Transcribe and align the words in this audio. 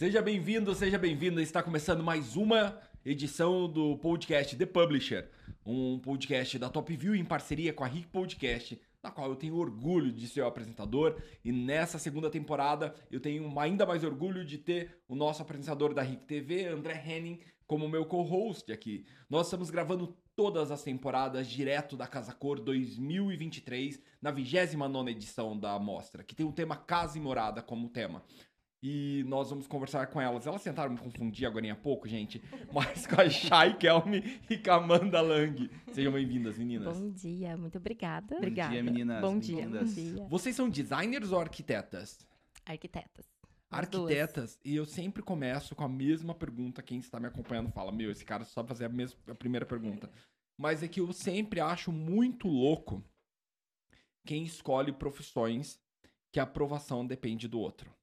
Seja 0.00 0.22
bem-vindo, 0.22 0.74
seja 0.74 0.96
bem-vinda. 0.96 1.42
Está 1.42 1.62
começando 1.62 2.02
mais 2.02 2.34
uma 2.34 2.80
edição 3.04 3.70
do 3.70 3.98
podcast 3.98 4.56
The 4.56 4.64
Publisher, 4.64 5.28
um 5.62 5.98
podcast 5.98 6.58
da 6.58 6.70
Top 6.70 6.96
View 6.96 7.14
em 7.14 7.22
parceria 7.22 7.70
com 7.70 7.84
a 7.84 7.86
Rick 7.86 8.06
Podcast, 8.06 8.80
na 9.02 9.10
qual 9.10 9.28
eu 9.28 9.36
tenho 9.36 9.56
orgulho 9.56 10.10
de 10.10 10.26
ser 10.26 10.40
o 10.40 10.46
apresentador. 10.46 11.20
E 11.44 11.52
nessa 11.52 11.98
segunda 11.98 12.30
temporada 12.30 12.94
eu 13.10 13.20
tenho 13.20 13.60
ainda 13.60 13.84
mais 13.84 14.02
orgulho 14.02 14.42
de 14.42 14.56
ter 14.56 15.02
o 15.06 15.14
nosso 15.14 15.42
apresentador 15.42 15.92
da 15.92 16.00
Rick 16.00 16.24
TV, 16.24 16.64
André 16.64 17.04
Henning, 17.06 17.38
como 17.66 17.86
meu 17.86 18.06
co-host 18.06 18.72
aqui. 18.72 19.04
Nós 19.28 19.48
estamos 19.48 19.68
gravando 19.68 20.16
todas 20.34 20.70
as 20.70 20.82
temporadas 20.82 21.46
direto 21.46 21.94
da 21.94 22.06
Casa 22.06 22.32
Cor 22.32 22.58
2023, 22.58 24.00
na 24.22 24.30
29 24.30 25.10
edição 25.10 25.58
da 25.58 25.78
mostra, 25.78 26.24
que 26.24 26.34
tem 26.34 26.46
o 26.46 26.52
tema 26.52 26.74
Casa 26.74 27.18
e 27.18 27.20
Morada 27.20 27.60
como 27.60 27.90
tema. 27.90 28.24
E 28.82 29.22
nós 29.26 29.50
vamos 29.50 29.66
conversar 29.66 30.06
com 30.06 30.20
elas. 30.20 30.46
Elas 30.46 30.62
tentaram 30.62 30.92
me 30.92 30.98
confundir 30.98 31.46
agora 31.46 31.70
há 31.70 31.76
pouco, 31.76 32.08
gente, 32.08 32.42
mas 32.72 33.06
com 33.06 33.20
a 33.20 33.28
Shai 33.28 33.76
Kelme 33.76 34.40
e 34.48 34.56
com 34.56 34.70
a 34.70 34.76
Amanda 34.76 35.20
Lang. 35.20 35.70
Sejam 35.92 36.12
bem-vindas, 36.12 36.56
meninas. 36.56 36.96
Bom 36.96 37.10
dia, 37.10 37.56
muito 37.58 37.76
obrigada. 37.76 38.40
Bom 38.40 38.50
dia, 38.50 38.82
meninas. 38.82 39.20
Bom 39.20 39.38
dia, 39.38 39.68
bom 39.68 39.84
dia. 39.84 40.26
Vocês 40.28 40.56
são 40.56 40.70
designers 40.70 41.30
ou 41.30 41.40
arquitetas? 41.40 42.26
Arquitetas. 42.64 43.26
As 43.70 43.80
Arquitetas, 43.80 44.58
e 44.64 44.74
eu 44.74 44.84
sempre 44.84 45.22
começo 45.22 45.76
com 45.76 45.84
a 45.84 45.88
mesma 45.88 46.34
pergunta. 46.34 46.82
Quem 46.82 46.98
está 46.98 47.20
me 47.20 47.26
acompanhando 47.26 47.70
fala: 47.70 47.92
Meu, 47.92 48.10
esse 48.10 48.24
cara 48.24 48.44
só 48.44 48.64
fazer 48.64 48.86
a, 48.86 48.88
mesma, 48.88 49.20
a 49.28 49.34
primeira 49.34 49.64
pergunta. 49.64 50.10
Mas 50.58 50.82
é 50.82 50.88
que 50.88 51.00
eu 51.00 51.12
sempre 51.12 51.60
acho 51.60 51.92
muito 51.92 52.48
louco 52.48 53.04
quem 54.26 54.42
escolhe 54.42 54.92
profissões 54.92 55.78
que 56.32 56.40
a 56.40 56.44
aprovação 56.44 57.06
depende 57.06 57.46
do 57.46 57.60
outro. 57.60 57.94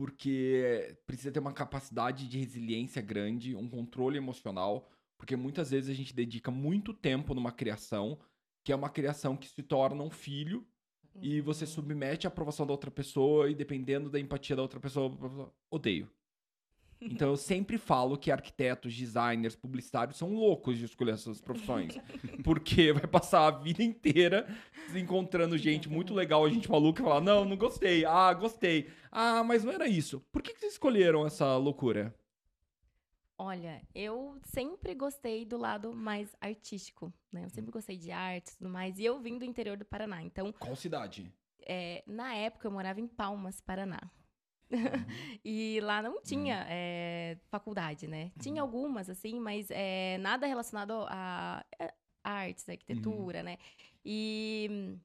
Porque 0.00 0.96
precisa 1.06 1.30
ter 1.30 1.40
uma 1.40 1.52
capacidade 1.52 2.26
de 2.26 2.38
resiliência 2.38 3.02
grande, 3.02 3.54
um 3.54 3.68
controle 3.68 4.16
emocional, 4.16 4.90
porque 5.18 5.36
muitas 5.36 5.70
vezes 5.70 5.90
a 5.90 5.92
gente 5.92 6.14
dedica 6.14 6.50
muito 6.50 6.94
tempo 6.94 7.34
numa 7.34 7.52
criação, 7.52 8.18
que 8.64 8.72
é 8.72 8.74
uma 8.74 8.88
criação 8.88 9.36
que 9.36 9.46
se 9.46 9.62
torna 9.62 10.02
um 10.02 10.08
filho, 10.08 10.66
e 11.20 11.42
você 11.42 11.66
submete 11.66 12.26
a 12.26 12.28
aprovação 12.28 12.66
da 12.66 12.72
outra 12.72 12.90
pessoa 12.90 13.50
e 13.50 13.54
dependendo 13.54 14.08
da 14.08 14.18
empatia 14.18 14.56
da 14.56 14.62
outra 14.62 14.80
pessoa, 14.80 15.52
odeio. 15.70 16.10
Então 17.00 17.30
eu 17.30 17.36
sempre 17.36 17.78
falo 17.78 18.18
que 18.18 18.30
arquitetos, 18.30 18.94
designers, 18.94 19.56
publicitários 19.56 20.18
são 20.18 20.34
loucos 20.34 20.76
de 20.78 20.84
escolher 20.84 21.12
essas 21.14 21.40
profissões. 21.40 21.96
Porque 22.44 22.92
vai 22.92 23.06
passar 23.06 23.46
a 23.46 23.50
vida 23.50 23.82
inteira 23.82 24.46
encontrando 24.94 25.56
gente 25.56 25.88
muito 25.88 26.12
legal, 26.12 26.48
gente 26.50 26.70
maluca 26.70 27.00
e 27.00 27.04
falar: 27.04 27.20
"Não, 27.20 27.44
não 27.44 27.56
gostei. 27.56 28.04
Ah, 28.04 28.32
gostei. 28.34 28.90
Ah, 29.10 29.42
mas 29.42 29.64
não 29.64 29.72
era 29.72 29.88
isso. 29.88 30.20
Por 30.30 30.42
que 30.42 30.52
que 30.52 30.60
vocês 30.60 30.72
escolheram 30.72 31.26
essa 31.26 31.56
loucura?" 31.56 32.14
Olha, 33.38 33.80
eu 33.94 34.36
sempre 34.44 34.94
gostei 34.94 35.46
do 35.46 35.56
lado 35.56 35.94
mais 35.94 36.36
artístico, 36.42 37.10
né? 37.32 37.44
Eu 37.46 37.48
sempre 37.48 37.70
gostei 37.70 37.96
de 37.96 38.10
arte 38.10 38.50
e 38.50 38.56
tudo 38.58 38.68
mais. 38.68 38.98
E 38.98 39.04
eu 39.06 39.18
vim 39.18 39.38
do 39.38 39.46
interior 39.46 39.78
do 39.78 39.84
Paraná. 39.86 40.22
Então, 40.22 40.52
Qual 40.52 40.76
cidade? 40.76 41.32
é, 41.66 42.02
na 42.06 42.34
época, 42.34 42.68
eu 42.68 42.70
morava 42.70 43.00
em 43.00 43.06
Palmas, 43.06 43.58
Paraná. 43.58 43.98
e 45.44 45.80
lá 45.82 46.00
não 46.02 46.22
tinha 46.22 46.64
é, 46.68 47.36
faculdade, 47.48 48.06
né? 48.06 48.30
Tinha 48.40 48.62
algumas, 48.62 49.08
assim, 49.10 49.38
mas 49.40 49.68
é, 49.70 50.16
nada 50.18 50.46
relacionado 50.46 50.92
a, 51.08 51.64
a 52.24 52.30
artes, 52.30 52.68
arquitetura, 52.68 53.42
né? 53.42 53.58
E 54.04 54.96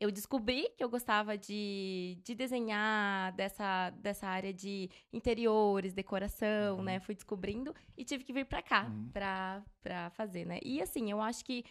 eu 0.00 0.10
descobri 0.10 0.68
que 0.76 0.82
eu 0.82 0.88
gostava 0.88 1.36
de, 1.38 2.18
de 2.24 2.34
desenhar 2.34 3.32
dessa, 3.32 3.90
dessa 3.90 4.26
área 4.26 4.52
de 4.52 4.90
interiores, 5.12 5.92
decoração, 5.92 6.78
Uhum. 6.78 6.82
né? 6.84 7.00
Fui 7.00 7.14
descobrindo 7.14 7.74
e 7.96 8.04
tive 8.04 8.24
que 8.24 8.32
vir 8.32 8.44
pra 8.46 8.62
cá 8.62 8.86
Uhum. 8.86 9.10
pra 9.12 10.10
fazer, 10.10 10.44
né? 10.44 10.58
E 10.62 10.80
assim, 10.82 11.10
eu 11.10 11.20
acho 11.20 11.44
que 11.44 11.64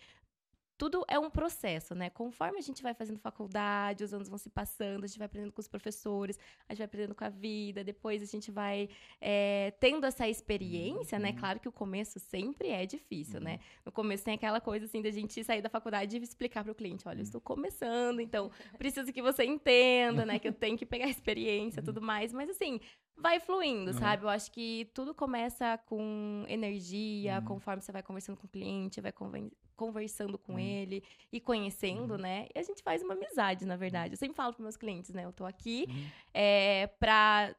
tudo 0.82 1.06
é 1.08 1.20
um 1.20 1.30
processo, 1.30 1.94
né? 1.94 2.10
Conforme 2.10 2.58
a 2.58 2.62
gente 2.68 2.82
vai 2.82 2.94
fazendo 2.96 3.20
faculdade, 3.20 4.04
os 4.04 4.12
anos 4.16 4.28
vão 4.28 4.38
se 4.46 4.50
passando, 4.50 5.04
a 5.04 5.08
gente 5.08 5.20
vai 5.20 5.28
aprendendo 5.28 5.52
com 5.54 5.62
os 5.62 5.68
professores, 5.68 6.40
a 6.68 6.74
gente 6.74 6.80
vai 6.80 6.86
aprendendo 6.86 7.14
com 7.14 7.24
a 7.24 7.30
vida, 7.30 7.84
depois 7.84 8.18
a 8.24 8.26
gente 8.26 8.50
vai 8.50 8.90
é, 9.22 9.72
tendo 9.80 10.08
essa 10.08 10.28
experiência, 10.28 11.20
né? 11.20 11.30
Uhum. 11.30 11.36
Claro 11.36 11.60
que 11.60 11.70
o 11.70 11.72
começo 11.72 12.18
sempre 12.20 12.70
é 12.70 12.84
difícil, 12.88 13.40
né? 13.40 13.60
No 13.86 13.92
começo 13.92 14.24
tem 14.24 14.34
aquela 14.34 14.60
coisa 14.60 14.86
assim 14.88 15.04
da 15.04 15.12
gente 15.12 15.44
sair 15.44 15.62
da 15.62 15.70
faculdade 15.70 16.18
e 16.18 16.22
explicar 16.24 16.64
para 16.64 16.72
o 16.72 16.76
cliente, 16.76 17.08
olha, 17.08 17.20
eu 17.20 17.24
estou 17.24 17.40
começando, 17.42 18.20
então 18.20 18.50
preciso 18.80 19.14
que 19.14 19.22
você 19.22 19.44
entenda, 19.44 20.26
né? 20.26 20.40
Que 20.40 20.48
eu 20.48 20.54
tenho 20.54 20.76
que 20.76 20.86
pegar 20.86 21.08
experiência 21.08 21.80
e 21.82 21.84
tudo 21.84 22.02
mais, 22.02 22.34
mas 22.34 22.50
assim, 22.50 22.80
vai 23.16 23.40
fluindo, 23.40 23.92
Uhum. 23.92 24.00
sabe? 24.00 24.24
Eu 24.24 24.30
acho 24.30 24.52
que 24.52 24.90
tudo 24.96 25.14
começa 25.14 25.78
com 25.86 26.44
energia, 26.48 27.38
Uhum. 27.38 27.46
conforme 27.46 27.84
você 27.84 27.92
vai 27.92 28.02
conversando 28.02 28.38
com 28.38 28.48
o 28.48 28.50
cliente, 28.50 29.00
vai 29.00 29.12
conversando 29.86 30.38
com 30.38 30.54
Uhum. 30.54 30.60
ele 30.60 31.04
e 31.32 31.40
conhecendo, 31.42 32.16
né? 32.18 32.48
E 32.54 32.60
a 32.60 32.62
gente 32.62 32.84
faz 32.84 33.02
uma 33.02 33.16
amizade, 33.16 33.66
na 33.66 33.76
verdade. 33.76 34.14
Eu 34.14 34.18
sempre 34.18 34.36
falo 34.36 34.54
para 34.54 34.62
meus 34.62 34.78
clientes, 34.78 35.12
né? 35.12 35.26
Eu 35.26 35.34
tô 35.34 35.44
aqui 35.44 35.88
Uhum. 35.90 36.08
é, 36.36 36.86
para 37.00 37.56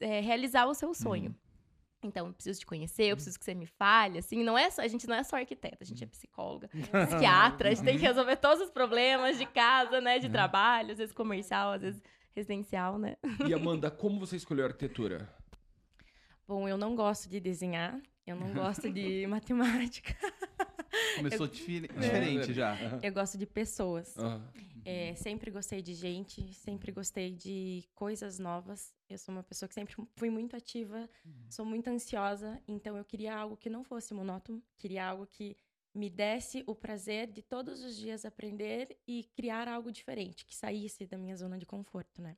realizar 0.00 0.64
o 0.66 0.72
seu 0.74 0.94
sonho. 0.94 1.30
Uhum. 1.30 1.36
Então, 2.02 2.28
eu 2.28 2.32
preciso 2.32 2.60
te 2.60 2.64
conhecer, 2.64 3.04
eu 3.04 3.16
preciso 3.16 3.38
que 3.38 3.44
você 3.44 3.54
me 3.54 3.66
fale, 3.66 4.18
assim, 4.18 4.42
não 4.42 4.56
é 4.56 4.70
só, 4.70 4.80
a 4.80 4.88
gente 4.88 5.06
não 5.06 5.14
é 5.14 5.22
só 5.22 5.36
arquiteta, 5.36 5.76
a 5.80 5.84
Uhum. 5.84 5.88
gente 5.88 6.04
é 6.04 6.06
psicóloga, 6.06 6.70
psiquiatra, 7.04 7.68
a 7.68 7.74
gente 7.74 7.84
tem 7.84 7.98
que 7.98 8.06
resolver 8.06 8.36
todos 8.36 8.62
os 8.64 8.70
problemas 8.70 9.36
de 9.36 9.44
casa, 9.44 10.00
né, 10.00 10.18
de 10.18 10.24
Uhum. 10.26 10.32
trabalho, 10.32 10.92
às 10.92 10.98
vezes 10.98 11.12
comercial, 11.14 11.72
às 11.72 11.82
vezes 11.82 12.02
residencial, 12.34 12.96
né? 12.98 13.16
E 13.22 13.22
Amanda, 13.52 13.90
como 13.90 14.18
você 14.18 14.36
escolheu 14.36 14.64
arquitetura? 14.64 15.28
Bom, 16.48 16.66
eu 16.66 16.78
não 16.78 16.96
gosto 16.96 17.28
de 17.28 17.38
desenhar, 17.38 18.00
eu 18.26 18.34
não 18.34 18.50
gosto 18.54 18.90
de 18.90 19.26
matemática, 19.28 20.16
Começou 21.16 21.46
difi- 21.46 21.80
diferente 21.80 22.52
já. 22.52 22.76
eu 23.02 23.12
gosto 23.12 23.36
de 23.38 23.46
pessoas. 23.46 24.16
Ah, 24.18 24.40
É, 24.84 25.14
sempre 25.14 25.50
gostei 25.50 25.82
de 25.82 25.94
gente, 25.94 26.52
sempre 26.54 26.90
gostei 26.90 27.30
de 27.32 27.84
coisas 27.94 28.38
novas. 28.38 28.94
Eu 29.08 29.18
sou 29.18 29.32
uma 29.34 29.42
pessoa 29.42 29.68
que 29.68 29.74
sempre 29.74 29.94
fui 30.16 30.30
muito 30.30 30.56
ativa, 30.56 31.08
sou 31.48 31.64
muito 31.66 31.88
ansiosa, 31.88 32.60
então 32.66 32.96
eu 32.96 33.04
queria 33.04 33.36
algo 33.36 33.56
que 33.56 33.68
não 33.68 33.84
fosse 33.84 34.14
monótono, 34.14 34.62
queria 34.78 35.04
algo 35.06 35.26
que 35.26 35.56
me 35.94 36.08
desse 36.08 36.62
o 36.66 36.74
prazer 36.74 37.26
de 37.30 37.42
todos 37.42 37.82
os 37.82 37.96
dias 37.96 38.24
aprender 38.24 38.96
e 39.06 39.24
criar 39.36 39.68
algo 39.68 39.90
diferente, 39.92 40.46
que 40.46 40.54
saísse 40.56 41.06
da 41.06 41.18
minha 41.18 41.36
zona 41.36 41.58
de 41.58 41.66
conforto, 41.66 42.22
né? 42.22 42.36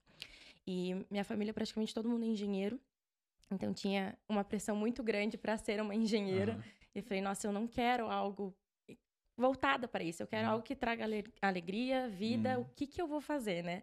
E 0.67 0.95
minha 1.11 1.25
família, 1.25 1.53
praticamente 1.55 1.93
todo 1.95 2.09
mundo 2.09 2.25
é 2.25 2.29
engenheiro, 2.29 2.81
então 3.51 3.73
tinha 3.75 4.17
uma 4.29 4.43
pressão 4.43 4.75
muito 4.75 5.03
grande 5.03 5.37
para 5.39 5.57
ser 5.59 5.81
uma 5.81 5.95
engenheira. 5.95 6.53
aham. 6.55 6.63
E 6.95 6.99
eu 6.99 7.03
falei, 7.03 7.21
nossa, 7.23 7.47
eu 7.47 7.53
não 7.53 7.67
quero 7.67 8.11
algo 8.11 8.55
voltada 9.37 9.89
para 9.89 10.05
isso. 10.05 10.23
Eu 10.23 10.27
quero 10.27 10.47
Uhum. 10.47 10.53
algo 10.55 10.65
que 10.65 10.75
traga 10.77 11.05
ale- 11.05 11.25
alegria, 11.41 12.09
vida. 12.09 12.59
Uhum. 12.59 12.65
O 12.65 12.69
que, 12.77 12.87
que 12.87 13.01
eu 13.01 13.07
vou 13.07 13.21
fazer, 13.21 13.63
né? 13.63 13.83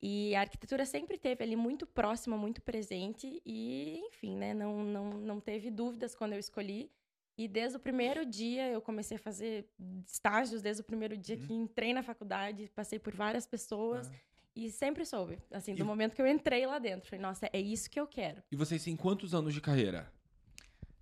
E 0.00 0.34
a 0.34 0.40
arquitetura 0.40 0.86
sempre 0.86 1.18
teve 1.18 1.42
ali 1.44 1.56
muito 1.56 1.86
próxima, 1.86 2.36
muito 2.36 2.62
presente. 2.62 3.42
E, 3.44 3.98
enfim, 4.06 4.36
né? 4.36 4.54
Não, 4.54 4.82
não, 4.82 5.10
não 5.10 5.40
teve 5.40 5.70
dúvidas 5.70 6.14
quando 6.14 6.32
eu 6.32 6.38
escolhi. 6.38 6.90
E 7.36 7.46
desde 7.46 7.76
o 7.76 7.80
primeiro 7.80 8.24
dia 8.24 8.68
eu 8.68 8.80
comecei 8.80 9.16
a 9.16 9.20
fazer 9.20 9.68
estágios, 10.06 10.62
desde 10.62 10.80
o 10.82 10.84
primeiro 10.84 11.16
dia 11.16 11.36
Uhum. 11.36 11.46
que 11.46 11.52
entrei 11.52 11.92
na 11.92 12.02
faculdade, 12.02 12.68
passei 12.74 12.98
por 12.98 13.14
várias 13.14 13.46
pessoas. 13.46 14.08
Ah. 14.08 14.14
E 14.56 14.70
sempre 14.72 15.04
soube, 15.04 15.38
assim, 15.52 15.72
do 15.74 15.82
E- 15.82 15.86
momento 15.86 16.16
que 16.16 16.22
eu 16.22 16.26
entrei 16.26 16.66
lá 16.66 16.80
dentro. 16.80 17.08
Falei, 17.08 17.22
nossa, 17.22 17.48
é 17.52 17.60
isso 17.60 17.88
que 17.88 18.00
eu 18.00 18.08
quero. 18.08 18.42
E 18.50 18.56
vocês 18.56 18.82
têm 18.82 18.96
quantos 18.96 19.32
anos 19.32 19.54
de 19.54 19.60
carreira? 19.60 20.10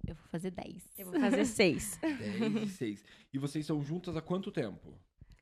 Eu 0.06 0.14
vou 0.14 0.26
fazer 0.28 0.50
10. 0.50 0.92
Eu 0.98 1.06
vou 1.06 1.20
fazer 1.20 1.44
seis. 1.44 1.98
10 2.00 2.62
e 2.62 2.68
6. 2.68 3.04
E 3.32 3.38
vocês 3.38 3.66
são 3.66 3.82
juntas 3.82 4.16
há 4.16 4.22
quanto 4.22 4.50
tempo? 4.50 4.98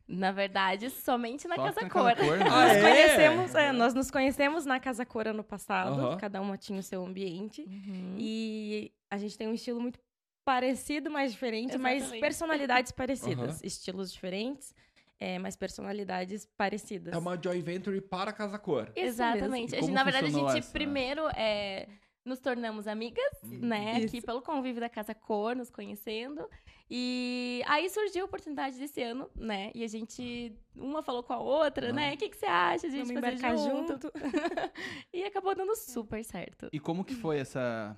Na 0.07 0.33
verdade, 0.33 0.91
somente 0.91 1.49
na 1.49 1.57
Só 1.57 1.65
Casa 1.65 1.81
na 1.81 1.91
Cor. 1.91 2.15
Cor, 2.15 2.37
né? 2.37 2.45
Nós 2.45 2.73
é? 2.73 2.81
conhecemos, 2.81 3.55
é, 3.55 3.73
nós 3.73 3.95
nos 3.95 4.11
conhecemos 4.11 4.67
na 4.67 4.79
Casa 4.79 5.05
Cor 5.07 5.27
ano 5.27 5.43
passado, 5.43 6.19
cada 6.19 6.43
uma 6.43 6.59
tinha 6.59 6.79
o 6.79 6.83
seu 6.83 7.05
ambiente. 7.05 7.63
Uhum. 7.63 8.17
E 8.19 8.93
a 9.11 9.17
gente 9.17 9.39
tem 9.39 9.49
um 9.49 9.55
estilo 9.55 9.81
muito 9.81 9.99
parecido, 10.45 11.11
mas 11.11 11.33
diferente, 11.33 11.79
mas 11.79 12.03
Exatamente. 12.03 12.21
personalidades 12.21 12.93
parecidas. 12.93 13.63
Estilos 13.65 14.13
diferentes, 14.13 14.75
é, 15.19 15.39
mas 15.39 15.57
personalidades 15.57 16.47
parecidas. 16.55 17.15
É 17.15 17.17
uma 17.17 17.41
joint 17.43 17.65
venture 17.65 17.99
para 18.03 18.31
a 18.31 18.33
Casa 18.33 18.59
Cor. 18.59 18.93
Exatamente. 18.95 19.71
gente, 19.71 19.91
na 19.91 20.05
verdade, 20.05 20.27
a 20.27 20.31
gente 20.31 20.59
essa? 20.59 20.71
primeiro 20.71 21.27
é, 21.31 21.89
nos 22.25 22.39
tornamos 22.39 22.87
amigas, 22.87 23.25
né? 23.43 23.99
Isso. 23.99 24.07
Aqui 24.07 24.21
pelo 24.23 24.41
convívio 24.41 24.81
da 24.81 24.89
Casa 24.89 25.15
Cor, 25.15 25.55
nos 25.55 25.71
conhecendo. 25.71 26.49
E 26.91 27.63
aí 27.67 27.89
surgiu 27.91 28.23
a 28.23 28.27
oportunidade 28.27 28.79
desse 28.79 29.03
ano, 29.03 29.31
né? 29.35 29.71
E 29.75 29.83
a 29.85 29.87
gente, 29.87 30.55
uma 30.75 31.03
falou 31.03 31.23
com 31.23 31.33
a 31.33 31.39
outra, 31.39 31.91
Ah. 31.91 31.93
né? 31.93 32.15
O 32.15 32.17
que, 32.17 32.29
que 32.29 32.37
você 32.37 32.47
acha 32.47 32.89
de 32.89 33.01
a 33.01 33.05
gente 33.05 33.15
Vamos 33.21 33.41
fazer 33.41 33.57
junto? 33.59 33.93
junto. 33.93 34.13
e 35.13 35.25
acabou 35.25 35.55
dando 35.55 35.75
super 35.77 36.25
certo. 36.25 36.69
E 36.73 36.81
como 36.81 37.05
que 37.05 37.15
foi 37.15 37.39
essa 37.39 37.97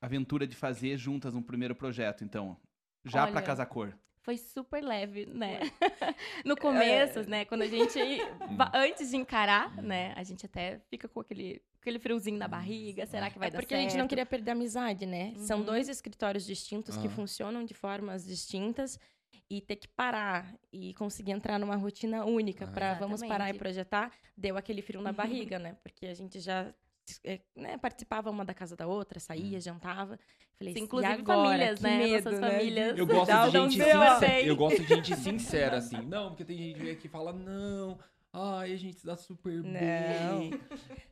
aventura 0.00 0.46
de 0.46 0.56
fazer 0.56 0.96
juntas 0.96 1.34
um 1.34 1.42
primeiro 1.42 1.74
projeto, 1.74 2.24
então? 2.24 2.56
Já 3.04 3.22
Olha, 3.24 3.32
pra 3.32 3.42
Casa 3.42 3.64
Cor? 3.66 3.92
foi 4.20 4.36
super 4.36 4.84
leve, 4.84 5.24
né? 5.24 5.60
no 6.44 6.54
começo, 6.56 7.22
né? 7.28 7.44
Quando 7.46 7.62
a 7.62 7.66
gente. 7.66 7.98
antes 8.74 9.10
de 9.10 9.16
encarar, 9.16 9.74
né? 9.82 10.12
A 10.16 10.22
gente 10.22 10.44
até 10.44 10.80
fica 10.90 11.08
com 11.08 11.20
aquele, 11.20 11.62
aquele 11.80 11.98
friozinho 11.98 12.38
na 12.38 12.48
barriga. 12.48 13.06
Será 13.06 13.30
que 13.30 13.38
vai 13.38 13.48
É 13.48 13.50
dar 13.50 13.58
porque 13.58 13.74
certo? 13.74 13.86
a 13.86 13.88
gente 13.90 13.98
não 13.98 14.08
queria 14.08 14.26
perder 14.26 14.50
a 14.50 14.54
amizade, 14.54 15.06
né? 15.06 15.32
São 15.36 15.58
Uhum. 15.60 15.64
dois 15.64 15.88
escritórios 15.88 16.44
distintos 16.44 16.96
que 16.96 17.06
Ah. 17.06 17.10
funcionam 17.10 17.64
de 17.64 17.74
formas 17.74 18.24
distintas 18.26 18.98
e 19.50 19.60
ter 19.60 19.76
que 19.76 19.88
parar 19.88 20.54
e 20.72 20.92
conseguir 20.94 21.32
entrar 21.32 21.58
numa 21.58 21.76
rotina 21.76 22.24
única 22.24 22.64
Ah. 22.64 22.68
para 22.68 22.94
vamos 22.94 23.22
parar 23.24 23.48
e 23.54 23.58
projetar, 23.58 24.12
deu 24.36 24.56
aquele 24.56 24.82
frio 24.82 25.00
na 25.00 25.12
barriga, 25.12 25.58
né? 25.58 25.76
Porque 25.82 26.06
a 26.06 26.14
gente 26.14 26.40
já 26.40 26.72
é, 27.24 27.40
né, 27.56 27.78
participava 27.78 28.30
uma 28.30 28.44
da 28.44 28.52
casa 28.52 28.76
da 28.76 28.86
outra, 28.86 29.18
saía, 29.18 29.58
jantava. 29.58 30.18
Falei, 30.58 30.74
Sim, 30.74 30.80
"E 30.80 30.82
inclusive 30.82 31.14
agora? 31.14 31.42
famílias, 31.48 31.78
Que 31.78 31.82
né? 31.84 31.98
medo, 31.98 32.24
Nossas 32.24 32.40
né? 32.40 32.50
famílias. 32.50 32.98
Eu 32.98 33.06
gosto 33.06 33.32
de 33.32 33.50
gente 33.50 33.72
sincera. 33.72 34.40
Eu 34.42 34.56
gosto 34.56 34.82
de 34.82 34.88
gente 34.88 35.16
sincera, 35.16 35.76
assim. 35.78 36.02
Não, 36.02 36.28
porque 36.28 36.44
tem 36.44 36.58
gente 36.58 36.96
que 36.96 37.06
e 37.06 37.08
fala, 37.08 37.32
não, 37.32 37.98
ai, 38.32 38.72
a 38.72 38.76
gente 38.76 39.04
dá 39.04 39.16
super 39.16 39.62
bem. 39.62 40.50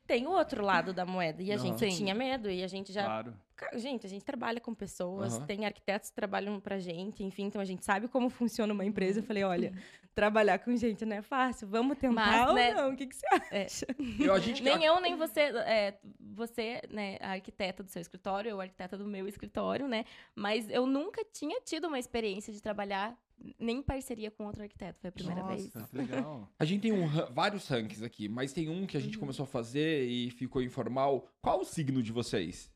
Tem 0.06 0.26
o 0.26 0.30
outro 0.30 0.64
lado 0.64 0.92
da 0.92 1.04
moeda 1.04 1.42
e 1.42 1.50
a 1.50 1.54
Aham. 1.56 1.64
gente 1.64 1.78
Sim. 1.90 1.96
tinha 1.98 2.14
medo 2.14 2.50
e 2.50 2.62
a 2.62 2.68
gente 2.68 2.92
já 2.92 3.04
Claro. 3.04 3.34
Gente, 3.74 4.06
a 4.06 4.08
gente 4.08 4.24
trabalha 4.24 4.60
com 4.60 4.74
pessoas, 4.74 5.36
Aham. 5.36 5.46
tem 5.46 5.66
arquitetos 5.66 6.10
que 6.10 6.16
trabalham 6.16 6.60
pra 6.60 6.78
gente, 6.78 7.24
enfim, 7.24 7.44
então 7.44 7.60
a 7.60 7.64
gente 7.64 7.84
sabe 7.84 8.08
como 8.08 8.28
funciona 8.28 8.72
uma 8.72 8.84
empresa. 8.84 9.20
Eu 9.20 9.24
falei, 9.24 9.44
olha, 9.44 9.72
trabalhar 10.14 10.58
com 10.58 10.76
gente 10.76 11.04
não 11.04 11.16
é 11.16 11.22
fácil, 11.22 11.68
vamos 11.68 11.98
tentar 11.98 12.14
Mas, 12.14 12.48
ou 12.48 12.54
né, 12.54 12.74
não? 12.74 12.92
O 12.92 12.96
que, 12.96 13.06
que 13.06 13.14
você 13.14 13.26
acha? 13.26 13.86
Eu, 14.18 14.34
a 14.34 14.38
gente, 14.38 14.62
Nem 14.62 14.84
eu, 14.84 15.00
nem 15.00 15.16
você, 15.16 15.40
é, 15.40 15.98
você, 16.18 16.82
né, 16.90 17.18
a 17.20 17.32
arquiteta 17.32 17.82
do 17.82 17.90
seu 17.90 18.00
escritório, 18.00 18.50
eu 18.50 18.60
a 18.60 18.64
arquiteta 18.64 18.96
do 18.96 19.06
meu 19.06 19.26
escritório, 19.28 19.88
né? 19.88 20.04
Mas 20.34 20.68
eu 20.70 20.86
nunca 20.86 21.24
tinha 21.24 21.60
tido 21.60 21.88
uma 21.88 21.98
experiência 21.98 22.52
de 22.52 22.60
trabalhar 22.60 23.16
nem 23.58 23.78
em 23.78 23.82
parceria 23.82 24.30
com 24.30 24.46
outro 24.46 24.62
arquiteto. 24.62 24.98
Foi 25.00 25.08
a 25.08 25.12
primeira 25.12 25.42
vez. 25.44 25.72
Nossa, 25.74 25.88
que 25.88 25.96
legal. 25.96 26.48
A 26.58 26.64
gente 26.64 26.80
tem 26.82 26.92
um 26.92 27.06
vários 27.32 27.68
rankings 27.68 28.02
aqui, 28.02 28.28
mas 28.28 28.52
tem 28.52 28.68
um 28.68 28.86
que 28.86 28.96
a 28.96 29.00
gente 29.00 29.18
começou 29.18 29.44
a 29.44 29.46
fazer 29.46 30.04
e 30.06 30.30
ficou 30.30 30.62
informal. 30.62 31.28
Qual 31.42 31.60
o 31.60 31.64
signo 31.64 32.02
de 32.02 32.12
vocês? 32.12 32.70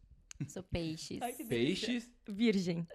Sou 0.49 0.63
peixes. 0.63 1.21
Ai, 1.23 1.33
que 1.33 1.45
Peixes? 1.45 2.11
Virgem. 2.29 2.87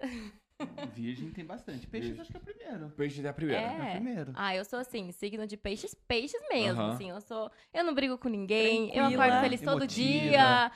Virgem 0.94 1.30
tem 1.30 1.44
bastante. 1.44 1.86
Peixes 1.86 2.18
acho 2.18 2.30
que 2.30 2.36
é 2.36 2.40
o 2.40 2.42
primeiro. 2.42 2.88
Peixes 2.90 3.24
é 3.24 3.28
a 3.28 3.32
primeira. 3.32 3.60
É 3.62 3.78
o 3.78 3.82
É. 3.82 3.90
primeiro. 3.92 4.32
Ah, 4.34 4.56
eu 4.56 4.64
sou 4.64 4.78
assim, 4.78 5.12
signo 5.12 5.46
de 5.46 5.56
peixes, 5.56 5.94
peixes 6.08 6.40
mesmo, 6.50 6.80
assim, 6.82 7.10
eu 7.10 7.20
sou, 7.20 7.50
eu 7.74 7.84
não 7.84 7.94
brigo 7.94 8.16
com 8.16 8.28
ninguém, 8.28 8.86
eu 8.88 8.94
Tranquila, 8.94 9.24
acordo 9.26 9.42
feliz 9.42 9.60
todo 9.60 9.82
emotiva. 9.82 9.90
dia. 9.90 10.72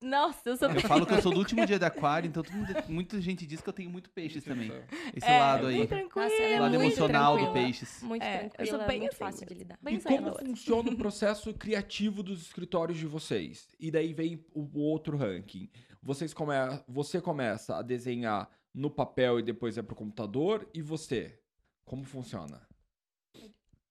Nossa, 0.00 0.48
eu 0.50 0.56
sou 0.56 0.70
Eu 0.70 0.80
falo 0.82 1.04
que 1.04 1.12
eu 1.12 1.20
sou 1.20 1.32
do 1.32 1.38
último 1.40 1.66
dia 1.66 1.76
da 1.78 1.88
aquário, 2.20 2.28
então 2.28 2.40
todo 2.42 2.54
mundo- 2.54 2.72
muita 2.88 3.20
gente 3.20 3.44
diz 3.46 3.60
que 3.60 3.68
eu 3.68 3.72
tenho 3.72 3.90
muito 3.90 4.10
peixes 4.10 4.44
também. 4.44 4.70
Esse 5.16 5.26
é, 5.26 5.38
lado 5.40 5.66
aí. 5.66 5.78
bem 5.78 5.86
tranquilo. 5.88 6.28
Nossa, 6.28 6.42
é 6.42 6.56
O 6.58 6.62
lado 6.62 6.70
muito 6.78 6.84
emocional 6.84 7.32
do 7.32 7.42
tranquila. 7.42 7.64
peixes. 7.66 8.02
Muito 8.02 8.22
É, 8.22 8.48
eu 8.58 8.66
sou 8.66 8.78
bem 8.86 8.98
muito 9.00 9.10
assim, 9.12 9.18
fácil 9.18 9.46
de 9.46 9.54
lidar. 9.54 9.78
Bem 9.82 9.96
E 9.96 9.98
zen, 9.98 10.18
como 10.18 10.38
funciona 10.38 10.88
o 10.90 10.96
processo 10.96 11.52
criativo 11.54 12.22
dos 12.22 12.42
escritórios 12.42 12.96
de 12.98 13.06
vocês? 13.06 13.66
E 13.80 13.90
daí 13.90 14.12
vem 14.12 14.44
o 14.54 14.78
outro 14.78 15.16
ranking. 15.16 15.68
Vocês 16.02 16.34
come... 16.34 16.54
Você 16.88 17.20
começa 17.20 17.76
a 17.76 17.82
desenhar 17.82 18.50
no 18.74 18.90
papel 18.90 19.38
e 19.38 19.42
depois 19.42 19.78
é 19.78 19.82
pro 19.82 19.94
computador. 19.94 20.68
E 20.74 20.82
você? 20.82 21.38
Como 21.84 22.04
funciona? 22.04 22.66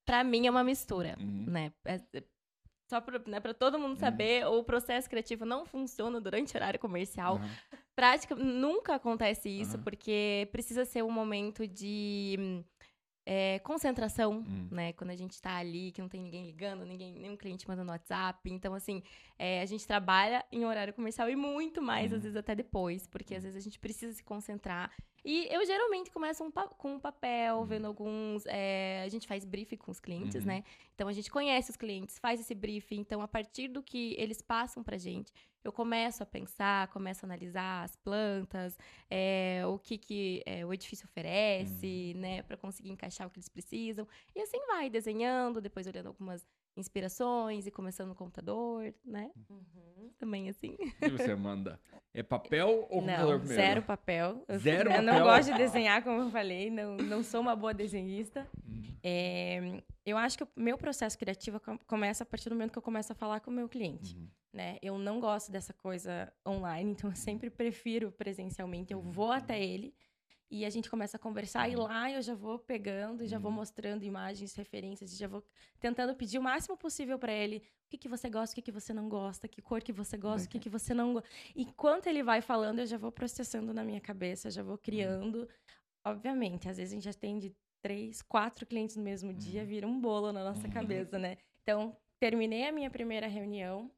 Pra 0.06 0.24
mim 0.24 0.48
é 0.48 0.52
uma 0.52 0.64
mistura, 0.64 1.16
Uhum. 1.20 1.46
né? 1.48 1.74
É- 1.86 2.02
é- 2.14 2.24
só 2.90 3.00
pra, 3.00 3.20
né, 3.20 3.40
todo 3.58 3.80
mundo 3.80 3.96
saber, 3.98 4.46
o 4.46 4.64
processo 4.66 5.10
criativo 5.10 5.46
não 5.46 5.66
funciona 5.66 6.20
durante 6.20 6.58
horário 6.58 6.78
comercial. 6.78 7.36
Aham. 7.38 7.50
Prática, 7.96 8.36
nunca 8.36 8.96
acontece 8.96 9.48
isso, 9.48 9.80
porque 9.80 10.50
precisa 10.52 10.84
ser 10.84 11.02
um 11.04 11.12
momento 11.12 11.66
de 11.66 12.36
hum, 12.40 12.64
é, 13.26 13.60
concentração, 13.60 14.44
Hum. 14.48 14.68
né? 14.72 14.94
Quando 14.94 15.12
a 15.12 15.16
gente 15.16 15.40
tá 15.42 15.56
ali, 15.58 15.92
que 15.92 16.02
não 16.02 16.10
tem 16.10 16.22
ninguém 16.22 16.44
ligando, 16.46 16.86
ninguém, 16.86 17.14
nenhum 17.14 17.38
cliente 17.38 17.68
mandando 17.68 17.92
WhatsApp. 17.92 18.50
Então, 18.52 18.74
assim, 18.74 19.04
é, 19.38 19.62
a 19.62 19.66
gente 19.66 19.86
trabalha 19.86 20.44
em 20.52 20.66
horário 20.66 20.94
comercial 20.94 21.30
e 21.30 21.36
muito 21.36 21.82
mais, 21.82 22.12
Hum. 22.12 22.16
às 22.16 22.24
vezes 22.24 22.36
até 22.36 22.56
depois, 22.56 23.06
porque 23.08 23.36
às 23.36 23.44
vezes 23.44 23.58
a 23.58 23.62
gente 23.62 23.78
precisa 23.80 24.14
se 24.14 24.24
concentrar. 24.24 24.92
E 25.24 25.48
eu 25.54 25.64
geralmente 25.68 26.10
começo 26.10 26.44
um 26.44 26.50
pa- 26.50 26.68
com 26.68 26.96
um 26.96 27.00
papel, 27.00 27.64
vendo 27.64 27.86
alguns. 27.86 28.44
é, 28.48 29.04
a 29.06 29.10
gente 29.10 29.28
faz 29.28 29.46
briefing 29.46 29.78
com 29.78 29.92
os 29.92 30.00
clientes, 30.00 30.42
Uhum. 30.42 30.48
né? 30.48 30.64
Então 30.96 31.08
a 31.08 31.14
gente 31.14 31.30
conhece 31.30 31.70
os 31.70 31.78
clientes, 31.78 32.18
faz 32.18 32.40
esse 32.40 32.56
briefing. 32.56 33.00
Então, 33.02 33.22
a 33.22 33.28
partir 33.28 33.68
do 33.68 33.84
que 33.84 34.16
eles 34.18 34.42
passam 34.42 34.84
pra 34.84 34.98
gente, 34.98 35.32
eu 35.64 35.72
começo 35.72 36.24
a 36.24 36.26
pensar, 36.26 36.88
começo 36.88 37.26
a 37.26 37.28
analisar 37.28 37.84
as 37.84 37.96
plantas, 37.96 38.78
é, 39.10 39.62
o 39.66 39.78
que, 39.78 39.98
que 39.98 40.44
é, 40.46 40.66
o 40.66 40.74
edifício 40.74 41.06
oferece, 41.06 42.14
né? 42.16 42.42
Pra 42.44 42.58
conseguir 42.58 42.90
encaixar 42.90 43.28
o 43.28 43.30
que 43.30 43.38
eles 43.38 43.50
precisam. 43.50 44.08
E 44.36 44.42
assim 44.42 44.60
vai, 44.68 44.90
desenhando, 44.90 45.62
depois 45.62 45.86
olhando 45.88 46.08
algumas 46.08 46.48
inspirações 46.78 47.68
e 47.68 47.72
começando 47.72 48.10
no 48.10 48.16
computador, 48.16 48.94
né? 49.04 49.30
Uhum. 49.50 50.10
Também 50.18 50.50
assim. 50.50 50.78
E 51.02 51.10
você 51.10 51.36
manda? 51.36 51.80
É 52.14 52.22
papel 52.24 52.70
ou 52.90 53.02
computador 53.02 53.34
Não, 53.34 53.40
primeiro? 53.40 53.62
zero 53.64 53.82
papel. 53.82 54.44
Eu, 54.48 54.60
Zero 54.60 54.92
eu 54.92 55.02
não 55.02 55.14
papel? 55.14 55.26
gosto 55.26 55.52
de 55.52 55.58
desenhar, 55.58 56.04
como 56.04 56.22
eu 56.22 56.30
falei, 56.32 56.70
não, 56.70 56.96
não 56.98 57.24
sou 57.24 57.42
uma 57.42 57.56
boa 57.56 57.74
desenhista. 57.74 58.48
Hum. 58.68 58.82
É, 59.04 59.82
eu 60.06 60.18
acho 60.18 60.38
que 60.38 60.44
o 60.44 60.48
meu 60.56 60.78
processo 60.78 61.18
criativo 61.18 61.60
com- 61.60 61.78
começa 61.88 62.24
a 62.24 62.26
partir 62.26 62.50
do 62.50 62.56
momento 62.56 62.72
que 62.72 62.78
eu 62.78 62.82
começo 62.84 63.12
a 63.12 63.16
falar 63.16 63.40
com 63.40 63.50
o 63.50 63.54
meu 63.54 63.68
cliente. 63.70 64.16
Uhum. 64.16 64.28
né? 64.54 64.78
Eu 64.82 64.98
não 64.98 65.20
gosto 65.20 65.52
dessa 65.52 65.74
coisa 65.74 66.32
online, 66.48 66.92
então 66.92 67.10
eu 67.10 67.16
sempre 67.16 67.50
prefiro 67.50 68.12
presencialmente. 68.12 68.94
Eu 68.94 69.02
vou 69.02 69.32
até 69.32 69.62
ele 69.64 69.94
e 70.52 70.66
a 70.66 70.70
gente 70.70 70.90
começa 70.90 71.16
a 71.16 71.20
conversar 71.20 71.70
e 71.70 71.76
lá 71.78 72.12
eu 72.12 72.22
já 72.22 72.36
vou 72.36 72.60
pegando 72.60 73.26
já 73.26 73.40
vou 73.40 73.50
Uhum. 73.50 73.58
mostrando 73.58 74.04
imagens, 74.04 74.54
referências, 74.54 75.18
já 75.18 75.28
vou 75.28 75.42
tentando 75.80 76.14
pedir 76.14 76.38
o 76.38 76.44
máximo 76.44 76.76
possível 76.78 77.18
para 77.18 77.32
ele. 77.32 77.58
O 77.58 77.90
que, 77.90 77.98
que 77.98 78.10
você 78.10 78.30
gosta, 78.30 78.54
o 78.54 78.56
que, 78.56 78.62
que 78.62 78.72
você 78.72 78.94
não 78.94 79.08
gosta, 79.10 79.48
que 79.48 79.62
cor 79.62 79.82
que 79.82 79.94
você 79.94 80.18
gosta, 80.18 80.48
o 80.48 80.50
que, 80.52 80.60
que 80.60 80.70
você 80.70 80.94
não 80.94 81.14
gosta. 81.14 81.30
Enquanto 81.56 82.08
ele 82.08 82.22
vai 82.22 82.42
falando, 82.42 82.80
eu 82.80 82.86
já 82.86 82.98
vou 82.98 83.12
processando 83.12 83.74
na 83.74 83.84
minha 83.84 84.02
cabeça, 84.02 84.50
já 84.52 84.62
vou 84.62 84.78
criando. 84.78 85.48
Obviamente, 86.06 86.68
às 86.68 86.78
vezes 86.78 86.92
a 86.94 86.96
gente 86.96 87.04
já 87.06 87.14
tem 87.14 87.38
de 87.40 87.56
três, 87.82 88.22
quatro 88.22 88.66
clientes 88.66 88.96
no 88.96 89.04
mesmo 89.04 89.34
dia, 89.34 89.66
vira 89.66 89.88
um 89.88 90.00
bolo 90.00 90.32
na 90.32 90.44
nossa 90.44 90.68
Uhum. 90.68 90.74
cabeça, 91.10 91.18
né? 91.20 91.38
Então, 91.64 91.96
terminei 92.20 92.68
a 92.68 92.72
minha 92.72 92.90
primeira 92.90 93.28
reunião, 93.28 93.92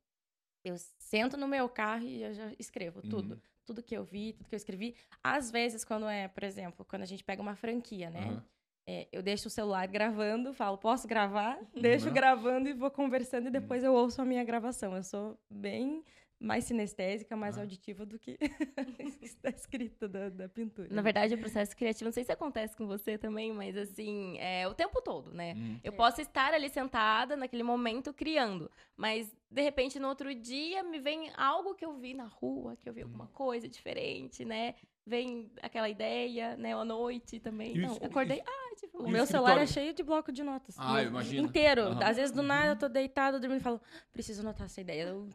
eu 0.65 0.75
sento 0.99 1.35
no 1.37 1.47
meu 1.47 1.67
carro 1.67 2.05
e 2.05 2.21
eu 2.23 2.33
já 2.33 2.51
escrevo 2.59 3.01
tudo. 3.01 3.41
Uhum. 3.63 3.65
Tudo 3.65 3.83
que 3.83 3.95
eu 3.95 4.03
vi, 4.03 4.33
tudo 4.33 4.49
que 4.49 4.55
eu 4.55 4.57
escrevi. 4.57 4.95
Às 5.23 5.49
vezes, 5.49 5.85
quando 5.85 6.07
é, 6.07 6.27
por 6.27 6.43
exemplo, 6.43 6.85
quando 6.85 7.03
a 7.03 7.05
gente 7.05 7.23
pega 7.23 7.41
uma 7.41 7.55
franquia, 7.55 8.09
né? 8.09 8.27
Aham. 8.27 8.43
É, 8.85 9.07
eu 9.13 9.23
deixo 9.23 9.47
o 9.47 9.51
celular 9.51 9.87
gravando, 9.87 10.53
falo, 10.53 10.77
posso 10.77 11.07
gravar? 11.07 11.57
Deixo 11.73 12.07
Uhum. 12.07 12.13
gravando 12.13 12.67
e 12.67 12.73
vou 12.73 12.91
conversando 12.91 13.47
e 13.47 13.49
depois 13.49 13.81
eu 13.81 13.93
ouço 13.93 14.21
a 14.21 14.25
minha 14.25 14.43
gravação. 14.43 14.93
Eu 14.93 15.03
sou 15.03 15.39
bem 15.49 16.03
mais 16.43 16.65
sinestésica, 16.65 17.35
mais 17.35 17.57
Ah. 17.57 17.61
auditiva 17.61 18.05
do 18.05 18.19
que 18.19 18.37
está 19.21 19.49
escrito 19.49 20.07
da, 20.07 20.29
da 20.29 20.49
pintura. 20.49 20.89
Na 20.91 21.01
verdade, 21.01 21.33
o 21.35 21.37
processo 21.37 21.75
criativo, 21.75 22.05
não 22.05 22.11
sei 22.11 22.23
se 22.25 22.31
acontece 22.31 22.75
com 22.75 22.85
você 22.85 23.17
também, 23.17 23.53
mas 23.53 23.77
assim, 23.77 24.37
é 24.39 24.67
o 24.67 24.73
tempo 24.73 25.01
todo, 25.01 25.31
né? 25.31 25.53
Hum. 25.55 25.79
Eu 25.83 25.93
É. 25.93 25.95
posso 25.95 26.19
estar 26.21 26.53
ali 26.53 26.69
sentada 26.69 27.37
naquele 27.37 27.63
momento 27.63 28.13
criando, 28.13 28.69
mas 28.97 29.33
de 29.49 29.61
repente 29.61 29.99
no 29.99 30.07
outro 30.09 30.33
dia 30.35 30.83
me 30.83 30.99
vem 30.99 31.31
algo 31.37 31.73
que 31.75 31.85
eu 31.85 31.93
vi 31.97 32.13
na 32.13 32.25
rua, 32.25 32.75
que 32.75 32.89
eu 32.89 32.93
vi 32.93 33.01
Hum. 33.01 33.05
alguma 33.07 33.27
coisa 33.27 33.67
diferente, 33.67 34.43
né? 34.43 34.75
Vem 35.05 35.51
aquela 35.61 35.89
ideia, 35.89 36.55
né? 36.55 36.73
À 36.73 36.85
noite 36.85 37.37
também. 37.39 37.75
E 37.75 37.79
Não, 37.79 37.91
isso- 37.95 38.05
acordei, 38.05 38.41
ah, 38.45 38.75
tipo, 38.77 39.03
O 39.03 39.09
meu 39.09 39.25
celular 39.25 39.57
é 39.57 39.67
cheio 39.67 39.93
de 39.93 40.01
bloco 40.01 40.31
de 40.31 40.41
notas. 40.43 40.75
Ah, 40.77 41.01
eu 41.03 41.09
imagino. 41.09 41.45
Inteiro. 41.45 41.81
Aham. 41.81 42.03
Às 42.05 42.15
vezes, 42.15 42.31
do 42.31 42.41
nada, 42.41 42.71
eu 42.71 42.75
tô 42.77 42.87
deitado, 42.87 43.37
dormindo 43.37 43.59
e 43.59 43.63
falo, 43.63 43.81
preciso 44.13 44.41
anotar 44.41 44.65
essa 44.65 44.79
ideia. 44.79 45.09
Eu- 45.09 45.27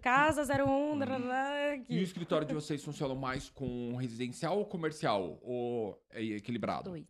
Casa 0.00 0.44
01, 0.44 0.98
drará, 0.98 1.76
E 1.88 1.98
o 1.98 2.02
escritório 2.02 2.46
de 2.46 2.54
vocês 2.54 2.82
funciona 2.84 3.14
mais 3.14 3.50
com 3.50 3.96
residencial 3.96 4.56
ou 4.58 4.64
comercial? 4.64 5.38
Ou 5.42 6.00
é 6.10 6.22
equilibrado? 6.22 6.90
dois. 6.90 7.06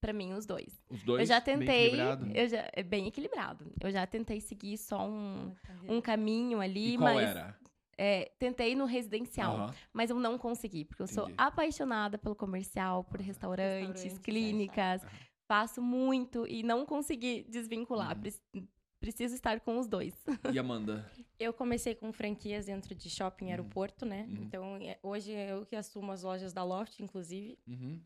Pra 0.00 0.14
mim, 0.14 0.32
os 0.32 0.46
dois. 0.46 0.82
Os 0.88 1.02
dois? 1.02 1.20
eu 1.20 1.26
já 1.26 1.40
bem 1.40 1.58
tentei. 1.58 1.86
equilibrado? 1.88 2.30
Eu 2.34 2.48
já, 2.48 2.70
é 2.72 2.82
bem 2.82 3.06
equilibrado. 3.06 3.70
Eu 3.82 3.90
já 3.92 4.06
tentei 4.06 4.40
seguir 4.40 4.78
só 4.78 5.06
um, 5.06 5.54
um 5.86 6.00
caminho 6.00 6.58
ali, 6.60 6.94
E 6.94 6.98
qual 6.98 7.14
mas. 7.14 7.28
era? 7.28 7.54
É, 8.02 8.32
tentei 8.38 8.74
no 8.74 8.86
residencial. 8.86 9.54
Aham. 9.56 9.74
Mas 9.92 10.08
eu 10.08 10.16
não 10.18 10.38
consegui, 10.38 10.86
porque 10.86 11.02
eu 11.02 11.06
sou 11.06 11.24
Entendi. 11.24 11.36
apaixonada 11.36 12.16
pelo 12.16 12.34
comercial, 12.34 13.04
por 13.04 13.20
restaurantes, 13.20 13.88
Restaurantes, 14.02 14.18
clínicas. 14.18 15.02
Faço 15.46 15.82
muito 15.82 16.46
e 16.46 16.62
não 16.62 16.86
consegui 16.86 17.44
desvincular. 17.48 18.16
Uhum. 18.16 18.22
Pre- 18.22 18.68
Preciso 19.00 19.34
estar 19.34 19.60
com 19.60 19.78
os 19.78 19.86
dois. 19.86 20.14
E 20.52 20.58
Amanda? 20.58 21.10
Eu 21.38 21.52
comecei 21.54 21.94
com 21.94 22.12
franquias 22.12 22.66
dentro 22.66 22.94
de 22.94 23.08
shopping 23.08 23.46
e 23.46 23.50
aeroporto, 23.50 24.04
né? 24.04 24.26
Uhum. 24.28 24.42
Então, 24.42 24.76
é- 24.76 24.98
hoje 25.02 25.32
eu 25.32 25.64
que 25.64 25.74
assumo 25.74 26.12
as 26.12 26.22
lojas 26.22 26.52
da 26.52 26.62
Loft, 26.62 27.00
inclusive. 27.00 27.58
Uhum. 27.66 27.98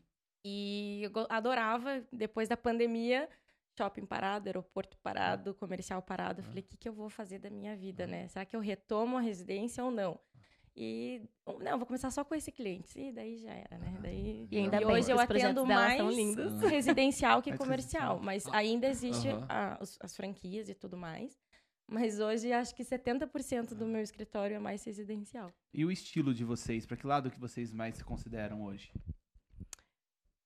E 0.45 1.01
eu 1.03 1.11
adorava, 1.29 2.01
depois 2.13 2.47
da 2.47 2.55
pandemia, 2.55 3.27
shopping 3.77 4.05
parado, 4.05 4.47
aeroporto 4.47 4.97
parado, 4.99 5.53
comercial 5.53 6.01
parado. 6.01 6.41
Eu 6.41 6.45
falei, 6.45 6.61
o 6.61 6.63
que, 6.63 6.77
que 6.77 6.87
eu 6.89 6.93
vou 6.93 7.09
fazer 7.09 7.39
da 7.39 7.49
minha 7.49 7.75
vida, 7.75 8.07
né? 8.07 8.27
Será 8.27 8.45
que 8.45 8.55
eu 8.55 8.59
retomo 8.59 9.17
a 9.17 9.21
residência 9.21 9.83
ou 9.83 9.91
não? 9.91 10.19
E, 10.77 11.21
não, 11.61 11.77
vou 11.77 11.85
começar 11.85 12.11
só 12.11 12.25
com 12.25 12.35
esse 12.35 12.51
cliente. 12.51 12.99
E 12.99 13.11
daí 13.11 13.37
já 13.37 13.51
era, 13.51 13.77
né? 13.77 13.97
Daí, 14.01 14.45
E 14.51 14.57
ainda 14.57 14.77
bem, 14.79 14.87
hoje 14.87 15.09
eu 15.09 15.17
atendo 15.19 15.65
mais 15.65 16.01
residencial 16.69 17.41
que 17.41 17.55
comercial. 17.57 18.19
Mas 18.21 18.45
ainda 18.47 18.87
existe 18.87 19.29
Aham. 19.29 19.45
a- 19.47 19.77
os- 19.81 19.97
as 20.01 20.15
franquias 20.15 20.67
e 20.67 20.73
tudo 20.75 20.97
mais. 20.97 21.37
Mas 21.87 22.19
hoje 22.19 22.51
acho 22.51 22.73
que 22.75 22.83
70% 22.83 23.73
do 23.75 23.85
meu 23.85 24.01
escritório 24.01 24.55
é 24.55 24.59
mais 24.59 24.83
residencial. 24.83 25.53
E 25.73 25.85
o 25.85 25.91
estilo 25.91 26.33
de 26.33 26.43
vocês? 26.43 26.85
Pra 26.85 26.97
que 26.97 27.05
lado 27.07 27.29
que 27.31 27.39
vocês 27.39 27.71
mais 27.71 27.95
se 27.95 28.03
consideram 28.03 28.63
hoje? 28.63 28.91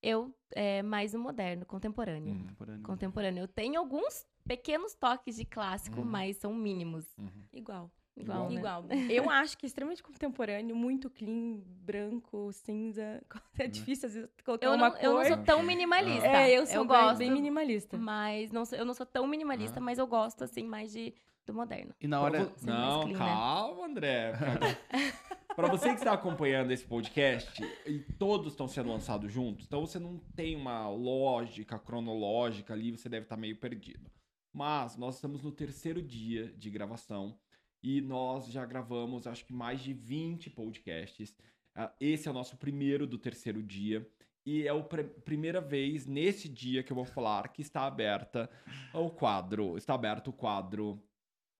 Eu, 0.02 0.34
é 0.56 0.82
mais 0.82 1.14
o 1.14 1.20
moderno, 1.20 1.66
contemporâneo. 1.66 2.34
Uhum. 2.34 2.40
Contemporâneo. 2.48 2.84
Contemporâneo. 2.84 3.44
Eu 3.44 3.48
tenho 3.48 3.80
alguns 3.80 4.26
pequenos 4.48 4.94
toques 4.96 5.36
de 5.36 5.46
clássico, 5.46 6.00
Uhum. 6.00 6.06
mas 6.06 6.38
são 6.38 6.54
mínimos. 6.54 7.06
Uhum. 7.18 7.28
Igual. 7.54 7.92
Igual, 8.18 8.50
né? 8.50 8.56
Igual. 8.56 8.86
Eu 9.10 9.30
acho 9.30 9.58
que 9.58 9.66
é 9.66 9.68
extremamente 9.68 10.04
contemporâneo, 10.04 10.76
muito 10.76 11.10
clean, 11.10 11.60
branco, 11.66 12.52
cinza. 12.52 13.22
É 13.58 13.68
difícil 13.68 14.08
às 14.08 14.14
vezes 14.16 14.30
colocar 14.44 14.66
Eu 14.68 14.74
uma 14.74 14.90
não, 14.90 14.98
eu 14.98 15.12
não 15.14 15.18
cor. 15.20 15.26
sou 15.28 15.38
tão 15.44 15.64
minimalista. 15.64 16.28
É, 16.28 16.50
eu 16.58 16.66
sou 16.66 16.80
bem- 16.86 16.88
gosto, 16.88 17.18
bem 17.20 17.32
minimalista. 17.32 17.98
mas 17.98 18.52
não 18.52 18.66
sou- 18.66 18.78
eu 18.78 18.86
não 18.86 18.94
sou 18.94 19.06
tão 19.06 19.26
minimalista, 19.28 19.80
Ah. 19.80 19.82
mas 19.82 19.98
eu 20.00 20.08
gosto, 20.08 20.44
assim, 20.44 20.64
mais 20.64 20.92
de, 20.92 21.14
do 21.46 21.54
moderno. 21.54 21.94
E 22.02 22.08
na 22.08 22.20
hora. 22.22 22.52
Não, 22.64 23.02
clean, 23.04 23.14
né? 23.14 23.18
calma, 23.18 23.86
André. 23.86 24.34
Pra 25.60 25.68
você 25.68 25.90
que 25.90 25.96
está 25.96 26.14
acompanhando 26.14 26.72
esse 26.72 26.86
podcast, 26.86 27.62
e 27.86 28.00
todos 28.18 28.54
estão 28.54 28.66
sendo 28.66 28.88
lançados 28.88 29.30
juntos, 29.30 29.66
então 29.66 29.86
você 29.86 30.00
não 30.00 30.18
tem 30.34 30.56
uma 30.56 30.88
lógica 30.88 31.78
cronológica 31.78 32.74
ali, 32.74 32.92
você 32.92 33.10
deve 33.10 33.26
estar 33.26 33.36
meio 33.36 33.58
perdido. 33.58 34.10
Mas 34.54 34.96
nós 34.96 35.16
estamos 35.16 35.44
no 35.44 35.52
terceiro 35.52 36.02
dia 36.02 36.54
de 36.58 36.70
gravação 36.70 37.38
e 37.84 38.00
nós 38.00 38.48
já 38.48 38.66
gravamos, 38.66 39.28
acho 39.28 39.46
que 39.46 39.52
mais 39.52 39.82
de 39.82 39.94
20 39.94 40.50
podcasts. 40.52 41.36
Ah, 41.76 41.92
Esse 42.00 42.30
é 42.30 42.32
o 42.32 42.34
nosso 42.34 42.56
primeiro 42.56 43.06
do 43.06 43.18
terceiro 43.18 43.62
dia. 43.62 44.10
E 44.46 44.66
é 44.66 44.70
a 44.70 44.82
primeira 45.26 45.60
vez 45.60 46.06
nesse 46.06 46.48
dia 46.48 46.82
que 46.84 46.94
eu 46.94 46.96
vou 46.96 47.04
falar 47.04 47.50
que 47.50 47.62
está 47.62 47.82
aberta 47.82 48.50
o 48.94 49.10
quadro. 49.10 49.78
Está 49.78 49.94
aberto 49.94 50.30
o 50.30 50.34
quadro 50.34 51.04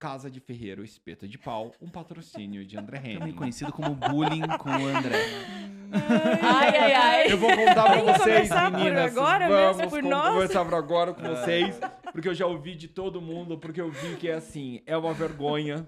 Casa 0.00 0.30
de 0.30 0.40
Ferreiro 0.40 0.82
Espeta 0.82 1.28
de 1.28 1.36
Pau, 1.36 1.72
um 1.80 1.86
patrocínio 1.90 2.64
de 2.64 2.76
André 2.78 2.98
Também 3.00 3.16
Henning. 3.18 3.32
conhecido 3.34 3.70
como 3.70 3.94
bullying 3.94 4.40
com 4.58 4.70
o 4.70 4.86
André. 4.88 5.18
Ai, 6.42 6.68
ai, 6.78 6.92
ai. 6.94 7.32
Eu 7.32 7.36
vou 7.36 7.50
contar 7.54 7.82
pra 7.84 7.96
que 8.00 8.02
vocês, 8.18 8.48
começar 8.48 8.70
por 8.70 8.78
meninas. 8.78 9.12
agora 9.16 9.46
Vamos 9.48 9.76
mesmo, 9.76 9.90
por 9.90 10.00
com- 10.02 10.08
nós? 10.08 10.52
por 10.52 10.74
agora 10.74 11.12
com 11.12 11.22
vocês, 11.22 11.78
porque 12.12 12.28
eu 12.28 12.34
já 12.34 12.46
ouvi 12.46 12.74
de 12.74 12.88
todo 12.88 13.20
mundo, 13.20 13.58
porque 13.58 13.78
eu 13.78 13.90
vi 13.90 14.16
que 14.16 14.26
é 14.30 14.34
assim, 14.34 14.80
é 14.86 14.96
uma 14.96 15.12
vergonha, 15.12 15.86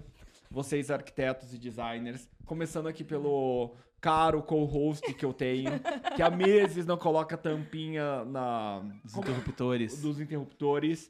vocês 0.51 0.91
arquitetos 0.91 1.51
e 1.51 1.57
designers, 1.57 2.29
começando 2.45 2.87
aqui 2.87 3.03
pelo 3.03 3.73
caro 3.99 4.43
co-host 4.43 5.11
que 5.13 5.25
eu 5.25 5.33
tenho, 5.33 5.71
que 6.15 6.21
há 6.21 6.29
meses 6.29 6.85
não 6.85 6.97
coloca 6.97 7.35
tampinha 7.35 8.23
na 8.25 8.83
Os 9.03 9.15
interruptores. 9.17 9.99
dos 10.01 10.19
interruptores 10.21 11.09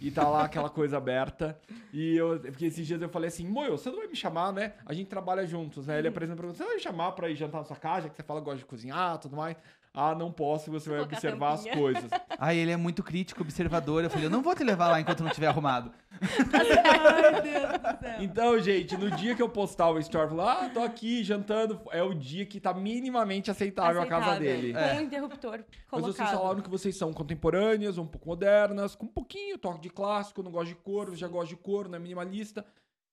e 0.00 0.10
tá 0.10 0.28
lá 0.28 0.44
aquela 0.44 0.68
coisa 0.68 0.96
aberta. 0.96 1.58
E 1.92 2.16
eu, 2.16 2.38
porque 2.40 2.66
esses 2.66 2.86
dias 2.86 3.00
eu 3.00 3.08
falei 3.08 3.28
assim, 3.28 3.46
Moio, 3.46 3.78
você 3.78 3.90
não 3.90 3.98
vai 3.98 4.08
me 4.08 4.16
chamar, 4.16 4.52
né? 4.52 4.74
A 4.84 4.92
gente 4.92 5.08
trabalha 5.08 5.46
juntos, 5.46 5.86
né? 5.86 5.98
Ele 5.98 6.08
apresenta 6.08 6.36
pra 6.36 6.46
você, 6.46 6.58
você 6.58 6.64
vai 6.64 6.74
me 6.74 6.80
chamar 6.80 7.12
pra 7.12 7.28
ir 7.28 7.36
jantar 7.36 7.58
na 7.58 7.64
sua 7.64 7.76
casa, 7.76 8.08
que 8.08 8.16
você 8.16 8.22
fala 8.22 8.40
que 8.40 8.44
gosta 8.44 8.58
de 8.58 8.64
cozinhar 8.64 9.18
tudo 9.18 9.36
mais. 9.36 9.56
Ah, 9.96 10.12
não 10.12 10.32
posso, 10.32 10.72
você 10.72 10.90
vai 10.90 10.98
observar 11.00 11.52
as 11.52 11.64
coisas. 11.68 12.10
Ai, 12.36 12.56
ele 12.58 12.72
é 12.72 12.76
muito 12.76 13.00
crítico, 13.00 13.42
observador. 13.42 14.02
Eu 14.02 14.10
falei, 14.10 14.26
eu 14.26 14.30
não 14.30 14.42
vou 14.42 14.52
te 14.52 14.64
levar 14.64 14.88
lá 14.88 15.00
enquanto 15.00 15.22
não 15.22 15.30
tiver 15.30 15.46
arrumado. 15.46 15.92
Ai, 16.52 17.40
Deus 17.42 17.62
do 17.70 18.00
céu. 18.00 18.20
Então, 18.22 18.58
gente, 18.58 18.96
no 18.96 19.08
dia 19.12 19.36
que 19.36 19.40
eu 19.42 19.48
postar 19.48 19.90
o 19.90 19.98
story, 20.00 20.30
falar, 20.30 20.64
ah, 20.64 20.68
tô 20.70 20.82
aqui 20.82 21.22
jantando, 21.22 21.80
é 21.92 22.02
o 22.02 22.12
dia 22.12 22.44
que 22.44 22.58
tá 22.58 22.74
minimamente 22.74 23.52
aceitável, 23.52 24.02
a 24.02 24.06
casa 24.06 24.32
Aceitável. 24.32 24.60
dele. 24.62 24.72
Com 24.74 24.96
um 24.96 25.00
interruptor 25.00 25.64
Mas 25.92 26.00
vocês 26.02 26.16
colocado. 26.16 26.36
falaram 26.38 26.60
que 26.60 26.70
vocês 26.70 26.96
são 26.96 27.12
contemporâneas, 27.12 27.96
um 27.96 28.06
pouco 28.06 28.26
modernas, 28.28 28.96
com 28.96 29.06
um 29.06 29.08
pouquinho 29.08 29.56
toque 29.58 29.80
de 29.80 29.90
clássico, 29.90 30.42
não 30.42 30.50
gosto 30.50 30.68
de 30.70 30.74
cor, 30.74 31.14
já 31.14 31.28
gosto 31.28 31.50
de 31.50 31.56
cor, 31.56 31.88
não 31.88 31.94
é 31.96 31.98
minimalista. 32.00 32.66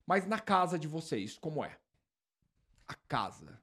Mas 0.04 0.26
na 0.26 0.40
casa 0.40 0.76
de 0.76 0.88
vocês, 0.88 1.38
como 1.38 1.64
é? 1.64 1.76
A 2.88 2.94
casa. 3.06 3.56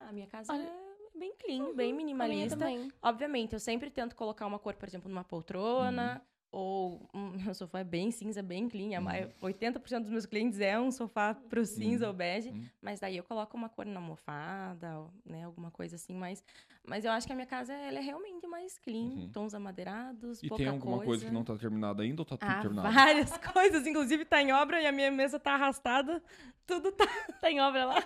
A 0.00 0.10
minha 0.12 0.26
casa 0.26 0.50
Olha- 0.50 0.62
é 0.62 0.83
bem 1.18 1.34
clean, 1.38 1.74
bem 1.74 1.92
A 1.92 1.94
minha 1.94 1.96
minimalista. 1.96 2.66
Obviamente, 3.02 3.52
eu 3.52 3.60
sempre 3.60 3.90
tento 3.90 4.14
colocar 4.16 4.46
uma 4.46 4.58
cor, 4.58 4.74
por 4.74 4.88
exemplo, 4.88 5.08
numa 5.08 5.24
poltrona. 5.24 6.22
Ou 6.56 7.08
um, 7.12 7.30
meu 7.50 7.52
sofá 7.52 7.80
é 7.80 7.84
bem 7.84 8.12
cinza, 8.12 8.40
bem 8.40 8.68
clean. 8.68 8.96
A 8.96 9.00
mai- 9.00 9.28
80% 9.42 10.02
dos 10.02 10.10
meus 10.10 10.24
clientes 10.24 10.60
é 10.60 10.78
um 10.78 10.88
sofá 10.92 11.34
pro 11.34 11.66
cinza 11.66 12.04
Uhum. 12.04 12.10
ou 12.12 12.16
bege. 12.16 12.50
Uhum. 12.50 12.64
Mas 12.80 13.00
daí 13.00 13.16
eu 13.16 13.24
coloco 13.24 13.56
uma 13.56 13.68
cor 13.68 13.84
na 13.84 13.98
almofada, 13.98 15.04
né? 15.24 15.42
Alguma 15.42 15.72
coisa 15.72 15.96
assim. 15.96 16.14
Mas, 16.14 16.44
mas 16.86 17.04
eu 17.04 17.10
acho 17.10 17.26
que 17.26 17.32
a 17.32 17.36
minha 17.36 17.46
casa 17.46 17.72
ela 17.72 17.98
é 17.98 18.00
realmente 18.02 18.46
mais 18.46 18.78
clean. 18.78 19.02
Uhum. 19.02 19.30
Tons 19.32 19.52
amadeirados, 19.52 20.40
E 20.44 20.48
pouca 20.48 20.62
tem 20.62 20.70
alguma 20.72 21.00
coisa. 21.00 21.26
que 21.26 21.32
não 21.32 21.42
tá 21.42 21.56
terminada 21.56 22.04
ainda 22.04 22.22
ou 22.22 22.26
tá 22.26 22.36
tudo 22.36 22.48
Ah, 22.48 22.60
terminado? 22.60 22.94
várias 22.94 23.36
coisas. 23.52 23.84
Inclusive 23.84 24.24
tá 24.24 24.40
em 24.40 24.52
obra 24.52 24.80
e 24.80 24.86
a 24.86 24.92
minha 24.92 25.10
mesa 25.10 25.40
tá 25.40 25.54
arrastada. 25.54 26.22
Tudo 26.66 26.90
tá, 26.92 27.04
tá 27.40 27.50
em 27.50 27.60
obra 27.60 27.84
lá. 27.84 28.00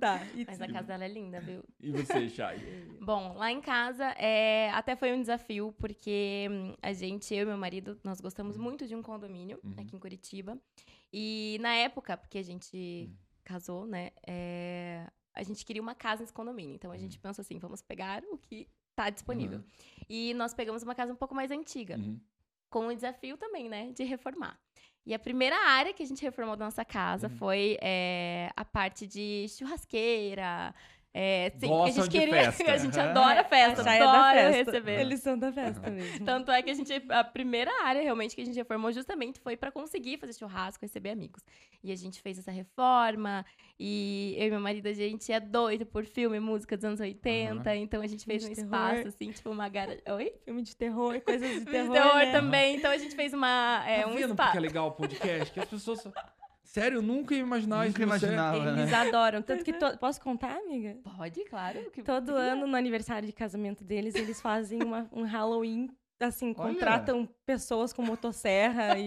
tá. 0.00 0.20
Mas 0.46 0.60
a 0.60 0.66
casa 0.68 0.82
dela 0.88 1.04
é 1.04 1.08
linda, 1.08 1.40
viu? 1.40 1.64
E 1.80 1.90
você, 1.90 2.28
Chay? 2.28 2.58
Bom, 3.00 3.32
lá 3.34 3.50
em 3.50 3.60
casa 3.60 4.04
é, 4.18 4.70
até 4.72 4.94
foi 4.94 5.12
um 5.14 5.20
desafio, 5.20 5.74
porque 5.78 6.46
hum, 6.50 6.74
a 6.82 6.92
gente, 6.92 7.34
eu 7.34 7.42
e 7.42 7.46
meu 7.46 7.56
marido, 7.56 7.98
nós 8.04 8.20
gostamos 8.20 8.56
muito 8.58 8.86
de 8.86 8.94
um 8.94 9.02
condomínio 9.02 9.58
Uhum. 9.64 9.74
aqui 9.78 9.96
em 9.96 9.98
Curitiba. 9.98 10.58
E 11.12 11.58
na 11.60 11.74
época, 11.74 12.16
porque 12.16 12.38
a 12.38 12.42
gente 12.44 12.76
Uhum. 13.08 13.16
casou, 13.44 13.86
né? 13.86 14.10
é, 14.26 15.06
a 15.34 15.42
gente 15.42 15.64
queria 15.64 15.80
uma 15.80 15.94
casa 15.94 16.20
nesse 16.20 16.32
condomínio. 16.32 16.74
Então 16.74 16.92
a 16.92 16.98
gente 16.98 17.16
Uhum. 17.16 17.22
pensou 17.22 17.40
assim, 17.42 17.58
vamos 17.58 17.80
pegar 17.80 18.22
o 18.30 18.36
que 18.36 18.68
tá 18.94 19.08
disponível. 19.08 19.62
E 20.08 20.34
nós 20.34 20.52
pegamos 20.52 20.82
uma 20.82 20.94
casa 20.94 21.12
um 21.12 21.16
pouco 21.16 21.34
mais 21.34 21.50
antiga, 21.50 21.96
Uhum. 21.96 22.20
com 22.68 22.86
o 22.88 22.94
desafio 22.94 23.36
também, 23.38 23.68
né, 23.68 23.90
de 23.92 24.04
reformar. 24.04 24.60
E 25.06 25.14
a 25.14 25.18
primeira 25.18 25.56
área 25.56 25.92
que 25.92 26.02
a 26.02 26.06
gente 26.06 26.22
reformou 26.22 26.56
da 26.56 26.64
nossa 26.66 26.84
casa 26.84 27.28
Uhum. 27.28 27.36
foi 27.36 27.78
é, 27.80 28.50
a 28.56 28.64
parte 28.64 29.06
de 29.06 29.46
churrasqueira. 29.48 30.74
É, 31.12 31.52
sim, 31.58 31.68
a 31.82 31.90
gente 31.90 32.08
queria. 32.08 32.52
festa. 32.52 32.70
A 32.70 32.76
gente 32.76 33.00
adora 33.00 33.42
festa, 33.42 33.82
é 33.90 34.00
adora 34.00 34.52
festa. 34.52 34.70
receber. 34.70 35.00
Eles 35.00 35.20
são 35.20 35.36
da 35.36 35.52
festa 35.52 35.90
mesmo. 35.90 36.24
Tanto 36.24 36.52
é 36.52 36.62
que 36.62 36.70
a 36.70 36.74
gente. 36.74 36.92
A 37.08 37.24
primeira 37.24 37.70
área 37.84 38.00
realmente 38.00 38.36
que 38.36 38.42
a 38.42 38.44
gente 38.44 38.54
reformou 38.56 38.92
justamente 38.92 39.40
foi 39.40 39.56
pra 39.56 39.72
conseguir 39.72 40.18
fazer 40.18 40.34
churrasco, 40.34 40.84
receber 40.84 41.10
amigos. 41.10 41.42
E 41.82 41.90
a 41.90 41.96
gente 41.96 42.20
fez 42.22 42.38
essa 42.38 42.52
reforma. 42.52 43.44
E 43.78 44.36
eu 44.38 44.46
e 44.46 44.50
meu 44.50 44.60
marido, 44.60 44.86
a 44.86 44.92
gente 44.92 45.32
é 45.32 45.40
doido 45.40 45.84
por 45.84 46.04
filme, 46.04 46.38
música 46.38 46.76
dos 46.76 46.84
anos 46.84 47.00
80. 47.00 47.74
Então 47.76 48.02
a 48.02 48.06
gente 48.06 48.24
fez 48.24 48.44
De 48.44 48.50
um 48.50 48.54
terror. 48.54 48.66
espaço, 48.66 49.08
assim, 49.08 49.32
tipo 49.32 49.50
uma 49.50 49.68
garagem. 49.68 50.02
Oi? 50.08 50.32
Filme 50.44 50.62
de 50.62 50.76
terror, 50.76 51.20
coisas 51.22 51.48
de 51.48 51.54
Filme 51.56 51.70
terror, 51.72 51.88
de 51.88 52.02
terror 52.02 52.18
né? 52.18 52.32
também. 52.32 52.76
Então 52.76 52.90
a 52.90 52.98
gente 52.98 53.16
fez 53.16 53.32
uma. 53.32 53.82
É, 53.84 54.02
tá 54.02 54.06
um 54.06 54.14
vendo 54.14 54.30
espaço. 54.30 54.36
porque 54.50 54.58
é 54.58 54.60
legal 54.60 54.86
o 54.88 54.92
podcast? 54.92 55.52
Que 55.52 55.60
as 55.60 55.68
pessoas... 55.68 56.04
Sério, 56.72 56.98
eu 56.98 57.02
nunca 57.02 57.34
ia 57.34 57.40
imaginar 57.40 57.84
isso 57.88 57.98
Nunca 57.98 58.14
de 58.14 58.20
você. 58.20 58.26
imaginava, 58.26 58.72
né? 58.72 58.82
Eles 58.82 58.92
adoram. 58.92 59.42
Tanto 59.42 59.64
que... 59.64 59.72
to- 59.72 59.98
Posso 59.98 60.20
contar, 60.20 60.56
amiga? 60.56 60.96
Pode, 61.16 61.44
claro. 61.46 61.90
que- 61.90 62.00
Todo 62.02 62.26
que- 62.26 62.38
ano, 62.38 62.64
no 62.66 62.76
aniversário 62.76 63.26
de 63.26 63.32
casamento 63.32 63.82
deles, 63.82 64.14
eles 64.14 64.40
fazem 64.40 64.80
uma- 64.80 65.08
um 65.12 65.24
Halloween, 65.24 65.88
assim, 66.20 66.54
Olha. 66.56 66.72
contratam 66.74 67.28
pessoas 67.44 67.92
com 67.92 68.02
motosserra 68.02 68.96
e... 68.96 69.04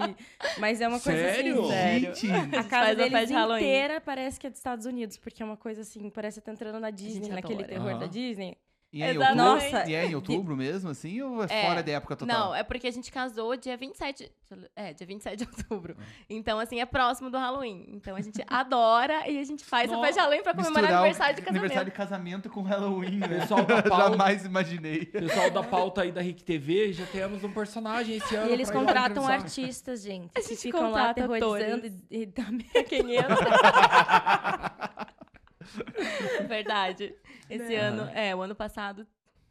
Mas 0.60 0.82
é 0.82 0.88
uma 0.90 1.00
coisa 1.00 1.18
Sério? 1.18 1.60
assim... 1.62 1.70
Sério? 1.70 2.16
Gente, 2.16 2.56
A 2.58 2.64
casa 2.66 2.92
a 2.92 2.94
deles 2.96 3.12
festa 3.12 3.28
de 3.28 3.34
Halloween. 3.34 3.62
inteira 3.64 4.02
parece 4.02 4.38
que 4.38 4.48
é 4.48 4.50
dos 4.50 4.60
Estados 4.60 4.86
Unidos, 4.86 5.16
porque 5.18 5.42
é 5.42 5.46
uma 5.46 5.56
coisa 5.56 5.82
assim, 5.84 6.10
parece 6.10 6.42
que 6.42 6.46
tá 6.46 6.52
entrando 6.52 6.82
na 6.82 6.90
Disney, 6.90 7.30
naquele 7.30 7.54
adora. 7.64 7.68
terror 7.70 7.90
Aham. 7.92 8.00
da 8.00 8.08
Disney. 8.08 8.58
E 8.94 9.02
é 9.02 9.14
em 9.14 9.18
outubro? 9.18 9.36
Nossa. 9.36 9.90
E 9.90 9.96
é 9.96 10.06
em 10.06 10.16
outubro 10.16 10.56
mesmo, 10.56 10.90
assim? 10.92 11.22
Ou 11.22 11.44
é, 11.44 11.48
É. 11.50 11.66
fora 11.68 11.82
da 11.82 11.92
época 11.94 12.16
total? 12.16 12.50
Não, 12.50 12.56
é 12.56 12.62
porque 12.64 12.88
a 12.88 12.92
gente 12.92 13.12
casou 13.12 13.56
dia 13.58 13.76
27. 13.76 14.32
É, 14.76 14.94
dia 14.94 15.08
27 15.08 15.38
de 15.40 15.46
outubro. 15.52 15.96
Ah. 16.00 16.04
Então, 16.30 16.60
assim, 16.60 16.80
é 16.80 16.86
próximo 16.86 17.32
do 17.32 17.38
Halloween. 17.38 17.86
Então 17.90 18.16
a 18.16 18.22
gente 18.22 18.44
adora 18.48 19.28
e 19.28 19.40
a 19.40 19.44
gente 19.44 19.66
faz 19.66 19.90
a 19.92 19.96
Nossa, 19.96 20.06
festa 20.06 20.22
de 20.22 20.26
Halloween 20.26 20.44
pra 20.44 20.54
comemorar 20.54 20.82
Misturar 20.84 21.02
o 21.02 21.06
aniversário 21.06 21.36
de 21.36 21.42
casamento. 21.42 21.60
Aniversário 21.62 21.92
de 21.92 21.98
casamento 21.98 22.50
com 22.50 22.62
Halloween, 22.62 23.18
né? 23.18 23.28
Pessoal 23.40 23.66
da 23.66 23.82
pauta- 23.84 24.10
Jamais 24.12 24.46
imaginei. 24.46 25.06
Pessoal 25.08 25.50
da 25.50 25.64
pauta 25.64 26.02
aí 26.04 26.12
da 26.12 26.22
Rick 26.22 26.44
TV, 26.44 26.94
já 26.94 27.06
temos 27.08 27.44
um 27.44 27.52
personagem 27.52 28.18
esse 28.18 28.36
ano. 28.36 28.50
E 28.50 28.54
eles 28.54 28.70
contratam 28.70 29.28
artistas, 29.28 30.04
gente, 30.04 30.30
A 30.38 30.42
que 30.42 30.50
gente 30.50 30.62
ficam 30.62 30.92
lá 30.92 31.08
contrata 31.14 31.22
aterrorizando 31.24 31.88
atores. 31.88 31.94
e, 32.12 32.18
e 32.22 32.28
também... 32.28 32.68
Quem 32.88 33.16
entra. 33.16 33.36
Verdade. 36.48 37.16
Esse 37.56 37.70
Né? 37.70 37.76
ano, 37.78 38.10
é, 38.14 38.36
o 38.36 38.42
ano 38.42 38.56
passado, 38.56 39.06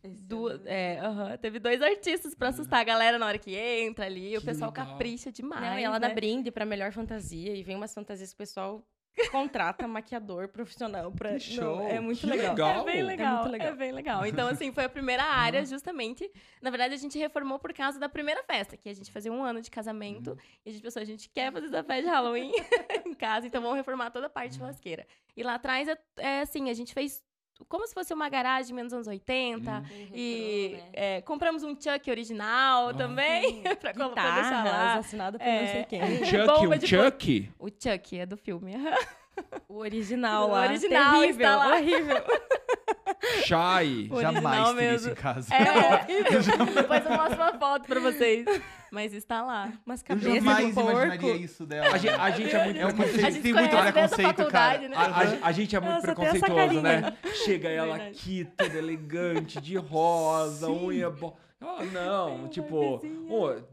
du- 0.05 0.51
é, 0.67 0.99
aham, 1.01 1.37
teve 1.39 1.59
dois 1.59 1.81
artistas 1.81 2.35
pra 2.35 2.49
assustar 2.49 2.81
a 2.81 2.85
galera 2.85 3.19
na 3.19 3.27
hora 3.27 3.39
que 3.39 3.55
entra 3.57 4.07
ali. 4.07 4.37
O 4.37 4.41
Que 4.41 4.47
pessoal 4.47 4.71
legal. 4.71 4.87
capricha 4.87 5.31
demais. 5.31 5.63
Não, 5.63 5.79
e 5.79 5.85
ela 5.85 5.99
dá 5.99 6.09
né? 6.09 6.15
brinde 6.15 6.51
pra 6.51 6.65
melhor 6.65 6.93
fantasia. 6.93 7.55
E 7.55 7.63
vem 7.63 7.77
umas 7.77 7.95
fantasias 7.95 8.31
que 8.31 8.35
o 8.35 8.39
pessoal 8.39 8.85
contrata 9.31 9.87
maquiador 9.87 10.49
profissional 10.49 11.13
pra. 11.13 11.37
Que 11.39 11.55
Não, 11.57 11.63
show, 11.77 11.83
é 11.83 12.01
muito 12.01 12.27
legal. 12.27 12.53
legal. 12.55 12.81
É 12.81 12.85
bem 12.93 13.01
É 13.01 13.03
legal, 13.03 13.35
muito 13.43 13.49
é, 13.49 13.53
legal. 13.59 13.77
bem 13.77 13.93
legal. 13.93 14.27
Então, 14.27 14.49
assim, 14.49 14.73
foi 14.73 14.85
a 14.85 14.89
primeira 14.89 15.23
área, 15.23 15.65
justamente. 15.67 16.29
Na 16.63 16.71
verdade, 16.71 16.95
a 16.95 16.97
gente 16.97 17.19
reformou 17.19 17.59
por 17.59 17.73
causa 17.75 17.99
da 18.01 18.09
primeira 18.09 18.43
festa, 18.43 18.75
que 18.77 18.89
a 18.89 18.95
gente 18.95 19.13
fazia 19.13 19.31
um 19.31 19.45
ano 19.45 19.61
de 19.61 19.71
casamento. 19.71 20.37
E 20.65 20.71
a 20.71 20.73
gente 20.73 20.83
pensou, 20.83 21.03
a 21.03 21.05
gente 21.05 21.29
quer 21.29 21.53
fazer 21.53 21.67
essa 21.67 21.85
festa 21.85 22.03
de 22.03 22.09
Halloween 22.09 22.53
em 23.07 23.13
casa, 23.15 23.47
então 23.47 23.61
vamos 23.61 23.77
reformar 23.77 24.11
toda 24.11 24.27
a 24.29 24.31
parte 24.31 24.57
churrasqueira. 24.57 25.07
E 25.37 25.43
lá 25.43 25.57
atrás, 25.57 25.87
é, 25.89 25.99
é 26.17 26.41
assim, 26.41 26.71
a 26.71 26.75
gente 26.75 26.95
fez 26.95 27.23
como 27.69 27.87
se 27.87 27.95
fosse 27.95 28.13
uma 28.13 28.29
garagem 28.29 28.75
menos 28.75 28.93
anos 28.93 29.07
80. 29.07 29.83
E 30.15 30.77
né? 30.77 30.89
é, 30.93 31.21
compramos 31.23 31.63
um 31.63 31.71
Chuck 31.81 32.11
original 32.11 32.89
Ah. 32.89 32.95
também, 32.95 33.63
pra, 33.81 33.95
colo- 33.95 34.11
pra 34.11 34.31
deixar 34.35 34.51
lá. 34.51 34.63
Guitarras, 34.63 35.07
assinado 35.07 35.39
por 35.39 35.47
não 35.47 35.59
sei 35.59 35.81
É. 35.81 35.85
quem. 35.85 36.03
Um 36.03 36.25
Chuck, 36.25 36.67
um 36.67 36.87
Chuck? 36.87 37.53
O 37.59 37.69
Chuck 37.69 38.19
é 38.19 38.27
do 38.27 38.37
filme. 38.37 38.73
O 39.69 39.79
original 39.79 40.49
O 40.49 40.53
lá. 40.53 40.63
original 40.63 41.21
terrível, 41.21 41.31
está 41.47 41.57
lá. 41.57 41.75
horrível. 41.77 42.17
Chai. 43.45 44.09
O 44.11 44.21
Jamais 44.21 44.45
teria 44.45 44.73
mesmo. 44.75 44.97
isso 44.97 45.11
em 45.11 45.15
casa. 45.15 45.55
É 45.55 45.63
horrível. 45.95 46.67
Depois 46.75 47.05
eu 47.07 47.13
mostro 47.13 47.37
uma 47.37 47.59
foto 47.59 47.87
pra 47.87 48.01
vocês. 48.01 48.45
Mas 48.91 49.15
está 49.15 49.43
lá. 49.43 49.73
Umas 49.87 50.01
Eu 50.01 50.07
cabeças 50.07 50.35
jamais 50.45 50.75
porco. 50.75 50.91
imaginaria 50.91 51.35
isso 51.37 51.65
dela. 51.65 51.95
A 51.95 51.99
gente, 51.99 52.15
a 52.15 52.31
gente 52.31 52.55
é 52.55 52.65
muito 52.65 52.79
É 52.81 52.87
um. 52.87 52.89
A 52.89 53.31
gente 53.31 53.41
tem 53.41 53.53
muito 53.55 53.77
preconceito, 53.77 54.47
cara. 54.49 54.89
né? 54.89 54.97
A, 54.97 55.03
a- 55.05 55.49
a 55.49 55.53
gente 55.53 55.75
é 55.77 55.81
muito 55.81 55.97
essa 55.97 56.07
preconceituoso, 56.15 56.81
né? 56.83 57.17
Chega 57.45 57.69
ela 57.71 57.87
Verdade. 57.97 58.11
aqui, 58.11 58.45
toda 58.57 58.77
elegante, 58.79 59.61
de 59.63 59.77
rosa, 59.77 60.67
Sim. 60.67 60.87
unha. 60.87 61.09
Bo... 61.11 61.35
Ah, 61.61 61.83
não, 61.91 62.49
tipo. 62.49 63.01
eu- 63.31 63.65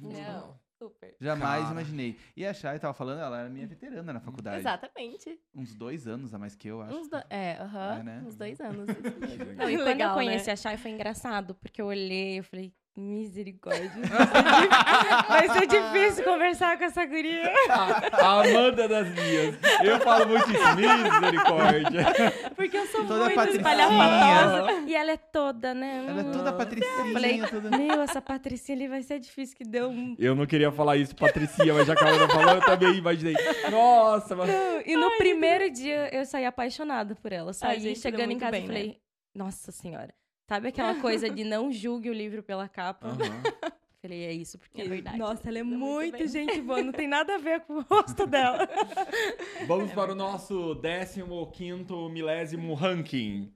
Não. 0.00 0.61
Super. 0.82 1.14
Jamais 1.20 1.62
Cara. 1.62 1.72
imaginei. 1.72 2.18
E 2.36 2.44
a 2.44 2.52
Chay 2.52 2.78
tava 2.78 2.92
falando, 2.92 3.20
ela 3.20 3.40
era 3.40 3.48
minha 3.48 3.66
veterana 3.66 4.12
na 4.12 4.20
faculdade. 4.20 4.58
Exatamente. 4.58 5.38
Uns 5.54 5.74
dois 5.74 6.08
anos 6.08 6.34
a 6.34 6.38
mais 6.38 6.56
que 6.56 6.66
eu, 6.68 6.82
acho. 6.82 6.96
Uns, 6.96 7.08
do... 7.08 7.22
é, 7.30 7.56
aham, 7.60 7.98
É, 8.00 8.02
né? 8.02 8.22
uns 8.26 8.34
dois 8.34 8.60
anos. 8.60 8.86
legal. 8.88 9.54
Não, 9.56 9.70
e 9.70 9.76
Quando 9.76 9.84
legal, 9.86 10.10
eu 10.10 10.14
conheci 10.14 10.46
né? 10.48 10.52
a 10.54 10.56
Chay 10.56 10.76
foi 10.76 10.90
engraçado, 10.90 11.54
porque 11.54 11.80
eu 11.80 11.86
olhei 11.86 12.38
e 12.38 12.42
falei, 12.42 12.74
misericórdia. 12.96 13.90
Vai 15.28 15.48
ser 15.48 15.66
difícil 15.66 16.24
conversar 16.24 16.76
com 16.78 16.84
essa 16.84 17.04
guria. 17.06 17.52
A, 17.68 18.24
a 18.24 18.40
Amanda 18.42 18.86
das 18.86 19.08
minhas. 19.08 19.56
Eu 19.82 19.98
falo 20.00 20.26
muito 20.28 20.50
isso, 20.50 20.76
misericórdia. 20.76 22.06
Porque 22.54 22.76
eu 22.76 22.86
sou 22.86 23.06
Toda 23.06 23.24
muito 23.24 23.48
espalhafatosa. 23.48 24.82
E 24.86 24.94
ela 24.94 25.12
é 25.12 25.16
toda, 25.16 25.74
né? 25.74 26.04
Ela 26.08 26.20
é 26.20 26.24
toda 26.24 26.52
patricinha, 26.52 27.12
falei, 27.12 27.42
toda... 27.46 27.76
Meu, 27.76 28.02
essa 28.02 28.20
Patricinha 28.20 28.76
ali 28.76 28.88
vai 28.88 29.02
ser 29.02 29.18
difícil 29.18 29.56
que 29.56 29.64
deu 29.64 29.88
um... 29.88 30.14
Eu 30.18 30.34
não 30.34 30.46
queria 30.46 30.70
falar 30.70 30.96
isso, 30.96 31.16
Patricinha, 31.16 31.72
mas 31.74 31.86
já 31.86 31.96
que 31.96 32.04
a 32.04 32.08
Amanda 32.08 32.28
falou, 32.28 32.54
eu 32.54 32.60
também 32.60 32.94
imaginei. 32.94 33.34
Nossa, 33.70 34.36
mas. 34.36 34.50
E 34.86 34.96
no 34.96 35.10
primeiro 35.16 35.70
dia 35.70 36.08
eu 36.14 36.24
saí 36.24 36.44
apaixonada 36.44 37.14
por 37.14 37.32
ela. 37.32 37.52
Saí 37.52 37.80
gente, 37.80 37.94
deu 37.94 38.02
chegando 38.02 38.32
em 38.32 38.38
casa 38.38 38.52
bem, 38.52 38.64
e 38.64 38.68
né? 38.68 38.74
falei, 38.74 39.00
nossa 39.34 39.72
senhora. 39.72 40.14
Sabe 40.52 40.68
aquela 40.68 41.00
coisa 41.00 41.30
de 41.30 41.44
não 41.44 41.72
julgue 41.72 42.10
o 42.10 42.12
livro 42.12 42.42
pela 42.42 42.68
capa? 42.68 43.08
Aham. 43.08 43.16
Falei, 44.02 44.24
é 44.24 44.32
isso, 44.34 44.58
porque. 44.58 44.82
É 44.82 44.86
verdade. 44.86 45.16
Nossa, 45.16 45.48
ela 45.48 45.60
é 45.60 45.62
muito 45.62 45.80
muito, 45.80 46.28
gente 46.28 46.60
boa, 46.60 46.82
não 46.82 46.92
tem 46.92 47.08
nada 47.08 47.36
a 47.36 47.38
ver 47.38 47.62
com 47.62 47.78
o 47.78 47.80
rosto 47.88 48.26
dela. 48.26 48.68
Vamos 49.66 49.90
para 49.92 50.12
o 50.12 50.14
nosso 50.14 50.78
15 50.78 51.22
milésimo 52.10 52.74
ranking. 52.74 53.50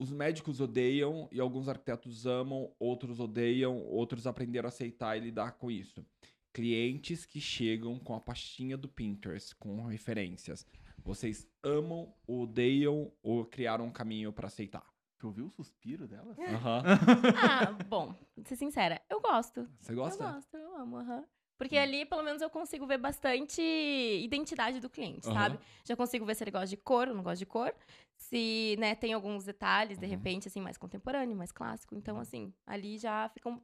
Os 0.00 0.10
médicos 0.10 0.60
odeiam 0.60 1.28
e 1.30 1.38
alguns 1.38 1.68
arquitetos 1.68 2.26
amam, 2.26 2.74
outros 2.76 3.20
odeiam, 3.20 3.86
outros 3.86 4.26
aprenderam 4.26 4.66
a 4.66 4.68
aceitar 4.68 5.16
e 5.16 5.20
lidar 5.20 5.52
com 5.52 5.70
isso. 5.70 6.04
Clientes 6.52 7.24
que 7.24 7.40
chegam 7.40 8.00
com 8.00 8.16
a 8.16 8.20
pastinha 8.20 8.76
do 8.76 8.88
Pinterest 8.88 9.54
com 9.54 9.84
referências. 9.84 10.66
Vocês 11.04 11.46
amam, 11.62 12.12
odeiam 12.26 13.12
ou 13.22 13.44
criaram 13.44 13.86
um 13.86 13.92
caminho 13.92 14.32
para 14.32 14.48
aceitar? 14.48 14.91
Tu 15.22 15.28
ouviu 15.28 15.46
o 15.46 15.50
suspiro 15.50 16.08
dela? 16.08 16.34
Aham. 16.36 16.82
Ah, 17.40 17.70
bom, 17.72 18.12
vou 18.36 18.44
ser 18.44 18.56
sincera, 18.56 19.00
eu 19.08 19.20
gosto. 19.20 19.70
Você 19.80 19.92
Eu 19.92 19.96
gosta? 19.96 20.24
gosto, 20.32 20.56
eu 20.56 20.76
amo, 20.76 20.96
aham. 20.96 21.24
Porque 21.56 21.76
ali, 21.76 22.04
pelo 22.04 22.24
menos, 22.24 22.42
eu 22.42 22.50
consigo 22.50 22.88
ver 22.88 22.98
bastante 22.98 23.62
identidade 23.62 24.80
do 24.80 24.90
cliente, 24.90 25.28
Aham. 25.28 25.34
sabe? 25.34 25.60
Já 25.84 25.94
consigo 25.94 26.26
ver 26.26 26.34
se 26.34 26.42
ele 26.42 26.50
gosta 26.50 26.66
de 26.66 26.76
cor 26.76 27.06
ou 27.06 27.14
não 27.14 27.22
gosta 27.22 27.36
de 27.38 27.46
cor. 27.46 27.72
Se, 28.16 28.74
né, 28.80 28.96
tem 28.96 29.12
alguns 29.12 29.44
detalhes, 29.44 29.96
de 29.96 30.04
Uhum. 30.06 30.10
repente, 30.10 30.48
assim, 30.48 30.60
mais 30.60 30.76
contemporâneo, 30.76 31.36
mais 31.36 31.52
clássico. 31.52 31.94
Então, 31.94 32.18
assim, 32.18 32.52
ali 32.66 32.98
já 32.98 33.28
fica 33.28 33.48
um... 33.48 33.62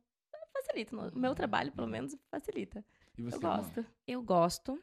Facilita. 0.53 0.95
O 0.97 1.19
meu 1.19 1.35
trabalho, 1.35 1.73
pelo 1.73 1.89
menos, 1.89 2.17
facilita. 2.31 2.85
E 3.17 3.23
você? 3.23 3.35
Eu 3.37 3.41
gosto. 3.41 3.87
Eu 4.07 4.23
gosto, 4.23 4.81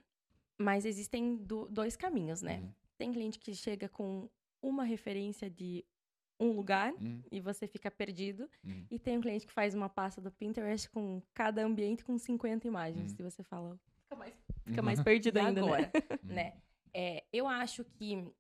mas 0.58 0.84
existem 0.84 1.38
do- 1.38 1.70
dois 1.70 1.96
caminhos, 1.96 2.42
né? 2.42 2.60
Uhum. 2.60 2.74
Tem 2.98 3.14
cliente 3.14 3.40
que 3.40 3.56
chega 3.56 3.88
com 3.88 4.30
uma 4.62 4.84
referência 4.84 5.50
de 5.50 5.86
um 6.40 6.52
lugar 6.52 6.94
Hum, 7.00 7.22
e 7.32 7.40
você 7.40 7.68
fica 7.68 7.90
perdido. 7.90 8.50
hum. 8.64 8.86
E 8.92 9.00
tem 9.00 9.18
um 9.18 9.22
cliente 9.22 9.46
que 9.48 9.54
faz 9.54 9.74
uma 9.74 9.90
pasta 9.90 10.20
do 10.22 10.32
Pinterest 10.32 10.90
com 10.90 11.22
cada 11.34 11.64
ambiente 11.64 12.04
com 12.04 12.18
50 12.18 12.68
imagens. 12.68 13.12
Hum. 13.14 13.16
E 13.20 13.24
você 13.24 13.44
fala, 13.44 13.80
Fica 14.04 14.16
mais, 14.16 14.34
fica 14.66 14.82
mais 14.82 15.00
perdido 15.04 15.38
ainda, 15.38 15.62
né? 15.62 15.68
agora? 15.68 15.92
né? 16.24 16.54
É, 16.94 17.24
eu 17.34 17.48
acho 17.48 17.84
que 17.84 18.32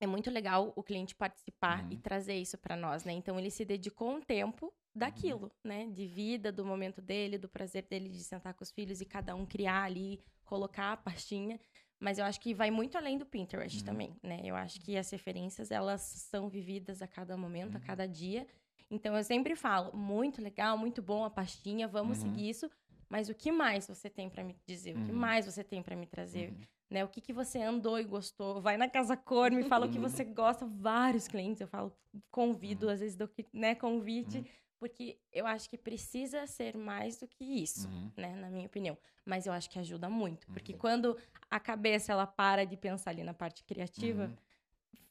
é 0.00 0.06
muito 0.06 0.30
legal 0.30 0.72
o 0.74 0.82
cliente 0.82 1.14
participar 1.14 1.84
Uhum. 1.84 1.92
e 1.92 1.96
trazer 1.98 2.34
isso 2.34 2.58
para 2.58 2.74
nós, 2.76 3.04
né? 3.04 3.12
Então 3.12 3.38
ele 3.38 3.50
se 3.50 3.64
dedicou 3.64 4.10
um 4.10 4.20
tempo 4.20 4.72
daquilo, 4.94 5.50
né? 5.64 5.86
De 5.86 6.06
vida, 6.06 6.50
do 6.50 6.64
momento 6.66 7.00
dele, 7.00 7.38
do 7.38 7.48
prazer 7.48 7.84
dele 7.88 8.08
de 8.08 8.22
sentar 8.24 8.54
com 8.54 8.64
os 8.64 8.70
filhos 8.72 9.00
e 9.00 9.04
cada 9.06 9.34
um 9.34 9.46
criar 9.46 9.84
ali, 9.84 10.20
colocar 10.44 10.92
a 10.92 10.96
pastinha. 10.96 11.58
Mas 12.02 12.18
eu 12.18 12.24
acho 12.24 12.40
que 12.40 12.52
vai 12.52 12.68
muito 12.68 12.98
além 12.98 13.16
do 13.16 13.24
Pinterest 13.24 13.78
Uhum. 13.78 13.84
também, 13.84 14.16
né? 14.20 14.40
Eu 14.42 14.56
acho 14.56 14.80
que 14.80 14.96
as 14.96 15.08
referências, 15.10 15.70
elas 15.70 16.00
são 16.00 16.48
vividas 16.48 17.00
a 17.00 17.06
cada 17.06 17.36
momento, 17.36 17.76
a 17.76 17.78
Uhum. 17.78 17.86
cada 17.86 18.08
dia. 18.08 18.44
Então 18.90 19.16
eu 19.16 19.22
sempre 19.22 19.54
falo, 19.54 19.96
muito 19.96 20.42
legal, 20.42 20.76
muito 20.76 21.00
bom 21.00 21.24
a 21.24 21.30
pastinha, 21.30 21.86
vamos 21.86 22.18
Uhum. 22.18 22.24
seguir 22.24 22.48
isso. 22.48 22.68
Mas 23.08 23.28
o 23.28 23.34
que 23.34 23.52
mais 23.52 23.86
você 23.86 24.10
tem 24.10 24.28
para 24.28 24.42
me 24.42 24.56
dizer? 24.66 24.96
O 24.96 25.04
que 25.04 25.12
Uhum. 25.12 25.18
mais 25.18 25.46
você 25.46 25.62
tem 25.62 25.80
para 25.80 25.94
me 25.94 26.06
trazer? 26.06 26.50
Uhum. 26.50 26.56
né? 26.90 27.04
O 27.04 27.08
que, 27.08 27.20
que 27.20 27.32
você 27.32 27.58
andou 27.62 27.98
e 28.00 28.04
gostou? 28.04 28.60
Vai 28.60 28.76
na 28.76 28.88
Casa 28.88 29.16
Cor, 29.16 29.50
me 29.52 29.62
fala 29.62 29.86
o 29.86 29.88
que 29.88 29.98
você 29.98 30.24
gosta. 30.34 30.66
Vários 30.66 31.28
clientes, 31.28 31.60
eu 31.60 31.68
falo, 31.68 31.96
convido, 32.32 32.88
às 32.90 32.98
vezes 33.00 33.16
dou 33.16 33.28
que- 33.28 33.46
né, 33.52 33.74
convite, 33.76 34.38
Uhum. 34.38 34.44
Porque 34.82 35.16
eu 35.32 35.46
acho 35.46 35.70
que 35.70 35.78
precisa 35.78 36.44
ser 36.44 36.76
mais 36.76 37.16
do 37.16 37.28
que 37.28 37.44
isso, 37.44 37.86
Uhum. 37.86 38.10
né, 38.16 38.34
na 38.34 38.50
minha 38.50 38.66
opinião. 38.66 38.98
Mas 39.24 39.46
eu 39.46 39.52
acho 39.52 39.70
que 39.70 39.78
ajuda 39.78 40.10
muito, 40.10 40.44
porque 40.48 40.72
Uhum. 40.72 40.78
quando 40.80 41.16
a 41.48 41.60
cabeça 41.60 42.10
ela 42.10 42.26
para 42.26 42.64
de 42.66 42.76
pensar 42.76 43.10
ali 43.12 43.22
na 43.22 43.32
parte 43.32 43.62
criativa, 43.62 44.24
Uhum. 44.26 44.36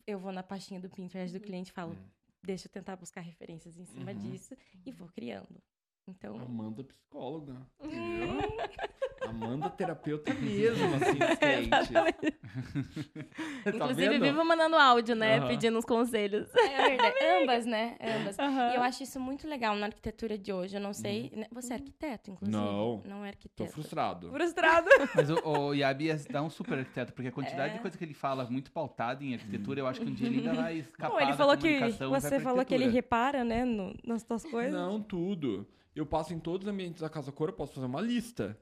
eu 0.06 0.20
vou 0.20 0.34
na 0.34 0.44
pastinha 0.44 0.78
do 0.78 0.90
Pinterest 0.90 1.32
do 1.32 1.40
cliente 1.42 1.70
e 1.70 1.74
falo, 1.74 1.94
Uhum. 1.94 2.10
deixa 2.44 2.68
eu 2.68 2.72
tentar 2.72 2.98
buscar 2.98 3.22
referências 3.22 3.78
em 3.78 3.86
cima 3.86 4.12
Uhum. 4.12 4.20
disso 4.20 4.58
e 4.86 4.92
vou 4.92 5.08
criando. 5.08 5.62
Então, 6.08 6.36
Amanda 6.42 6.84
psicóloga. 6.84 7.56
Viu? 7.84 7.92
Amanda 9.30 9.70
terapeuta 9.70 10.34
mesmo, 10.34 10.84
assistente. 10.96 11.70
tá 13.64 13.70
Inclusive, 13.70 14.10
vendo? 14.10 14.24
vivo 14.24 14.44
mandando 14.44 14.76
áudio, 14.76 15.16
né? 15.16 15.40
Pedindo 15.48 15.78
uns 15.78 15.86
conselhos. 15.86 16.50
é 16.56 16.90
verdade. 16.90 17.16
ambas, 17.44 17.66
né? 17.68 17.98
Ambas. 18.02 18.36
E 18.38 18.76
eu 18.76 18.82
acho 18.82 19.04
isso 19.04 19.20
muito 19.20 19.48
legal 19.48 19.76
na 19.76 19.86
arquitetura 19.86 20.38
de 20.38 20.52
hoje. 20.52 20.76
Eu 20.76 20.82
não 20.82 20.92
sei. 20.92 21.32
né? 21.36 21.46
Você 21.52 21.74
é 21.74 21.76
arquiteto, 21.76 22.32
inclusive? 22.32 22.58
Não. 22.58 23.02
Não 23.06 23.18
é 23.24 23.30
Tô 23.32 23.36
arquiteto. 23.38 23.72
frustrado. 23.72 24.32
Frustrado. 24.32 24.90
Mas 25.16 25.30
o, 25.30 25.36
o 25.48 25.74
Yabi 25.74 26.12
dar 26.30 26.42
um 26.42 26.50
super 26.50 26.80
arquiteto, 26.80 27.14
porque 27.14 27.28
a 27.30 27.32
quantidade 27.32 27.74
É. 27.74 27.76
de 27.76 27.80
coisa 27.80 27.96
que 27.98 28.04
ele 28.04 28.16
fala 28.16 28.50
muito 28.50 28.72
pautada 28.72 29.24
em 29.24 29.36
arquitetura, 29.36 29.80
eu 29.80 29.88
acho 29.88 30.02
que 30.02 30.08
um 30.10 30.14
dia 30.14 30.28
ele 30.28 30.40
ainda 30.40 30.54
vai 30.54 30.78
escapar 30.80 31.14
Não, 31.14 31.22
ele 31.22 31.32
da 31.32 31.38
falou 31.38 31.56
que 31.58 31.80
você 32.10 32.40
falou 32.40 32.66
que 32.66 32.74
ele 32.74 32.88
repara, 32.88 33.44
né, 33.44 33.64
no- 33.64 33.96
nas 34.04 34.24
tuas 34.24 34.44
coisas. 34.44 34.74
Não, 34.74 35.00
tudo. 35.00 35.68
Eu 35.94 36.06
passo 36.06 36.34
em 36.34 36.40
todos 36.40 36.66
os 36.66 36.74
ambientes 36.74 37.02
da 37.02 37.10
Casa 37.10 37.32
Cor, 37.32 37.50
eu 37.50 37.54
posso 37.54 37.74
fazer 37.74 37.86
uma 37.86 38.00
lista 38.00 38.58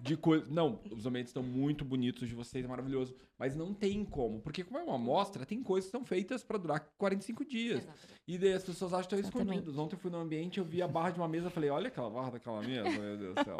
de 0.00 0.16
coisas. 0.16 0.48
Não, 0.50 0.80
os 0.90 1.06
ambientes 1.06 1.30
estão 1.30 1.42
muito 1.42 1.84
bonitos 1.84 2.28
de 2.28 2.34
vocês, 2.34 2.64
é 2.64 2.68
maravilhoso. 2.68 3.14
Mas 3.38 3.54
não 3.54 3.72
tem 3.72 4.04
como. 4.04 4.40
Porque, 4.40 4.64
como 4.64 4.78
é 4.78 4.82
uma 4.82 4.96
amostra, 4.96 5.46
tem 5.46 5.62
coisas 5.62 5.90
que 5.90 5.96
são 5.96 6.04
feitas 6.04 6.42
pra 6.42 6.58
durar 6.58 6.80
45 6.98 7.44
dias. 7.44 7.86
E 8.26 8.36
daí 8.36 8.52
as 8.52 8.64
pessoas 8.64 8.92
acham 8.92 9.08
que 9.08 9.14
estão 9.14 9.40
escondidas. 9.40 9.78
Ontem 9.78 9.94
eu 9.94 10.00
fui 10.00 10.10
no 10.10 10.18
ambiente, 10.18 10.58
eu 10.58 10.64
vi 10.64 10.82
a 10.82 10.88
barra 10.88 11.10
de 11.10 11.18
uma 11.18 11.28
mesa, 11.28 11.50
falei, 11.50 11.70
olha 11.70 11.88
aquela 11.88 12.10
barra 12.10 12.30
daquela 12.30 12.60
mesa, 12.60 12.90
meu 12.90 13.16
Deus 13.16 13.34
do 13.34 13.44
céu. 13.44 13.56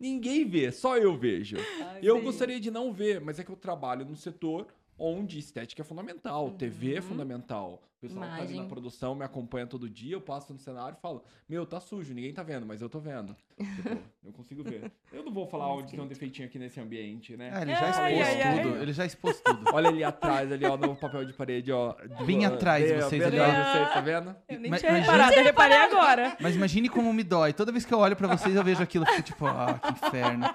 Ninguém 0.00 0.46
vê, 0.46 0.72
só 0.72 0.96
eu 0.96 1.16
vejo. 1.16 1.56
eu 2.02 2.20
gostaria 2.22 2.60
de 2.60 2.70
não 2.70 2.92
ver, 2.92 3.20
mas 3.20 3.38
é 3.38 3.44
que 3.44 3.50
eu 3.50 3.56
trabalho 3.56 4.04
num 4.04 4.16
setor 4.16 4.66
onde 4.98 5.38
estética 5.38 5.82
é 5.82 5.84
fundamental, 5.84 6.50
TV 6.52 6.96
é 6.96 7.00
fundamental. 7.00 7.82
O 7.96 7.98
pessoal 8.08 8.24
que 8.24 8.30
tá 8.30 8.34
ali 8.36 8.46
na 8.48 8.52
Imagem. 8.56 8.68
produção 8.68 9.14
me 9.14 9.24
acompanha 9.24 9.66
todo 9.66 9.88
dia, 9.88 10.14
eu 10.14 10.20
passo 10.20 10.52
no 10.52 10.58
cenário 10.58 10.96
e 10.98 11.00
falo, 11.00 11.24
meu, 11.48 11.64
tá 11.64 11.80
sujo, 11.80 12.12
ninguém 12.12 12.32
tá 12.32 12.42
vendo, 12.42 12.66
mas 12.66 12.82
eu 12.82 12.90
tô 12.90 13.00
vendo. 13.00 13.34
Tipo, 13.58 13.88
eu 14.22 14.32
consigo 14.32 14.62
ver. 14.62 14.92
Eu 15.10 15.24
não 15.24 15.32
vou 15.32 15.46
falar 15.46 15.72
onde 15.72 15.92
tem 15.92 15.98
um 16.00 16.06
defeitinho 16.06 16.46
aqui 16.46 16.58
nesse 16.58 16.78
ambiente, 16.78 17.34
né? 17.38 17.50
Ah, 17.54 17.62
ele 17.62 17.72
já 17.74 17.80
Ai, 17.98 18.12
expôs 18.20 18.28
ai, 18.36 18.42
ai. 18.42 18.62
tudo. 18.62 18.76
Ele 18.82 18.92
já 18.92 19.06
expôs 19.06 19.40
tudo. 19.40 19.64
Olha 19.72 19.88
ali 19.88 20.04
atrás, 20.04 20.52
ali, 20.52 20.66
ó, 20.66 20.76
no 20.76 20.94
papel 20.94 21.24
de 21.24 21.32
parede, 21.32 21.72
ó. 21.72 21.94
Bem 22.26 22.44
atrás 22.44 22.86
de 22.86 22.94
vocês 23.00 23.22
ali, 23.24 23.40
ó. 23.40 23.46
vocês, 23.46 23.88
tá 23.94 24.00
vendo? 24.02 24.36
Eu 24.46 24.60
nem 24.60 24.70
Mas- 24.70 24.80
tinha 24.82 24.92
reparado, 24.92 25.34
eu 25.34 25.44
reparei 25.44 25.78
agora. 25.88 26.36
Mas 26.38 26.54
imagine 26.54 26.90
como 26.90 27.12
me 27.14 27.24
dói. 27.24 27.54
Toda 27.54 27.72
vez 27.72 27.86
que 27.86 27.94
eu 27.94 27.98
olho 27.98 28.14
pra 28.14 28.28
vocês, 28.28 28.54
eu 28.54 28.62
vejo 28.62 28.82
aquilo 28.82 29.04
e 29.04 29.08
fico 29.08 29.22
tipo, 29.22 29.46
ah, 29.46 29.80
que 29.82 30.06
inferno. 30.06 30.46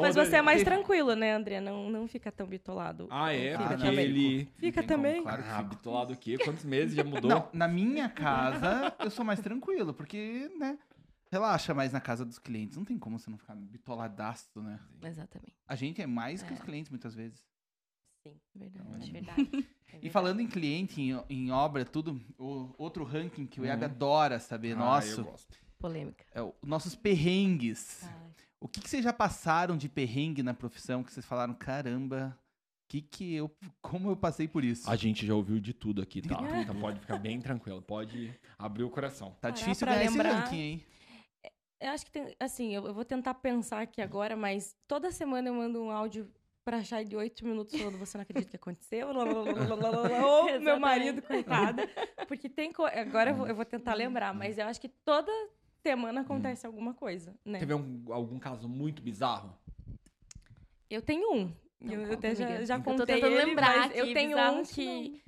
Mas 0.00 0.14
você 0.14 0.36
é 0.36 0.42
mais 0.42 0.62
tranquilo, 0.62 1.14
né, 1.14 1.32
André? 1.34 1.60
Não, 1.60 1.90
não 1.90 2.06
fica 2.08 2.30
tão 2.32 2.46
bitolado. 2.46 3.06
Ah, 3.10 3.32
é? 3.32 3.54
Ah, 3.54 3.58
Porque 3.68 3.76
não, 3.84 3.92
ele... 3.92 4.48
Fica 4.56 4.80
Não 4.82 4.88
tem 4.88 4.96
como, 4.96 5.04
também? 5.08 5.22
Claro 5.22 5.42
que 5.42 5.48
Ah, 5.48 5.56
fica. 5.56 5.68
bitolado 5.68 6.12
o 6.12 6.16
quê? 6.16 6.38
Quantos 6.38 6.64
meses 6.64 6.94
já 6.94 7.04
mudou? 7.04 7.30
Não, 7.30 7.48
na 7.52 7.68
minha 7.68 8.08
casa 8.08 8.94
eu 9.00 9.10
sou 9.10 9.24
mais 9.24 9.40
tranquilo, 9.40 9.92
porque, 9.94 10.50
né? 10.58 10.78
Relaxa 11.30 11.74
mais 11.74 11.92
na 11.92 12.00
casa 12.00 12.24
dos 12.24 12.38
clientes. 12.38 12.76
Não 12.76 12.84
tem 12.84 12.98
como 12.98 13.18
você 13.18 13.28
não 13.30 13.38
ficar 13.38 13.54
bitoladaço, 13.56 14.60
né? 14.62 14.78
Exatamente. 15.02 15.54
A 15.66 15.74
gente 15.74 16.00
é 16.00 16.06
mais 16.06 16.42
que 16.42 16.50
É. 16.52 16.54
os 16.54 16.60
clientes 16.62 16.90
muitas 16.90 17.14
vezes. 17.14 17.42
Sim, 18.26 18.34
Verdade. 18.54 19.08
é 19.08 19.12
verdade. 19.12 19.68
É 19.94 19.98
E 20.02 20.10
falando 20.10 20.40
em 20.40 20.46
cliente, 20.48 21.00
em, 21.00 21.16
em 21.30 21.50
obra, 21.52 21.84
tudo, 21.84 22.20
o 22.36 22.72
outro 22.78 23.04
ranking 23.04 23.46
que 23.46 23.60
o 23.60 23.64
Iago 23.64 23.82
Uhum. 23.84 23.88
adora 23.90 24.40
saber, 24.40 24.72
Ah, 24.72 24.76
nosso, 24.76 25.20
eu 25.20 25.24
gosto. 25.24 25.56
Polêmica. 25.78 26.24
é 26.32 26.42
o, 26.42 26.52
nossos 26.64 26.96
perrengues. 26.96 28.02
Ai. 28.02 28.30
O 28.64 28.68
que, 28.68 28.80
que 28.80 28.88
vocês 28.88 29.04
já 29.04 29.12
passaram 29.12 29.76
de 29.76 29.90
perrengue 29.90 30.42
na 30.42 30.54
profissão 30.54 31.02
que 31.04 31.12
vocês 31.12 31.26
falaram, 31.26 31.52
caramba, 31.52 32.34
que 32.88 33.02
que 33.02 33.34
eu, 33.34 33.54
como 33.82 34.08
eu 34.08 34.16
passei 34.16 34.48
por 34.48 34.64
isso? 34.64 34.90
A 34.90 34.96
gente 34.96 35.26
já 35.26 35.34
ouviu 35.34 35.60
de 35.60 35.74
tudo 35.74 36.00
aqui, 36.00 36.22
tá? 36.22 36.38
Então 36.62 36.74
pode 36.80 36.98
ficar 36.98 37.18
bem 37.18 37.38
tranquilo. 37.42 37.82
Pode 37.82 38.32
abrir 38.58 38.82
o 38.84 38.88
coração. 38.88 39.32
Tá 39.32 39.48
parar 39.48 39.50
difícil 39.52 39.86
ganhar 39.86 40.00
lembrar. 40.10 40.28
esse 40.30 40.40
ranking, 40.40 40.60
hein? 40.60 40.86
Eu 41.78 41.90
acho 41.90 42.06
que 42.06 42.10
tem, 42.12 42.34
assim, 42.40 42.74
eu, 42.74 42.86
eu 42.86 42.94
vou 42.94 43.04
tentar 43.04 43.34
pensar 43.34 43.82
aqui 43.82 44.00
agora, 44.00 44.34
mas 44.34 44.74
toda 44.88 45.10
semana 45.10 45.50
eu 45.50 45.54
mando 45.54 45.82
um 45.82 45.90
áudio 45.90 46.26
pra 46.64 46.82
Chay 46.82 47.04
de 47.04 47.14
oito 47.14 47.44
minutos 47.44 47.78
falando, 47.78 47.98
você 47.98 48.16
não 48.16 48.22
acredita 48.22 48.48
que 48.48 48.56
aconteceu? 48.56 49.08
Ô, 49.10 49.14
meu 50.58 50.80
marido, 50.80 51.20
coitado. 51.20 51.82
Porque 52.26 52.48
tem. 52.48 52.72
co- 52.72 52.86
Agora 52.86 53.32
eu 53.32 53.34
vou, 53.36 53.46
eu 53.46 53.54
vou 53.54 53.66
tentar 53.66 53.92
lembrar, 53.92 54.32
mas 54.32 54.56
eu 54.56 54.66
acho 54.66 54.80
que 54.80 54.88
toda 54.88 55.30
semana 55.84 56.22
acontece 56.22 56.66
alguma 56.66 56.94
coisa, 56.94 57.34
né? 57.44 57.58
Teve 57.58 57.74
um- 57.74 58.02
algum 58.10 58.38
caso 58.38 58.66
muito 58.66 59.02
bizarro? 59.02 59.54
Eu 60.88 61.02
tenho 61.02 61.30
um. 61.34 61.52
Então, 61.80 62.00
eu 62.00 62.12
até 62.14 62.34
já, 62.34 62.64
já 62.64 62.74
Eu 62.76 62.82
tô 62.82 62.90
contei 62.92 63.16
tentando 63.16 63.36
ele, 63.36 63.44
lembrar 63.44 63.88
mas 63.90 63.96
eu 63.96 64.14
tenho 64.14 64.38
um 64.38 64.62
que... 64.64 65.22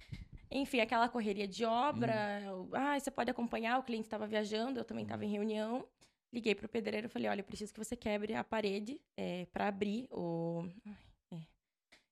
Enfim, 0.50 0.80
aquela 0.80 1.08
correria 1.08 1.46
de 1.46 1.64
obra. 1.66 2.40
eu- 2.46 2.70
Ah, 2.72 2.98
você 2.98 3.10
pode 3.10 3.30
acompanhar, 3.30 3.78
o 3.78 3.82
cliente 3.82 4.06
estava 4.06 4.26
viajando, 4.26 4.80
eu 4.80 4.84
também 4.84 5.02
estava 5.04 5.24
em 5.24 5.28
reunião. 5.30 5.84
Liguei 6.32 6.54
pro 6.54 6.68
pedreiro 6.68 7.06
e 7.06 7.10
falei, 7.10 7.28
olha, 7.28 7.40
eu 7.40 7.44
preciso 7.44 7.72
que 7.74 7.78
você 7.84 7.94
quebre 7.94 8.32
a 8.34 8.42
parede 8.42 8.98
é, 9.16 9.46
para 9.52 9.68
abrir 9.68 10.08
o... 10.10 10.64
Ai. 10.86 11.05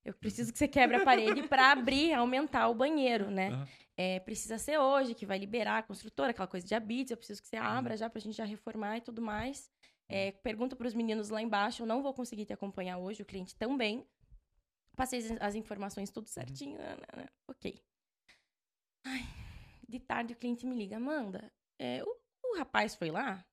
Eu 0.05 0.13
preciso 0.13 0.53
que 0.53 0.59
você 0.59 0.67
quebre 0.67 0.97
a 0.97 1.03
parede 1.03 1.41
para 1.49 1.71
abrir, 1.71 2.13
aumentar 2.13 2.69
o 2.69 2.75
banheiro, 2.75 3.31
né? 3.31 3.49
Aham. 3.49 3.67
É, 3.97 4.19
precisa 4.19 4.57
ser 4.57 4.77
hoje, 4.77 5.15
que 5.15 5.25
vai 5.25 5.37
liberar 5.37 5.79
a 5.79 5.83
construtora, 5.83 6.31
aquela 6.31 6.47
coisa 6.47 6.67
de 6.67 6.75
habites, 6.75 7.11
eu 7.11 7.17
preciso 7.17 7.41
que 7.41 7.47
você 7.47 7.55
abra 7.55 7.95
já 7.97 8.09
pra 8.09 8.19
gente 8.19 8.35
já 8.35 8.43
reformar 8.45 8.97
e 8.97 9.01
tudo 9.01 9.21
mais. 9.21 9.71
É, 10.07 10.31
pergunta 10.31 10.75
pros 10.75 10.93
meninos 10.93 11.29
lá 11.29 11.41
embaixo, 11.41 11.81
eu 11.81 11.87
não 11.87 12.03
vou 12.03 12.13
conseguir 12.13 12.45
te 12.45 12.53
acompanhar 12.53 12.97
hoje, 12.97 13.23
o 13.23 13.25
cliente 13.25 13.55
também. 13.55 14.05
Passei 14.95 15.19
as, 15.39 15.55
informações 15.55 16.11
tudo 16.11 16.27
certinho. 16.27 16.77
né, 16.77 16.95
né, 16.95 17.23
né. 17.23 17.25
Ok. 17.47 17.81
Ai, 19.03 19.21
de 19.87 19.99
tarde 19.99 20.33
o 20.33 20.37
cliente 20.37 20.65
me 20.65 20.75
liga, 20.75 20.97
Amanda, 20.97 21.51
é, 21.79 22.03
o, 22.03 22.15
o 22.43 22.57
rapaz 22.57 22.95
foi 22.95 23.09
lá? 23.09 23.43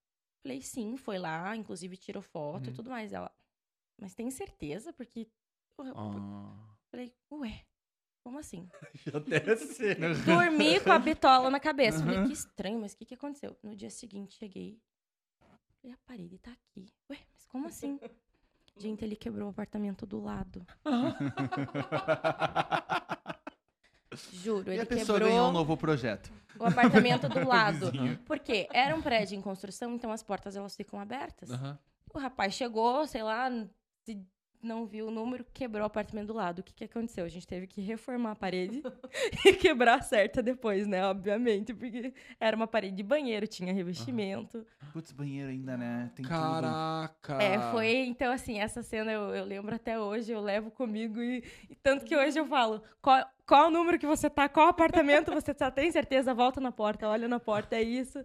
Falei, 0.42 0.60
sim, 0.60 0.96
foi 0.96 1.18
lá, 1.18 1.56
inclusive 1.56 1.96
tirou 1.96 2.22
foto 2.22 2.66
e 2.66 2.68
Uhum. 2.68 2.74
tudo 2.74 2.90
mais. 2.90 3.12
Ela, 3.12 3.32
mas 3.98 4.14
tem 4.14 4.30
certeza? 4.30 4.92
Porque. 4.92 5.30
O- 5.90 5.98
Ah. 5.98 6.76
Falei, 6.90 7.12
ué, 7.32 7.64
como 8.22 8.38
assim? 8.38 8.68
Já 9.46 9.56
sei. 9.56 9.94
Dormi 10.26 10.78
com 10.80 10.92
a 10.92 10.98
bitola 10.98 11.50
na 11.50 11.58
cabeça. 11.58 12.04
Falei, 12.04 12.24
que 12.26 12.32
estranho, 12.32 12.80
mas 12.80 12.92
o 12.92 12.96
que, 12.96 13.06
que 13.06 13.14
aconteceu? 13.14 13.56
No 13.62 13.74
dia 13.74 13.90
seguinte, 13.90 14.36
cheguei. 14.38 14.78
Falei, 15.80 15.94
a 15.94 15.98
parede 16.06 16.38
tá 16.38 16.52
aqui. 16.52 16.86
Ué, 17.10 17.18
mas 17.32 17.44
como 17.46 17.66
assim? 17.66 17.98
Gente, 18.78 19.04
ele 19.04 19.16
quebrou 19.16 19.48
o 19.48 19.50
apartamento 19.50 20.06
do 20.06 20.18
lado. 20.22 20.64
Juro, 24.32 24.68
E 24.70 24.74
ele 24.74 24.82
a 24.82 24.86
pessoa 24.86 25.18
quebrou 25.18 25.28
ganhou 25.30 25.48
um 25.48 25.52
novo 25.52 25.76
projeto. 25.76 26.30
o 26.58 26.64
apartamento 26.66 27.28
do 27.28 27.46
lado. 27.48 27.90
vizinho. 27.90 28.18
Por 28.18 28.38
quê? 28.38 28.68
Era 28.72 28.94
um 28.94 29.00
prédio 29.02 29.36
em 29.38 29.40
construção, 29.42 29.94
então 29.94 30.12
as 30.12 30.22
portas 30.22 30.54
elas 30.54 30.76
ficam 30.76 31.00
abertas. 31.00 31.50
Aham. 31.50 31.78
O 32.14 32.18
rapaz 32.18 32.52
chegou, 32.52 33.06
sei 33.06 33.22
lá, 33.22 33.48
se 34.04 34.22
não 34.62 34.86
viu 34.86 35.08
o 35.08 35.10
número, 35.10 35.44
quebrou 35.52 35.82
o 35.82 35.86
apartamento 35.86 36.28
do 36.28 36.34
lado. 36.34 36.60
O 36.60 36.62
que, 36.62 36.72
que 36.72 36.84
aconteceu? 36.84 37.24
A 37.24 37.28
gente 37.28 37.46
teve 37.46 37.66
que 37.66 37.80
reformar 37.80 38.32
a 38.32 38.36
parede 38.36 38.82
e 39.44 39.52
quebrar 39.54 39.98
a 39.98 40.02
certa 40.02 40.42
depois, 40.42 40.86
né? 40.86 41.04
Obviamente, 41.04 41.74
porque 41.74 42.14
era 42.38 42.56
uma 42.56 42.66
parede 42.66 42.96
de 42.96 43.02
banheiro, 43.02 43.46
tinha 43.46 43.72
revestimento. 43.72 44.64
Putz, 44.92 45.10
banheiro 45.12 45.50
ainda, 45.50 45.76
né? 45.76 46.10
Tem 46.14 46.24
tudo. 46.24 46.34
Caraca. 46.34 47.42
É, 47.42 47.58
foi. 47.72 48.06
Então, 48.06 48.32
assim, 48.32 48.58
essa 48.58 48.82
cena 48.82 49.10
eu, 49.10 49.34
eu 49.34 49.44
lembro 49.44 49.74
até 49.74 49.98
hoje, 49.98 50.32
eu 50.32 50.40
levo 50.40 50.70
comigo 50.70 51.20
e, 51.20 51.42
e 51.68 51.74
tanto 51.74 52.04
que 52.04 52.16
hoje 52.16 52.38
eu 52.38 52.46
falo: 52.46 52.82
qual, 53.00 53.26
qual 53.46 53.68
o 53.68 53.70
número 53.70 53.98
que 53.98 54.06
você 54.06 54.30
tá? 54.30 54.48
Qual 54.48 54.68
apartamento 54.68 55.32
você 55.32 55.52
tá? 55.52 55.70
Tem 55.70 55.90
certeza? 55.90 56.32
Volta 56.32 56.60
na 56.60 56.70
porta, 56.70 57.08
olha 57.08 57.26
na 57.26 57.40
porta, 57.40 57.76
é 57.76 57.82
isso. 57.82 58.24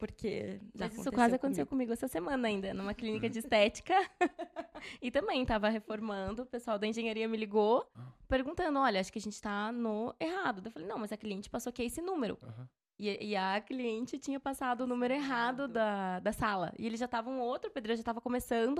Porque 0.00 0.58
já 0.74 0.86
Mas 0.86 0.98
isso 0.98 1.12
quase 1.12 1.34
aconteceu 1.34 1.66
comigo 1.66 1.92
essa 1.92 2.08
semana 2.08 2.48
ainda, 2.48 2.72
numa 2.72 2.94
clínica 2.94 3.28
de 3.28 3.38
estética. 3.38 3.94
e 5.00 5.10
também 5.10 5.44
tava 5.44 5.68
reformando, 5.68 6.42
o 6.42 6.46
pessoal 6.46 6.78
da 6.78 6.86
engenharia 6.86 7.28
me 7.28 7.36
ligou, 7.36 7.86
perguntando: 8.26 8.78
olha, 8.78 8.98
acho 8.98 9.12
que 9.12 9.18
a 9.18 9.22
gente 9.22 9.40
tá 9.40 9.70
no 9.70 10.14
errado. 10.18 10.62
Eu 10.64 10.70
falei: 10.72 10.88
não, 10.88 10.98
mas 10.98 11.12
a 11.12 11.18
cliente 11.18 11.50
passou 11.50 11.68
aqui 11.70 11.82
esse 11.82 12.00
número. 12.00 12.38
Aham. 12.42 12.66
E, 12.98 13.28
e 13.30 13.36
a 13.36 13.58
cliente 13.62 14.18
tinha 14.18 14.38
passado 14.38 14.82
o 14.82 14.86
número 14.86 15.14
errado 15.14 15.66
da, 15.66 16.20
da 16.20 16.32
sala. 16.34 16.70
E 16.78 16.84
eles 16.86 16.98
já 17.00 17.06
estavam, 17.06 17.40
outro 17.40 17.70
pedreiro 17.70 17.96
já 17.98 18.04
tava 18.04 18.20
começando. 18.20 18.78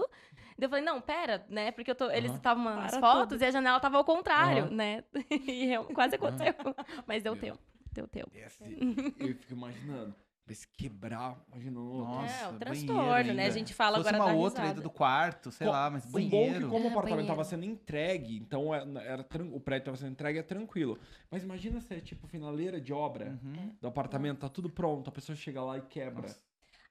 Daí 0.58 0.66
eu 0.66 0.68
falei, 0.68 0.84
não, 0.84 1.00
pera, 1.00 1.44
né? 1.48 1.70
Porque 1.72 1.90
eu 1.90 1.94
tô, 1.94 2.10
eles 2.10 2.28
Aham. 2.30 2.36
estavam 2.36 2.64
nas 2.64 2.90
Para 2.90 3.00
fotos 3.00 3.28
tudo. 3.38 3.42
e 3.42 3.46
a 3.46 3.50
janela 3.50 3.80
tava 3.80 3.96
ao 3.96 4.04
contrário, 4.04 4.64
Aham. 4.64 4.74
né? 4.74 5.04
E 5.30 5.64
real- 5.66 5.84
quase 5.86 6.16
aconteceu. 6.16 6.54
Mas 7.06 7.22
deu 7.22 7.34
tempo. 7.34 7.58
Deu 7.92 8.06
tempo. 8.06 8.30
Esse- 8.34 8.62
eu 9.18 9.34
fico 9.36 9.52
imaginando. 9.54 10.14
Mas 10.50 10.64
quebrar, 10.64 11.40
imaginou. 11.52 11.98
Nossa, 12.04 12.24
É, 12.26 12.48
o 12.48 12.52
banheiro 12.54 12.58
transtorno, 12.58 13.34
né? 13.34 13.46
A 13.46 13.50
gente 13.50 13.72
fala 13.72 13.98
Se 13.98 14.02
fosse 14.02 14.14
agora 14.16 14.24
uma 14.32 14.32
da 14.32 14.36
outra 14.44 14.62
risada. 14.62 14.68
dentro 14.80 14.82
do 14.82 14.90
quarto, 14.92 15.52
sei 15.52 15.64
Co- 15.64 15.72
lá, 15.72 15.88
mas 15.88 16.04
O 16.04 16.08
bom 16.08 16.18
é 16.18 16.22
que 16.22 16.28
banheiro. 16.28 16.68
como 16.68 16.84
o 16.84 16.88
É, 16.88 16.90
apartamento 16.90 17.04
banheiro. 17.18 17.26
tava 17.28 17.44
sendo 17.44 17.64
entregue, 17.64 18.36
então 18.36 18.74
é- 18.74 18.84
era, 19.06 19.22
tran- 19.22 19.48
o 19.52 19.60
prédio 19.60 19.84
tava 19.84 19.96
sendo 19.96 20.10
entregue, 20.10 20.40
é 20.40 20.42
tranquilo. 20.42 20.98
Mas 21.30 21.44
imagina 21.44 21.80
se 21.80 21.94
é 21.94 22.00
tipo 22.00 22.26
finaleira 22.26 22.80
de 22.80 22.92
obra 22.92 23.38
Uhum. 23.44 23.72
do 23.80 23.86
apartamento, 23.86 24.38
tá 24.40 24.48
tudo 24.48 24.68
pronto, 24.68 25.08
a 25.08 25.12
pessoa 25.12 25.36
chega 25.36 25.62
lá 25.62 25.78
e 25.78 25.82
quebra. 25.82 26.22
Nossa. 26.22 26.40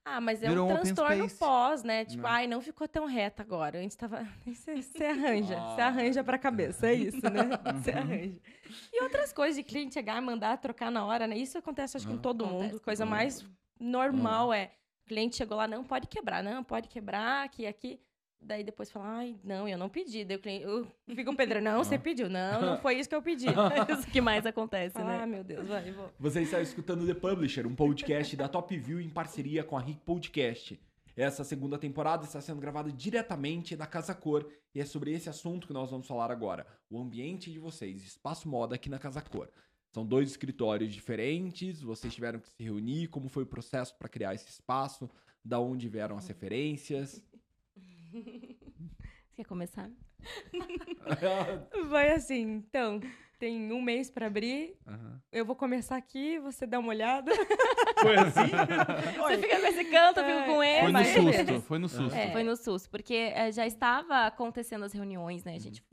Ah, 0.06 0.20
mas 0.22 0.42
é 0.42 0.48
Virou 0.48 0.68
um 0.68 0.72
um 0.72 0.76
transtorno 0.76 1.16
space. 1.30 1.38
pós, 1.40 1.84
né? 1.84 2.06
Tipo, 2.06 2.24
Né? 2.24 2.30
ai, 2.30 2.48
não 2.48 2.62
ficou 2.62 2.88
tão 2.88 3.06
reta 3.06 3.44
agora. 3.44 3.80
Antes 3.80 3.96
tava. 3.96 4.26
Você 4.46 5.06
arranja. 5.06 5.56
Você 5.56 5.82
Ah. 5.82 5.88
arranja 5.88 6.24
pra 6.24 6.38
cabeça, 6.38 6.88
é 6.88 6.94
isso, 6.94 7.22
né? 7.30 7.50
Você 7.84 7.92
Uhum. 7.92 7.98
arranja. 7.98 8.40
E 8.94 9.04
outras 9.04 9.34
coisas 9.34 9.56
de 9.56 9.64
cliente 9.64 9.94
chegar, 9.94 10.22
mandar 10.22 10.58
trocar 10.58 10.90
na 10.92 11.06
hora, 11.06 11.28
né? 11.28 11.38
Isso 11.38 11.58
acontece, 11.58 11.98
acho 11.98 12.08
que 12.08 12.14
com 12.14 12.20
Ah. 12.20 12.22
todo 12.22 12.46
Acontece 12.46 12.72
mundo. 12.74 12.82
Coisa 12.82 13.06
mais 13.06 13.46
normal 13.80 14.54
é. 14.54 14.72
O 15.06 15.10
cliente 15.10 15.36
chegou 15.38 15.58
lá, 15.58 15.68
não 15.68 15.84
pode 15.84 16.08
quebrar, 16.08 16.44
não, 16.44 16.64
pode 16.64 16.88
quebrar, 16.88 17.44
aqui, 17.44 17.66
aqui. 17.68 18.00
Daí 18.42 18.64
depois 18.64 18.90
fala, 18.90 19.06
ai, 19.18 19.36
não, 19.44 19.68
eu 19.68 19.78
não 19.78 19.90
pedi. 19.90 20.24
Daí 20.24 20.38
o 20.38 20.40
cliente. 20.40 20.64
eu- 20.64 20.88
Fica 21.14 21.30
o 21.30 21.36
pedreiro, 21.36 21.64
não, 21.64 21.84
você 21.84 21.98
pediu. 22.00 22.30
Não, 22.30 22.62
não 22.62 22.78
foi 22.80 22.96
isso 23.00 23.10
que 23.10 23.16
eu 23.16 23.22
pedi. 23.22 23.48
É 23.48 23.52
isso 23.94 24.08
que 24.08 24.22
mais 24.22 24.46
acontece, 24.46 24.98
Ah, 24.98 25.04
né? 25.04 25.26
meu 25.26 25.44
Deus, 25.44 25.68
vai, 25.68 25.92
vou. 25.92 26.10
Você 26.20 26.42
está 26.42 26.62
escutando 26.62 27.06
The 27.06 27.14
Publisher, 27.14 27.68
um 27.68 27.76
podcast 27.76 28.36
da 28.36 28.48
Top 28.48 28.76
View 28.78 29.02
em 29.02 29.10
parceria 29.10 29.64
com 29.64 29.78
a 29.78 29.82
Rick 29.82 30.00
Podcast. 30.02 30.80
Essa 31.18 31.44
segunda 31.44 31.78
temporada 31.78 32.24
está 32.24 32.40
sendo 32.40 32.62
gravada 32.62 32.90
diretamente 32.92 33.76
da 33.76 33.86
Casa 33.86 34.16
Cor 34.16 34.50
e 34.74 34.80
é 34.80 34.86
sobre 34.86 35.12
esse 35.12 35.28
assunto 35.30 35.68
que 35.68 35.74
nós 35.74 35.92
vamos 35.92 36.08
falar 36.08 36.32
agora. 36.32 36.66
O 36.90 36.98
ambiente 36.98 37.52
de 37.52 37.60
vocês, 37.60 38.02
espaço 38.04 38.48
moda 38.48 38.76
aqui 38.76 38.90
na 38.90 38.98
Casa 38.98 39.22
Cor. 39.22 39.50
São 39.92 40.06
dois 40.06 40.30
escritórios 40.30 40.94
diferentes, 40.94 41.82
vocês 41.82 42.14
tiveram 42.14 42.40
que 42.40 42.48
se 42.48 42.64
reunir, 42.64 43.08
como 43.08 43.28
foi 43.28 43.44
o 43.44 43.48
processo 43.48 43.98
para 43.98 44.08
criar 44.08 44.34
esse 44.34 44.48
espaço, 44.50 45.10
da 45.44 45.60
onde 45.60 45.90
vieram 45.90 46.16
as 46.18 46.28
referências. 46.28 47.22
Você 48.12 49.36
quer 49.36 49.46
começar? 49.46 49.90
Vai 51.90 52.12
assim, 52.12 52.42
então, 52.42 53.00
tem 53.38 53.72
um 53.72 53.82
mês 53.82 54.10
pra 54.12 54.28
abrir. 54.28 54.76
Aham. 54.88 55.22
Eu 55.32 55.46
vou 55.46 55.56
começar 55.56 55.96
aqui, 55.96 56.40
você 56.40 56.66
dá 56.66 56.80
uma 56.80 56.90
olhada. 56.90 57.32
Foi 58.02 58.16
assim? 58.18 58.50
Você 59.20 59.38
fica 59.38 59.60
com 59.60 59.68
esse 59.68 59.86
canto, 59.86 60.20
eu 60.22 60.26
fico 60.26 60.46
com 60.54 60.64
ele. 60.64 60.82
Foi 60.82 60.92
no 60.92 61.04
susto, 61.06 61.62
foi 61.62 61.80
no 61.80 61.90
susto. 61.90 62.16
É. 62.16 62.32
Foi 62.32 62.44
no 62.44 62.56
SUS, 62.56 62.88
porque 62.88 63.14
eh, 63.14 63.52
já 63.52 63.66
estava 63.68 64.26
acontecendo 64.26 64.86
as 64.86 64.94
reuniões, 64.94 65.44
né? 65.44 65.56
A 65.56 65.60
gente, 65.60 65.84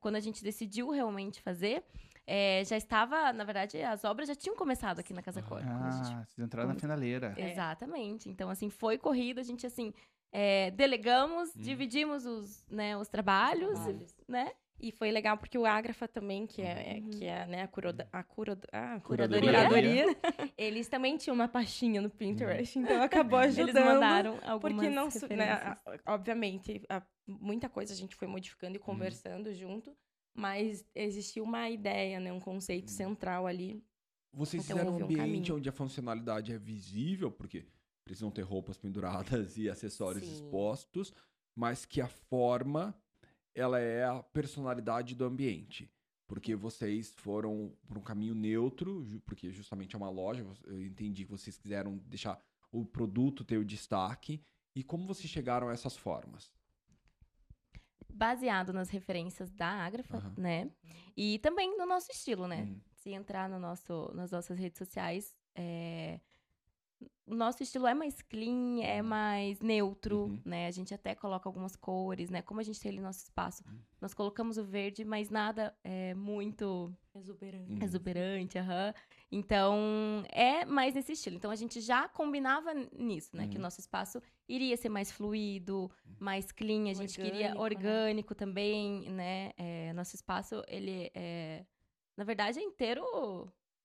quando 0.00 0.16
a 0.16 0.20
gente 0.20 0.42
decidiu 0.44 0.90
realmente 0.90 1.40
fazer, 1.42 1.84
eh, 2.26 2.62
já 2.64 2.76
estava, 2.76 3.32
na 3.32 3.42
verdade, 3.44 3.82
as 3.82 4.04
obras 4.04 4.28
já 4.28 4.34
tinham 4.34 4.56
começado 4.56 5.00
aqui 5.00 5.12
na 5.12 5.22
Casa 5.22 5.42
Cor. 5.42 5.60
quando 5.60 5.82
a 5.86 5.90
gente- 5.90 6.14
Ah, 6.14 6.24
vocês 6.24 6.46
entraram 6.46 6.68
na 6.68 6.74
finaleira. 6.76 7.34
É. 7.36 7.50
Exatamente. 7.50 8.28
Então, 8.28 8.48
assim, 8.48 8.70
foi 8.70 8.96
corrida, 8.96 9.40
a 9.40 9.44
gente, 9.44 9.66
assim, 9.66 9.92
eh, 10.32 10.70
delegamos, 10.72 11.50
Hum. 11.56 11.60
dividimos 11.60 12.24
os, 12.26 12.64
né, 12.68 12.96
os 12.96 13.08
trabalhos, 13.08 13.72
trabalhos. 13.80 14.16
né? 14.28 14.52
E 14.82 14.90
foi 14.90 15.10
legal 15.10 15.36
porque 15.36 15.58
o 15.58 15.66
Ágrafa 15.66 16.08
também, 16.08 16.46
que 16.46 16.62
é, 16.62 16.96
é- 16.96 17.00
Uhum. 17.00 17.10
que 17.10 17.24
é 17.26 17.44
né, 17.46 17.62
a, 17.62 17.68
curoda, 17.68 18.08
a 18.10 18.22
curo- 18.24 18.58
ah, 18.72 18.98
Curadoria. 19.00 19.50
curadoria, 19.52 20.04
eles 20.56 20.88
também 20.88 21.18
tinham 21.18 21.34
uma 21.34 21.48
pastinha 21.48 22.00
no 22.00 22.08
Pinterest, 22.08 22.78
então 22.78 23.02
acabou 23.02 23.38
ajudando. 23.40 23.68
Eles 23.68 23.84
mandaram 23.84 24.38
algumas 24.42 24.76
Porque 24.76 24.88
não, 24.88 25.36
né, 25.36 25.50
a- 25.52 25.78
obviamente, 26.06 26.80
a- 26.88 27.02
muita 27.26 27.68
coisa 27.68 27.92
a 27.92 27.96
gente 27.96 28.16
foi 28.16 28.26
modificando 28.26 28.74
e 28.76 28.78
Uhum. 28.78 28.84
conversando 28.86 29.52
junto, 29.52 29.94
mas 30.34 30.82
existia 30.94 31.42
uma 31.42 31.68
ideia, 31.68 32.18
né, 32.18 32.32
um 32.32 32.40
conceito 32.40 32.88
Uhum. 32.88 32.96
central 32.96 33.46
ali. 33.46 33.84
Vocês 34.32 34.64
Então, 34.64 34.76
fizeram 34.78 34.96
um 34.96 35.00
um 35.00 35.04
ambiente 35.04 35.18
caminho. 35.20 35.56
onde 35.56 35.68
a 35.68 35.72
funcionalidade 35.72 36.52
é 36.54 36.58
visível, 36.58 37.30
porque 37.30 37.66
precisam 38.10 38.30
ter 38.30 38.42
roupas 38.42 38.76
penduradas 38.76 39.56
e 39.56 39.70
acessórios 39.70 40.24
Sim. 40.24 40.32
expostos, 40.32 41.14
mas 41.54 41.84
que 41.84 42.00
a 42.00 42.08
forma 42.08 42.94
ela 43.54 43.78
é 43.78 44.04
a 44.04 44.20
personalidade 44.22 45.14
do 45.14 45.24
ambiente. 45.24 45.88
Porque 46.26 46.54
vocês 46.54 47.12
foram 47.14 47.72
por 47.86 47.98
um 47.98 48.00
caminho 48.00 48.34
neutro, 48.34 49.04
porque 49.26 49.50
justamente 49.50 49.94
é 49.94 49.98
uma 49.98 50.10
loja, 50.10 50.46
eu 50.64 50.82
entendi 50.84 51.24
que 51.24 51.30
vocês 51.30 51.56
quiseram 51.56 51.98
deixar 51.98 52.40
o 52.70 52.84
produto 52.84 53.44
ter 53.44 53.58
o 53.58 53.64
destaque. 53.64 54.40
E 54.74 54.84
como 54.84 55.06
vocês 55.06 55.28
chegaram 55.28 55.68
a 55.68 55.72
essas 55.72 55.96
formas? 55.96 56.52
Baseado 58.12 58.72
nas 58.72 58.90
referências 58.90 59.50
da 59.50 59.66
Ágrafa, 59.66 60.18
Aham. 60.18 60.34
né? 60.36 60.70
E 61.16 61.38
também 61.40 61.76
no 61.76 61.86
nosso 61.86 62.12
estilo, 62.12 62.46
né? 62.46 62.62
Uhum. 62.62 62.80
Se 62.92 63.10
entrar 63.10 63.48
no 63.48 63.58
nosso, 63.58 64.12
nas 64.14 64.30
nossas 64.30 64.56
redes 64.56 64.78
sociais, 64.78 65.36
é, 65.56 66.20
o 67.30 67.34
nosso 67.34 67.62
estilo 67.62 67.86
é 67.86 67.94
mais 67.94 68.20
clean, 68.22 68.80
é 68.82 69.00
mais 69.02 69.60
neutro, 69.60 70.24
Uhum. 70.24 70.40
né? 70.44 70.66
A 70.66 70.70
gente 70.70 70.92
até 70.92 71.14
coloca 71.14 71.48
algumas 71.48 71.76
cores, 71.76 72.28
né? 72.28 72.42
Como 72.42 72.58
a 72.60 72.62
gente 72.62 72.80
tem 72.80 72.90
ali 72.90 73.00
nosso 73.00 73.20
espaço, 73.22 73.62
Uhum. 73.66 73.78
nós 74.00 74.12
colocamos 74.12 74.58
o 74.58 74.64
verde, 74.64 75.04
mas 75.04 75.30
nada 75.30 75.74
é 75.84 76.12
muito 76.14 76.92
Exuberante. 77.14 77.72
Uhum. 77.72 77.78
exuberante, 77.82 78.58
aham. 78.58 78.94
Então, 79.30 80.24
é 80.32 80.64
mais 80.64 80.94
nesse 80.94 81.12
estilo. 81.12 81.36
Então, 81.36 81.50
a 81.50 81.56
gente 81.56 81.80
já 81.80 82.08
combinava 82.08 82.74
nisso, 82.92 83.36
né? 83.36 83.46
Que 83.46 83.54
o 83.54 83.56
Uhum. 83.58 83.62
nosso 83.62 83.80
espaço 83.80 84.20
iria 84.48 84.76
ser 84.76 84.88
mais 84.88 85.12
fluido, 85.12 85.90
mais 86.18 86.50
clean. 86.50 86.90
A 86.90 86.94
gente 86.94 87.14
queria 87.14 87.50
Orgânico, 87.56 87.58
né? 87.58 87.60
orgânico 87.64 88.34
também, 88.34 89.08
né? 89.10 89.52
É, 89.56 89.92
nosso 89.92 90.14
espaço, 90.16 90.62
ele 90.66 91.10
é... 91.14 91.64
Na 92.16 92.24
verdade, 92.24 92.58
é 92.58 92.62
inteiro... 92.62 93.04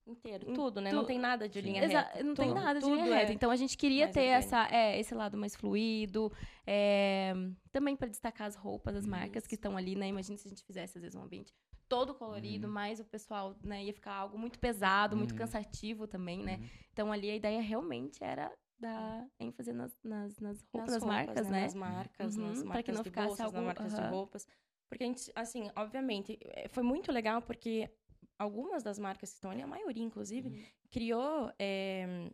Inteiro, 0.07 0.53
tudo, 0.53 0.79
né? 0.81 0.91
tu- 0.91 0.95
Não 0.97 1.05
tem 1.05 1.17
nada 1.17 1.49
de 1.49 1.59
linha 1.61 1.83
Exa- 1.83 2.01
reta. 2.01 2.23
Não 2.23 2.35
tem 2.35 2.53
nada 2.53 2.79
de 2.79 2.85
tudo 2.85 2.95
linha 2.95 3.15
reta. 3.15 3.31
é 3.31 3.33
Então, 3.35 3.49
a 3.49 3.55
gente 3.55 3.75
queria 3.75 4.05
mais 4.05 4.13
ter 4.13 4.25
essa, 4.25 4.67
é, 4.71 4.99
esse 4.99 5.15
lado 5.15 5.35
mais 5.35 5.55
fluido. 5.55 6.31
é, 6.67 7.33
também 7.71 7.95
para 7.95 8.07
destacar 8.07 8.47
as 8.47 8.55
roupas 8.55 8.93
das 8.93 9.05
marcas 9.05 9.45
que 9.47 9.55
Isso. 9.55 9.59
estão 9.59 9.75
ali, 9.75 9.95
né? 9.95 10.07
Imagina 10.07 10.37
se 10.37 10.47
a 10.47 10.49
gente 10.49 10.63
fizesse, 10.63 10.97
às 10.97 11.01
vezes, 11.01 11.15
um 11.15 11.23
ambiente 11.23 11.51
todo 11.87 12.13
colorido, 12.15 12.67
Uhum. 12.67 12.73
mas 12.73 12.99
o 12.99 13.05
pessoal, 13.05 13.55
né, 13.63 13.83
ia 13.83 13.93
ficar 13.93 14.13
algo 14.13 14.37
muito 14.37 14.57
pesado, 14.59 15.15
muito 15.17 15.31
Uhum. 15.31 15.37
cansativo 15.37 16.07
também, 16.07 16.43
né? 16.43 16.57
Uhum. 16.57 16.69
Então, 16.93 17.11
ali 17.11 17.29
a 17.29 17.35
ideia 17.35 17.61
realmente 17.61 18.23
era 18.23 18.51
dar 18.79 19.25
ênfase 19.39 19.71
nas, 19.73 19.95
nas, 20.03 20.39
nas 20.39 20.61
roupas, 20.73 20.91
nas 20.93 21.01
das 21.01 21.03
marcas, 21.03 21.49
né? 21.49 21.61
Nas 21.61 21.73
marcas, 21.75 22.35
Uhum, 22.37 22.47
nas 22.47 22.57
pra 22.59 22.67
marcas 22.67 22.85
que 22.85 22.91
não 22.91 23.01
de 23.03 23.09
ficasse 23.09 23.27
bolsas, 23.27 23.45
algo- 23.45 23.57
nas 23.57 23.65
marcas 23.65 23.93
de 23.95 24.01
roupas. 24.01 24.47
Porque 24.89 25.03
a 25.03 25.07
gente, 25.07 25.31
assim, 25.35 25.69
obviamente, 25.75 26.37
eh, 26.41 26.67
foi 26.69 26.83
muito 26.83 27.11
legal 27.11 27.41
porque 27.41 27.89
algumas 28.37 28.83
das 28.83 28.97
marcas 28.99 29.29
que 29.31 29.35
estão 29.35 29.51
ali, 29.51 29.61
a 29.61 29.67
maioria, 29.67 30.03
inclusive, 30.03 30.49
Uhum. 30.49 30.63
criou 30.89 31.51
eh, 31.59 32.31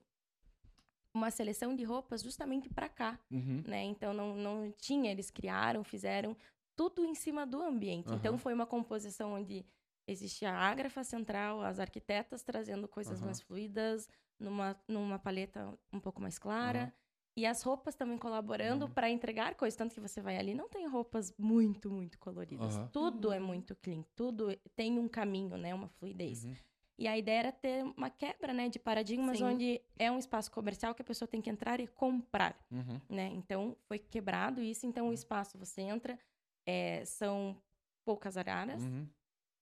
uma 1.13 1.29
seleção 1.29 1.75
de 1.75 1.83
roupas 1.83 2.21
justamente 2.21 2.69
para 2.69 2.87
cá, 2.89 3.19
Uhum. 3.29 3.63
né? 3.67 3.83
Então, 3.83 4.13
não, 4.13 4.35
não 4.35 4.71
tinha, 4.71 5.11
eles 5.11 5.29
criaram, 5.29 5.83
fizeram 5.83 6.35
tudo 6.75 7.03
em 7.05 7.13
cima 7.13 7.45
do 7.45 7.61
ambiente. 7.61 8.13
Então, 8.13 8.33
Aham. 8.33 8.37
foi 8.39 8.53
uma 8.53 8.65
composição 8.65 9.33
onde 9.33 9.65
existia 10.07 10.51
a 10.51 10.57
ágrafa 10.57 11.03
central, 11.03 11.61
as 11.61 11.79
arquitetas 11.79 12.43
trazendo 12.43 12.87
coisas 12.87 13.21
mais 13.21 13.41
fluidas, 13.41 14.09
numa, 14.39 14.75
numa 14.87 15.19
paleta 15.19 15.77
um 15.93 15.99
pouco 15.99 16.21
mais 16.21 16.39
clara. 16.39 16.93
E 17.35 17.45
as 17.45 17.63
roupas 17.63 17.95
também 17.95 18.17
colaborando 18.17 18.85
Uhum. 18.85 18.91
para 18.91 19.09
entregar 19.09 19.55
coisas. 19.55 19.77
Tanto 19.77 19.93
que 19.95 20.01
você 20.01 20.21
vai 20.21 20.37
ali, 20.37 20.53
não 20.53 20.67
tem 20.67 20.85
roupas 20.87 21.33
muito, 21.37 21.89
muito 21.89 22.19
coloridas. 22.19 22.75
Aham. 22.75 22.89
Tudo 22.91 23.31
é 23.31 23.39
Uhum. 23.39 23.45
muito 23.47 23.75
clean. 23.75 24.03
Tudo 24.15 24.55
tem 24.75 24.99
um 24.99 25.07
caminho, 25.07 25.57
né? 25.57 25.73
Uma 25.73 25.87
fluidez. 25.87 26.43
Uhum. 26.43 26.55
E 26.97 27.07
a 27.07 27.17
ideia 27.17 27.39
era 27.39 27.51
ter 27.51 27.83
uma 27.83 28.09
quebra, 28.09 28.53
né? 28.53 28.67
De 28.69 28.77
paradigmas, 28.77 29.37
Sim. 29.37 29.45
onde 29.45 29.81
é 29.97 30.11
um 30.11 30.19
espaço 30.19 30.51
comercial 30.51 30.93
que 30.93 31.01
a 31.01 31.05
pessoa 31.05 31.27
tem 31.27 31.41
que 31.41 31.49
entrar 31.49 31.79
e 31.79 31.87
comprar, 31.87 32.55
Uhum. 32.69 32.99
né? 33.09 33.27
Então, 33.27 33.77
foi 33.87 33.97
quebrado 33.97 34.61
isso. 34.61 34.85
Então, 34.85 35.07
o 35.07 35.13
espaço, 35.13 35.57
você 35.57 35.81
entra, 35.81 36.19
é, 36.65 37.03
são 37.05 37.57
poucas 38.03 38.35
araras, 38.35 38.83
Uhum. 38.83 39.07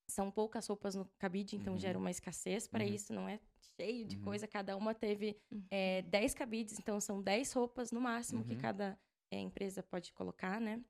são 0.08 0.28
poucas 0.30 0.66
roupas 0.66 0.96
no 0.96 1.04
cabide, 1.18 1.54
então 1.56 1.74
Uhum. 1.74 1.78
gera 1.78 1.96
uma 1.98 2.10
escassez 2.10 2.66
para 2.66 2.84
Uhum. 2.84 2.90
isso, 2.90 3.12
não 3.12 3.28
é 3.28 3.38
cheio 3.80 4.04
de 4.04 4.16
Uhum. 4.16 4.22
coisa. 4.22 4.46
Cada 4.46 4.76
uma 4.76 4.94
teve 4.94 5.36
Uhum. 5.50 5.64
é, 5.70 6.02
10 6.02 6.34
cabides, 6.34 6.78
então 6.78 7.00
são 7.00 7.22
10 7.22 7.52
roupas 7.52 7.90
no 7.90 8.00
máximo 8.00 8.44
que 8.44 8.54
Uhum. 8.54 8.60
cada 8.60 8.98
é, 9.32 9.38
empresa 9.38 9.82
pode 9.82 10.12
colocar, 10.12 10.60
né? 10.60 10.82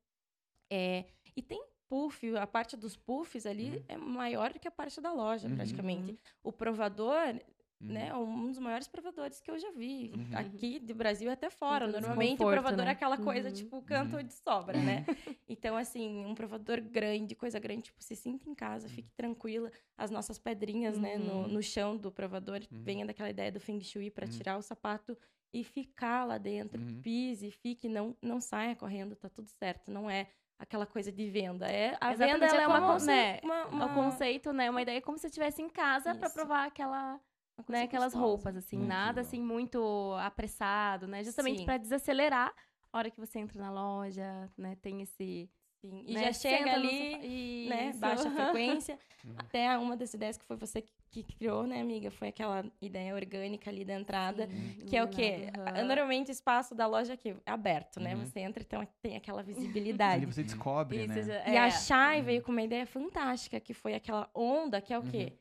É, 0.73 1.05
e 1.37 1.43
tem 1.43 1.63
puff, 1.89 2.37
a 2.37 2.47
parte 2.47 2.77
dos 2.77 2.97
puffs 2.97 3.45
ali 3.47 3.77
Uhum. 3.77 3.85
é 3.89 3.97
maior 3.97 4.53
do 4.53 4.59
que 4.61 4.67
a 4.69 4.71
parte 4.71 5.01
da 5.01 5.13
loja, 5.13 5.49
Uhum. 5.49 5.57
praticamente. 5.57 6.17
O 6.43 6.53
provador, 6.53 7.19
Uhum. 7.81 7.89
né, 7.89 8.09
é 8.09 8.15
um 8.15 8.49
dos 8.49 8.59
maiores 8.59 8.87
provadores 8.87 9.41
que 9.41 9.51
eu 9.51 9.59
já 9.59 9.71
vi, 9.71 10.13
Uhum. 10.15 10.31
aqui 10.37 10.79
do 10.79 10.95
Brasil 10.95 11.29
e 11.31 11.33
até 11.33 11.49
fora. 11.51 11.87
esse 11.87 11.93
Normalmente 11.93 12.43
o 12.43 12.47
provador 12.47 12.85
né? 12.85 12.91
é 12.91 12.93
aquela 12.95 13.17
coisa, 13.17 13.49
Uhum. 13.49 13.55
tipo, 13.55 13.83
canto 13.83 14.17
Uhum. 14.17 14.23
de 14.23 14.33
sobra, 14.35 14.79
né? 14.83 15.05
Então, 15.49 15.77
assim, 15.77 16.25
um 16.27 16.35
provador 16.35 16.81
grande, 16.81 17.35
coisa 17.35 17.59
grande, 17.59 17.83
tipo, 17.85 18.03
se 18.03 18.15
sinta 18.15 18.49
em 18.49 18.55
casa, 18.55 18.89
fique 18.89 19.11
tranquila. 19.17 19.71
As 19.97 20.11
nossas 20.11 20.39
pedrinhas, 20.39 20.99
né, 20.99 21.17
no, 21.19 21.43
Uhum. 21.43 21.49
no 21.49 21.63
chão 21.63 21.97
do 21.97 22.13
provador, 22.13 22.61
Uhum. 22.71 22.83
venha 22.85 23.07
daquela 23.07 23.31
ideia 23.31 23.51
do 23.51 23.59
Feng 23.61 23.81
Shui 23.83 24.11
para 24.11 24.27
Uhum. 24.27 24.31
tirar 24.31 24.57
o 24.59 24.63
sapato 24.63 25.17
e 25.53 25.65
ficar 25.65 26.25
lá 26.25 26.39
dentro. 26.39 26.81
Uhum. 26.81 27.01
Pise, 27.03 27.51
fique, 27.51 27.89
não, 27.89 28.17
não 28.23 28.41
saia 28.41 28.77
correndo, 28.77 29.17
tá 29.17 29.29
tudo 29.29 29.49
certo. 29.49 29.91
Não 29.91 30.09
é 30.09 30.29
aquela 30.59 30.87
coisa 30.87 31.11
de 31.11 31.29
venda. 31.31 31.67
É, 31.67 31.97
a 32.01 32.13
Exatamente, 32.13 32.23
venda 32.35 32.47
ela 32.47 32.61
é 32.61 32.65
é 32.65 32.69
uma, 32.69 32.81
como, 32.83 33.05
né, 33.07 33.41
uma, 33.43 33.67
uma, 33.67 33.87
O 33.87 33.95
conceito, 33.95 34.53
né? 34.53 34.71
Uma 34.71 34.83
ideia 34.83 35.01
como 35.01 35.19
se 35.19 35.27
estivesse 35.27 35.61
em 35.63 35.69
casa 35.69 36.13
Isso. 36.13 36.33
provar 36.35 36.67
aquela, 36.67 37.19
né, 37.69 37.83
aquelas 37.83 38.13
gostosa. 38.13 38.25
roupas, 38.27 38.57
assim. 38.57 38.77
Muito 38.77 38.89
nada, 38.89 39.21
legal. 39.21 39.29
assim, 39.29 39.41
muito 39.43 40.15
apressado, 40.21 41.07
né? 41.07 41.23
Justamente 41.25 41.65
pra 41.65 41.77
desacelerar 41.77 42.53
a 42.93 42.99
hora 42.99 43.11
que 43.11 43.19
você 43.21 43.39
entra 43.39 43.61
na 43.61 43.71
loja, 43.71 44.51
né? 44.57 44.77
Tem 44.81 45.03
esse... 45.03 45.49
Sim, 45.81 46.05
E 46.07 46.13
né, 46.13 46.25
já 46.25 46.33
chega 46.35 46.67
no 46.67 46.73
ali, 46.87 47.13
sofá- 47.13 47.75
né, 47.75 47.93
baixa 47.97 48.29
a 48.29 48.31
frequência. 48.31 48.99
Uhum. 49.25 49.35
Até 49.39 49.79
uma 49.79 49.97
das 49.97 50.13
ideias 50.13 50.37
que 50.37 50.45
foi 50.45 50.55
você 50.59 50.83
que, 50.83 50.93
que 51.11 51.23
criou, 51.23 51.67
né, 51.67 51.81
amiga? 51.81 52.11
Foi 52.11 52.29
aquela 52.29 52.67
ideia 52.83 53.15
orgânica 53.15 53.71
ali 53.71 53.83
da 53.83 53.95
entrada. 53.95 54.47
Sim, 54.47 54.85
Que 54.87 54.95
é 54.95 55.03
o 55.03 55.09
quê? 55.09 55.51
aham. 55.57 55.85
Normalmente 55.85 56.29
o 56.29 56.33
espaço 56.33 56.75
da 56.75 56.87
loja 56.87 57.15
aqui 57.15 57.31
é 57.31 57.51
aberto, 57.51 57.99
né? 57.99 58.15
Uhum. 58.15 58.27
Você 58.27 58.41
entra, 58.41 58.63
então 58.63 58.87
tem 59.01 59.17
aquela 59.17 59.41
Ali 59.41 59.55
visibilidade. 59.55 60.27
você 60.27 60.43
descobre, 60.43 61.07
né? 61.07 61.23
já- 61.23 61.49
E 61.49 61.57
é. 61.57 61.59
a 61.59 61.71
Shai 61.71 62.21
veio 62.21 62.43
com 62.43 62.53
uma 62.53 62.63
ideia 62.63 62.87
fantástica, 62.87 63.59
que 63.59 63.73
foi 63.73 63.95
aquela 63.95 64.29
onda, 64.35 64.83
que 64.83 64.93
é 64.93 64.99
o 64.99 65.03
Uhum. 65.03 65.11
quê? 65.11 65.33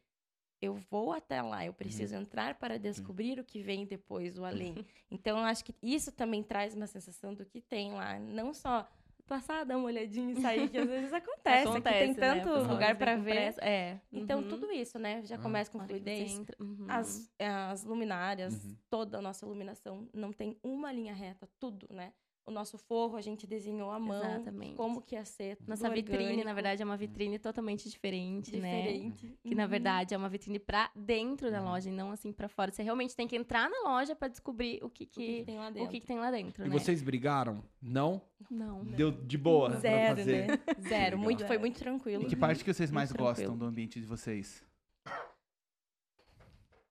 Eu 0.62 0.76
vou 0.92 1.14
até 1.14 1.42
lá, 1.42 1.66
eu 1.66 1.74
preciso 1.74 2.16
entrar 2.16 2.56
para 2.56 2.78
descobrir 2.78 3.40
o 3.40 3.44
que 3.44 3.62
vem 3.62 3.86
depois, 3.86 4.38
o 4.38 4.44
além. 4.44 4.86
Então, 5.10 5.38
eu 5.38 5.46
acho 5.46 5.64
que 5.64 5.74
isso 5.82 6.12
também 6.12 6.44
traz 6.44 6.76
uma 6.76 6.86
sensação 6.88 7.34
do 7.34 7.46
que 7.46 7.62
tem 7.62 7.94
lá. 7.94 8.20
Não 8.20 8.54
só 8.54 8.86
passar, 9.26 9.64
dar 9.64 9.78
uma 9.78 9.86
olhadinha 9.86 10.32
e 10.34 10.42
sair, 10.42 10.68
que 10.70 10.78
às 10.78 10.88
vezes 10.90 11.14
acontece. 11.14 11.72
que 11.72 11.82
tem 11.82 12.12
Acontece, 12.12 12.20
né? 12.20 12.36
tanto 12.36 12.50
O 12.50 12.54
pessoal 12.56 12.74
lugar 12.74 12.98
para 12.98 13.16
ver. 13.16 13.54
É. 13.62 14.00
Então, 14.12 14.42
uhum. 14.42 14.50
tudo 14.50 14.72
isso, 14.72 14.98
né? 15.00 15.22
Já 15.24 15.36
Ah. 15.36 15.40
começa 15.40 15.72
com 15.72 15.80
fluidez. 15.80 16.32
entra, 16.32 16.56
uhum. 16.60 16.86
As, 16.90 17.32
as 17.40 17.84
luminárias, 17.84 18.66
Uhum. 18.66 18.76
toda 18.90 19.20
a 19.20 19.22
nossa 19.22 19.46
iluminação, 19.46 20.10
não 20.14 20.34
tem 20.34 20.58
uma 20.64 20.92
linha 20.92 21.14
reta, 21.14 21.48
tudo, 21.60 21.88
né? 21.92 22.12
O 22.46 22.52
nosso 22.52 22.80
forro 22.80 23.16
a 23.16 23.22
gente 23.22 23.46
desenhou 23.46 23.92
à 23.92 24.00
mão, 24.00 24.24
Exatamente. 24.24 24.76
como 24.76 25.04
que 25.04 25.14
ia 25.14 25.24
ser, 25.24 25.56
Nossa 25.68 25.88
vitrine, 25.88 26.44
na 26.44 26.52
verdade, 26.52 26.82
é 26.82 26.86
uma 26.86 26.98
vitrine 26.98 27.38
totalmente 27.38 27.88
diferente, 27.88 28.58
né? 28.58 28.82
diferente. 28.82 29.38
Que 29.44 29.54
na 29.54 29.64
Uhum. 29.66 29.70
verdade 29.70 30.16
é 30.16 30.18
uma 30.18 30.30
vitrine 30.30 30.58
pra 30.58 30.90
dentro 30.96 31.52
da 31.52 31.60
Uhum. 31.60 31.66
loja 31.70 31.90
e 31.90 31.92
não 31.92 32.12
assim 32.12 32.32
pra 32.34 32.50
fora. 32.50 32.72
Você 32.72 32.82
realmente 32.82 33.16
tem 33.16 33.28
que 33.28 33.36
entrar 33.36 33.70
na 33.70 33.82
loja 33.92 34.16
pra 34.16 34.28
descobrir 34.28 34.80
o 34.84 34.90
que 34.90 35.04
O 35.04 35.08
que, 35.08 35.22
que 35.22 35.38
que, 35.40 35.46
tem 35.46 35.60
lá 35.60 35.68
o 35.68 35.72
dentro. 35.72 35.90
que, 35.92 36.00
que 36.00 36.08
tem 36.08 36.18
lá 36.20 36.32
dentro, 36.32 36.66
E 36.66 36.70
né? 36.70 36.74
vocês 36.80 37.04
brigaram? 37.04 37.64
Não? 37.80 38.20
Não. 38.50 38.84
Deu 38.84 39.12
de 39.12 39.38
boa 39.38 39.70
pra 39.70 39.80
Zero, 39.80 40.18
fazer? 40.18 40.48
né? 40.48 40.58
Zero. 40.90 41.20
Muito, 41.20 41.46
foi 41.46 41.60
muito 41.60 41.78
tranquilo. 41.78 42.24
E 42.24 42.26
que 42.26 42.36
parte 42.36 42.64
que 42.64 42.74
vocês 42.74 42.90
mais 42.90 43.12
Muito 43.12 43.20
gostam 43.20 43.46
tranquilo. 43.46 43.60
do 43.60 43.66
ambiente 43.70 44.00
de 44.00 44.08
vocês? 44.08 44.66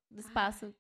Do 0.09 0.21
espaço. 0.21 0.73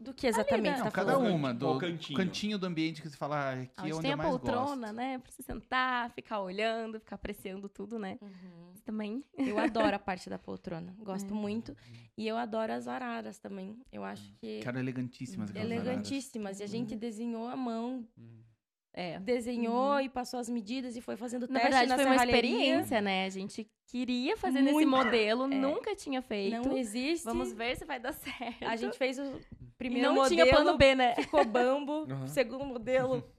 Do 0.00 0.14
que 0.14 0.26
exatamente 0.28 0.70
né? 0.70 0.76
Não, 0.78 0.84
tá 0.84 0.90
cada 0.92 1.12
falando? 1.14 1.34
uma. 1.34 1.52
Do 1.52 1.76
cantinho? 1.78 2.16
cantinho 2.16 2.58
do 2.58 2.66
ambiente 2.66 3.02
que 3.02 3.08
você 3.10 3.16
fala, 3.16 3.36
ah, 3.36 3.52
aqui 3.62 3.90
é 3.90 3.94
Onde 3.94 4.00
tem 4.02 4.10
eu 4.10 4.14
a 4.14 4.16
mais 4.16 4.30
poltrona, 4.30 4.76
gosto. 4.86 4.92
né? 4.94 5.18
Pra 5.18 5.30
você 5.32 5.42
sentar, 5.42 6.10
ficar 6.12 6.40
olhando, 6.40 7.00
ficar 7.00 7.16
apreciando 7.16 7.68
tudo, 7.68 7.98
né? 7.98 8.16
Uhum. 8.22 8.72
Também. 8.84 9.24
Eu 9.36 9.58
adoro 9.92 9.96
a 9.96 9.98
parte 9.98 10.30
da 10.30 10.38
poltrona. 10.38 10.94
Gosto 11.00 11.32
É. 11.34 11.36
muito. 11.36 11.76
E 12.16 12.26
eu 12.28 12.36
adoro 12.38 12.72
as 12.72 12.86
araras 12.86 13.38
também. 13.38 13.76
Eu 13.92 14.04
acho 14.04 14.32
que 14.40 14.60
Que 14.60 14.68
eram 14.68 14.78
elegantíssimas 14.80 15.50
aquelas 15.50 15.66
araras. 15.70 15.86
elegantíssimas. 15.86 16.60
E 16.60 16.62
a 16.62 16.66
gente 16.68 16.94
desenhou 16.94 17.48
à 17.48 17.56
mão 17.56 18.06
Uhum. 18.16 18.38
É. 18.94 19.18
desenhou 19.20 19.92
Uhum. 19.94 20.00
e 20.00 20.08
passou 20.08 20.40
as 20.40 20.48
medidas 20.48 20.96
e 20.96 21.00
foi 21.00 21.16
fazendo 21.16 21.42
Na 21.48 21.60
teste 21.60 21.62
verdade, 21.62 21.88
na 21.88 21.96
foi 21.96 22.04
uma 22.06 22.16
experiência, 22.16 23.00
né? 23.00 23.26
A 23.26 23.28
gente 23.30 23.68
queria 23.86 24.36
fazer 24.36 24.60
nesse 24.60 24.72
Muito. 24.74 24.88
modelo, 24.90 25.44
É. 25.44 25.46
nunca 25.48 25.94
tinha 25.94 26.20
feito. 26.20 26.68
Não 26.68 26.76
existe. 26.76 27.24
Vamos 27.24 27.52
ver 27.52 27.76
se 27.76 27.84
vai 27.84 28.00
dar 28.00 28.12
certo. 28.12 28.64
A 28.64 28.76
gente 28.76 28.98
fez 28.98 29.18
o 29.18 29.22
e 29.24 29.40
primeiro 29.78 30.08
não 30.08 30.14
modelo, 30.16 30.34
tinha 30.34 30.46
plano 30.54 30.76
B, 30.76 30.94
né? 30.94 31.14
ficou 31.14 31.44
bambo. 31.44 32.06
Aham. 32.10 32.26
Segundo 32.26 32.64
modelo, 32.64 33.22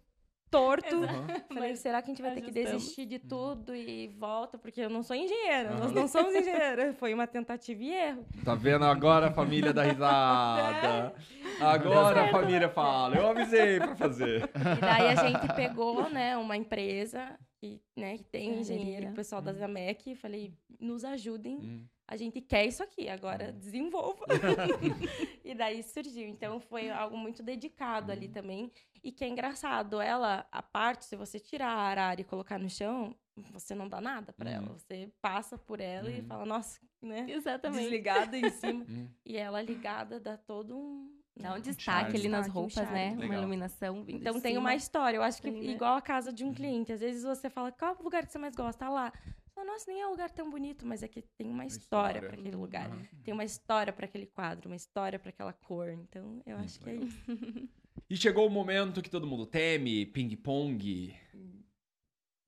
torto. 0.50 0.96
Aham. 0.96 1.28
Falei, 1.54 1.76
será 1.76 2.02
que 2.02 2.10
a 2.10 2.14
gente 2.14 2.22
vai 2.22 2.34
ter 2.34 2.42
que 2.42 2.50
ajustamos. 2.50 2.82
desistir 2.82 3.06
de 3.06 3.20
tudo 3.20 3.76
e 3.76 4.08
volta? 4.20 4.58
Porque 4.58 4.82
eu 4.82 4.90
não 4.90 5.04
sou 5.04 5.16
engenheira, 5.16 5.72
nós 5.72 5.86
Aham. 5.92 5.94
não 6.02 6.08
somos 6.08 6.34
engenheiros. 6.36 6.96
Foi 6.98 7.14
uma 7.14 7.28
tentativa 7.28 7.84
e 7.84 7.92
erro. 7.92 8.26
Tá 8.44 8.56
vendo 8.56 8.86
agora 8.86 9.28
a 9.28 9.32
família 9.32 9.72
da 9.74 9.84
risada? 9.84 11.14
Agora 11.60 12.24
a 12.26 12.28
família 12.30 12.70
fala. 12.70 13.16
Eu 13.16 13.28
avisei 13.30 13.78
pra 13.80 13.96
fazer. 13.96 14.50
E 14.56 14.82
daí 14.82 15.08
a 15.08 15.16
gente 15.16 15.54
pegou, 15.56 16.10
né, 16.10 16.38
uma 16.38 16.56
empresa 16.58 17.38
que, 17.60 17.82
né, 17.96 18.18
que 18.18 18.24
tem 18.24 18.60
engenheiro, 18.60 19.10
o 19.10 19.14
pessoal 19.14 19.42
da 19.42 19.52
Zamec, 19.54 20.12
e 20.12 20.16
falei, 20.16 20.54
nos 20.80 21.04
ajudem, 21.04 21.88
a 22.12 22.18
gente 22.18 22.42
quer 22.42 22.66
isso 22.66 22.82
aqui, 22.82 23.08
agora 23.08 23.52
desenvolva. 23.52 24.26
e 25.46 25.54
daí 25.54 25.84
surgiu. 25.84 26.28
Então 26.28 26.60
foi 26.60 26.90
algo 26.90 27.16
muito 27.16 27.44
dedicado 27.44 28.12
ali 28.12 28.28
também. 28.28 28.72
E 29.04 29.12
que 29.12 29.24
é 29.24 29.28
engraçado, 29.28 30.02
ela, 30.02 30.46
a 30.52 30.62
parte, 30.64 31.06
se 31.06 31.16
você 31.16 31.40
tirar 31.40 31.70
a 31.70 31.82
arara 31.82 32.20
e 32.20 32.24
colocar 32.24 32.58
no 32.58 32.70
chão, 32.70 33.16
você 33.52 33.74
não 33.76 33.88
dá 33.88 34.02
nada 34.02 34.34
pra 34.34 34.50
Uhum. 34.50 34.56
ela. 34.56 34.74
Você 34.74 35.12
passa 35.22 35.58
por 35.58 35.80
ela 35.80 36.10
e 36.12 36.20
Uhum. 36.22 36.26
fala, 36.28 36.46
nossa, 36.46 36.80
né? 37.02 37.26
Exatamente. 37.30 37.84
Desligada 37.84 38.36
em 38.38 38.50
cima. 38.50 38.84
Hum. 38.90 39.08
E 39.26 39.38
ela 39.38 39.62
ligada 39.62 40.20
dá 40.20 40.36
todo 40.36 40.76
um. 40.78 41.18
Dá 41.38 41.52
um 41.52 41.54
né, 41.54 41.62
destaque 41.62 42.02
charme. 42.12 42.18
ali 42.20 42.28
nas 42.28 42.40
Destaque, 42.48 42.50
um 42.50 42.54
roupas, 42.62 42.74
charme. 42.74 42.94
né? 42.94 43.12
Uma 43.12 43.22
Legal. 43.22 43.38
iluminação 43.38 44.04
vindo 44.04 44.20
Então 44.20 44.34
de 44.34 44.42
tem 44.42 44.52
cima. 44.56 44.60
uma 44.60 44.76
história. 44.76 45.16
Eu 45.16 45.24
acho 45.24 45.42
que 45.42 45.50
Sim, 45.50 45.62
né? 45.68 45.72
igual 45.72 45.96
a 45.96 46.02
casa 46.02 46.34
de 46.34 46.44
um 46.44 46.54
cliente. 46.54 46.92
Às 46.92 47.00
vezes 47.00 47.24
você 47.24 47.50
fala, 47.50 47.72
qual 47.72 47.96
é 47.96 47.98
o 47.98 48.04
lugar 48.04 48.26
que 48.26 48.32
você 48.34 48.38
mais 48.38 48.54
gosta? 48.56 48.86
Ah 48.86 48.90
lá. 48.90 49.14
Fala, 49.60 49.72
Nossa, 49.74 49.92
nem 49.92 50.02
é 50.02 50.08
um 50.08 50.12
lugar 50.12 50.32
tão 50.32 50.50
bonito, 50.50 50.86
mas 50.86 51.04
é 51.04 51.08
que 51.10 51.22
tem 51.22 51.50
uma 51.50 51.66
história 51.66 52.20
história. 52.20 52.30
para 52.30 52.40
aquele 52.40 52.56
lugar. 52.56 52.90
Aham. 52.90 53.06
Tem 53.24 53.34
uma 53.34 53.44
história 53.44 53.92
para 53.92 54.06
aquele 54.06 54.26
quadro, 54.26 54.70
uma 54.70 54.76
história 54.76 55.20
para 55.20 55.32
aquela 55.32 55.52
cor. 55.52 55.90
Então, 55.90 56.42
eu 56.46 56.58
acho 56.58 56.80
que 56.80 56.90
é 56.90 56.94
legal. 56.94 57.08
isso. 57.08 57.70
E 58.10 58.16
chegou 58.16 58.48
o 58.48 58.50
momento 58.50 59.02
que 59.02 59.10
todo 59.10 59.28
mundo 59.28 59.46
teme, 59.46 60.06
ping-pong. 60.06 61.14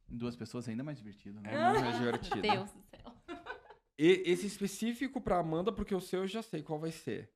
Duas 0.07 0.35
pessoas 0.35 0.67
é 0.67 0.71
ainda 0.71 0.83
mais 0.83 0.97
divertido, 0.97 1.39
né? 1.41 1.53
É 1.53 1.71
muito 1.71 1.85
mais 1.85 1.97
divertido. 1.99 2.41
Deus 2.41 2.71
do 2.71 2.81
céu. 2.81 3.37
E, 3.99 4.23
esse 4.25 4.47
específico 4.47 5.19
pra 5.19 5.37
Amanda, 5.37 5.71
porque 5.71 5.93
o 5.93 5.99
seu 5.99 6.21
eu 6.21 6.27
já 6.27 6.41
sei 6.41 6.63
qual 6.63 6.79
vai 6.79 6.91
ser. 6.91 7.29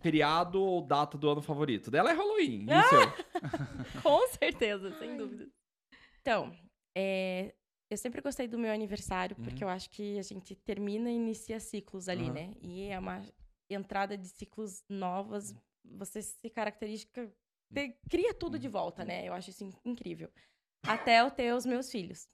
Feriado 0.00 0.60
ou 0.60 0.80
data 0.80 1.18
do 1.18 1.28
ano 1.28 1.42
favorito? 1.42 1.90
Dela 1.90 2.10
é 2.10 2.14
Halloween. 2.14 2.66
E 2.68 2.74
o 2.74 2.82
seu? 2.88 3.12
Com 4.02 4.26
certeza, 4.28 4.98
sem 4.98 5.16
dúvida. 5.16 5.46
Então, 6.22 6.56
é, 6.96 7.54
eu 7.94 7.98
sempre 7.98 8.20
gostei 8.20 8.46
do 8.48 8.58
meu 8.58 8.72
aniversário, 8.72 9.36
porque 9.36 9.62
eu 9.64 9.68
acho 9.68 9.88
que 9.90 10.18
a 10.18 10.22
gente 10.22 10.54
termina 10.56 11.10
e 11.10 11.14
inicia 11.14 11.58
ciclos 11.60 12.08
ali, 12.08 12.24
Uhum. 12.24 12.32
né? 12.32 12.52
E 12.60 12.88
é 12.88 12.98
uma 12.98 13.22
entrada 13.70 14.16
de 14.18 14.28
ciclos 14.28 14.82
novas. 14.88 15.54
Você 15.84 16.20
se 16.22 16.50
caracteriza, 16.50 17.06
te- 17.72 17.96
cria 18.10 18.34
tudo 18.34 18.58
de 18.58 18.68
volta, 18.68 19.04
né? 19.04 19.26
Eu 19.28 19.32
acho 19.32 19.50
isso 19.50 19.64
in- 19.64 19.72
incrível. 19.84 20.28
Até 20.86 21.20
eu 21.20 21.30
ter 21.30 21.54
os 21.54 21.64
meus 21.64 21.90
filhos. 21.90 22.28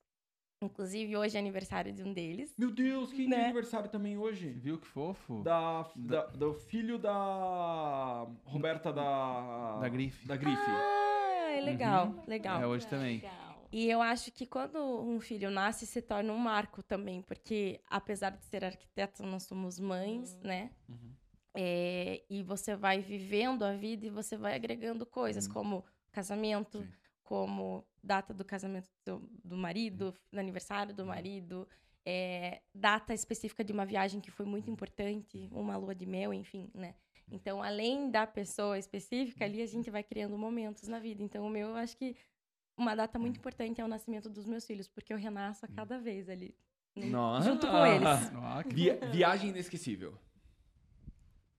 Inclusive, 0.62 1.16
hoje 1.16 1.36
é 1.36 1.40
aniversário 1.40 1.92
de 1.92 2.02
um 2.02 2.12
deles. 2.12 2.54
Meu 2.58 2.70
Deus, 2.70 3.10
quem 3.10 3.28
tem 3.28 3.38
Né? 3.38 3.44
aniversário 3.44 3.88
também 3.88 4.18
hoje? 4.18 4.50
Viu 4.50 4.78
que 4.78 4.86
fofo? 4.86 5.42
Da, 5.42 5.90
da- 5.96 6.26
do 6.26 6.52
filho 6.54 6.98
da 6.98 8.26
Roberta 8.44 8.92
da... 8.92 9.78
Da 9.78 9.88
Grife. 9.88 10.26
Da 10.26 10.36
Grife. 10.36 10.60
Ah, 10.66 11.50
é 11.52 11.60
legal, 11.62 12.14
legal. 12.26 12.60
É 12.62 12.66
hoje 12.66 12.86
também. 12.88 13.16
Legal. 13.20 13.39
E 13.72 13.88
eu 13.88 14.02
acho 14.02 14.32
que 14.32 14.46
quando 14.46 14.78
um 14.78 15.20
filho 15.20 15.50
nasce, 15.50 15.86
se 15.86 16.02
torna 16.02 16.32
um 16.32 16.36
marco 16.38 16.82
também, 16.82 17.22
porque 17.22 17.80
apesar 17.86 18.30
de 18.30 18.44
ser 18.44 18.64
arquiteta, 18.64 19.22
nós 19.24 19.44
somos 19.44 19.78
mães, 19.78 20.36
né? 20.40 20.72
Uhum. 20.88 21.14
É, 21.54 22.22
e 22.28 22.42
você 22.42 22.74
vai 22.76 23.00
vivendo 23.00 23.64
a 23.64 23.72
vida 23.74 24.06
e 24.06 24.10
você 24.10 24.36
vai 24.36 24.54
agregando 24.54 25.04
coisas, 25.06 25.46
Uhum. 25.46 25.52
como 25.52 25.84
casamento, 26.12 26.82
Sim. 26.82 26.88
como 27.22 27.84
data 28.02 28.32
do 28.34 28.44
casamento 28.44 28.88
do, 29.04 29.20
do 29.44 29.56
marido, 29.56 30.14
do 30.32 30.38
aniversário 30.38 30.94
do 30.94 31.04
marido, 31.06 31.66
é, 32.04 32.62
data 32.74 33.12
específica 33.14 33.62
de 33.62 33.72
uma 33.72 33.84
viagem 33.86 34.20
que 34.20 34.30
foi 34.30 34.46
muito 34.46 34.70
importante, 34.70 35.48
uma 35.52 35.76
lua 35.76 35.94
de 35.94 36.06
mel, 36.06 36.32
enfim, 36.32 36.70
né? 36.74 36.94
Então, 37.32 37.62
além 37.62 38.10
da 38.10 38.26
pessoa 38.26 38.76
específica, 38.78 39.44
ali 39.44 39.62
a 39.62 39.66
gente 39.66 39.88
vai 39.90 40.02
criando 40.02 40.36
momentos 40.36 40.88
na 40.88 40.98
vida. 40.98 41.22
Então, 41.22 41.46
o 41.46 41.50
meu, 41.50 41.68
eu 41.68 41.76
acho 41.76 41.96
que 41.96 42.16
uma 42.76 42.94
data 42.94 43.18
muito 43.18 43.38
importante 43.38 43.80
é 43.80 43.84
o 43.84 43.88
nascimento 43.88 44.28
dos 44.28 44.46
meus 44.46 44.64
filhos, 44.66 44.88
porque 44.88 45.12
eu 45.12 45.16
renasço 45.18 45.64
a 45.64 45.68
cada 45.68 45.98
vez 45.98 46.28
ali. 46.28 46.54
Nossa. 46.96 47.48
Junto 47.50 47.66
com 47.66 47.86
eles. 47.86 48.06
Ah, 48.34 48.62
Via- 48.66 48.96
viagem 49.12 49.50
inesquecível. 49.50 50.18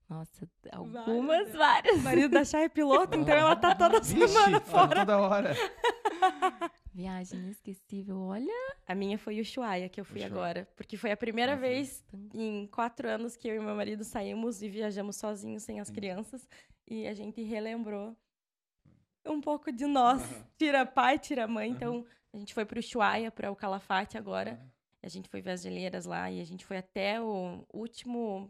Nossa, 0.08 0.46
algumas, 0.70 1.50
várias. 1.54 1.96
O 1.96 2.00
marido 2.02 2.32
da 2.32 2.44
Chay 2.44 2.64
é 2.64 2.68
piloto, 2.68 3.16
então 3.16 3.34
ela 3.34 3.56
tá 3.56 3.74
toda 3.74 3.98
Vixe, 3.98 4.28
semana 4.28 4.60
fora. 4.60 5.00
toda 5.00 5.18
hora. 5.18 5.54
Viagem 6.94 7.40
inesquecível, 7.40 8.18
olha. 8.20 8.52
A 8.86 8.94
minha 8.94 9.16
foi 9.16 9.38
o 9.38 9.40
Ushuaia, 9.40 9.88
que 9.88 9.98
eu 9.98 10.04
fui 10.04 10.16
Ushuaia. 10.18 10.30
agora. 10.34 10.68
Porque 10.76 10.98
foi 10.98 11.10
a 11.12 11.16
primeira 11.16 11.54
Ah, 11.54 11.58
foi. 11.58 11.68
vez 11.68 12.04
em 12.34 12.66
quatro 12.66 13.08
anos 13.08 13.34
que 13.36 13.48
eu 13.48 13.54
e 13.56 13.60
meu 13.60 13.74
marido 13.74 14.04
saímos 14.04 14.60
e 14.62 14.68
viajamos 14.68 15.16
sozinhos, 15.16 15.62
sem 15.62 15.80
as 15.80 15.88
crianças. 15.88 16.46
E 16.86 17.06
a 17.06 17.14
gente 17.14 17.40
relembrou 17.42 18.14
um 19.26 19.40
pouco 19.40 19.70
de 19.72 19.86
nós. 19.86 20.22
Aham. 20.22 20.46
Tira 20.58 20.86
pai, 20.86 21.18
tira 21.18 21.46
mãe. 21.46 21.70
Então, 21.70 22.04
a 22.32 22.36
gente 22.36 22.54
foi 22.54 22.64
pro 22.64 22.78
Ushuaia, 22.80 23.30
para 23.30 23.50
o 23.50 23.56
Calafate 23.56 24.16
agora. 24.18 24.58
Ah. 24.62 24.66
A 25.04 25.08
gente 25.08 25.28
foi 25.28 25.42
ver 25.42 25.52
as 25.52 25.62
geleiras 25.62 26.04
lá 26.04 26.30
e 26.30 26.40
a 26.40 26.44
gente 26.44 26.64
foi 26.64 26.76
até 26.78 27.20
o 27.20 27.64
último, 27.72 28.48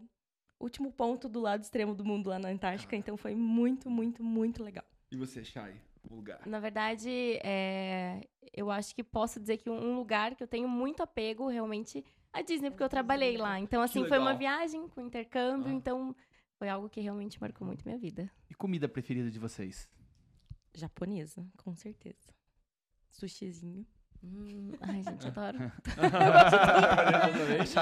último 0.60 0.92
ponto 0.92 1.28
do 1.28 1.40
lado 1.40 1.62
extremo 1.62 1.94
do 1.94 2.04
mundo, 2.04 2.28
lá 2.28 2.38
na 2.38 2.48
Antártica. 2.48 2.94
Então, 2.94 3.16
foi 3.16 3.34
muito, 3.34 3.88
muito, 3.88 4.22
muito 4.22 4.62
legal. 4.62 4.84
E 5.10 5.16
você, 5.16 5.42
Chay? 5.44 5.74
O 6.10 6.16
lugar. 6.16 6.40
Na 6.46 6.58
verdade, 6.58 7.08
é, 7.44 8.22
eu 8.52 8.70
acho 8.70 8.92
que 8.94 9.04
posso 9.04 9.38
dizer 9.38 9.58
que 9.58 9.70
um 9.70 9.94
lugar 9.94 10.34
que 10.34 10.42
eu 10.42 10.48
tenho 10.48 10.68
muito 10.68 11.00
apego 11.02 11.46
realmente 11.48 12.04
a 12.32 12.42
Disney, 12.42 12.70
porque 12.70 12.82
eu 12.82 12.88
trabalhei 12.88 13.36
lá. 13.36 13.60
Então, 13.60 13.80
assim, 13.80 14.06
foi 14.08 14.18
uma 14.18 14.34
viagem 14.34 14.88
com 14.88 15.00
intercâmbio, 15.00 15.68
Ah. 15.70 15.74
então 15.74 16.14
foi 16.58 16.68
algo 16.68 16.88
que 16.88 17.00
realmente 17.00 17.40
marcou 17.40 17.64
muito 17.66 17.84
minha 17.84 17.96
vida. 17.98 18.28
E 18.50 18.54
comida 18.54 18.88
preferida 18.88 19.30
de 19.30 19.38
vocês? 19.38 19.88
Japonesa, 20.74 21.46
com 21.56 21.76
certeza. 21.76 22.34
Sushizinho. 23.10 23.86
Hum, 24.24 24.70
ai, 24.80 25.02
gente, 25.02 25.26
adoro. 25.28 25.58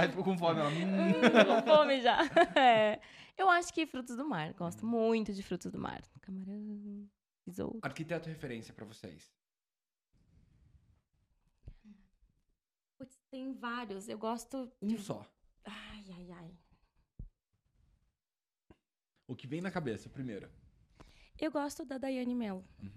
Ficou 0.09 0.25
com 0.25 0.39
fome. 0.39 0.61
Ela, 0.61 0.71
hum. 0.73 1.13
Com 1.47 1.63
fome 1.67 2.01
já. 2.01 2.19
É, 2.57 3.01
eu 3.37 3.49
acho 3.49 3.73
que 3.73 3.87
frutos 3.87 4.17
do 4.17 4.25
mar. 4.25 4.53
Gosto 4.55 4.87
muito 4.87 5.33
de 5.33 5.43
frutos 5.43 5.71
do 5.71 5.79
mar. 5.79 6.03
Camarão, 6.21 7.09
risoto. 7.47 7.79
Arquiteto 7.83 8.29
referência 8.29 8.73
pra 8.73 8.85
vocês. 8.85 9.33
Putz, 12.99 13.19
tem 13.31 13.53
vários. 13.55 14.09
Eu 14.09 14.19
gosto. 14.19 14.71
Um 14.83 14.99
só. 14.99 15.25
Ai, 15.65 16.05
ai, 16.13 16.31
ai. 16.33 16.59
O 19.29 19.37
que 19.37 19.47
vem 19.47 19.61
na 19.61 19.71
cabeça, 19.71 20.09
primeiro. 20.09 20.51
Eu 21.41 21.51
gosto 21.51 21.85
da 21.85 21.97
Daiane 21.99 22.35
Mello. 22.35 22.65
Uhum. 22.83 22.91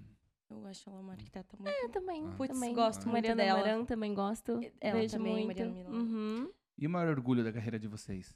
Eu 0.61 0.65
acho 0.67 0.87
ela 0.89 0.99
uma 0.99 1.13
arquiteta 1.13 1.55
muito. 1.57 1.73
Eu 1.75 1.89
também, 1.89 2.27
Ah. 2.27 2.35
Putz, 2.35 2.53
também. 2.53 2.73
gosto 2.75 3.01
muito 3.03 3.13
Mariana 3.13 3.43
dela. 3.43 3.59
Maran 3.59 3.85
também 3.85 4.13
gosto. 4.13 4.59
Ela 4.79 4.99
Vejo 4.99 5.17
também, 5.17 5.45
muito. 5.45 5.63
Uhum. 5.63 6.51
E 6.77 6.85
o 6.85 6.89
maior 6.89 7.09
orgulho 7.09 7.43
da 7.43 7.51
carreira 7.53 7.79
de 7.79 7.87
vocês? 7.87 8.35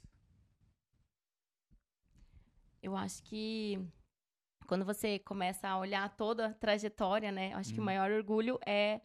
Eu 2.82 2.96
acho 2.96 3.22
que 3.24 3.78
quando 4.66 4.84
você 4.84 5.18
começa 5.18 5.68
a 5.68 5.78
olhar 5.78 6.08
toda 6.16 6.46
a 6.46 6.54
trajetória, 6.54 7.30
né? 7.32 7.52
Eu 7.52 7.58
acho 7.58 7.72
que 7.72 7.78
o 7.78 7.82
Uhum. 7.82 7.86
maior 7.86 8.10
orgulho 8.10 8.58
é 8.66 9.00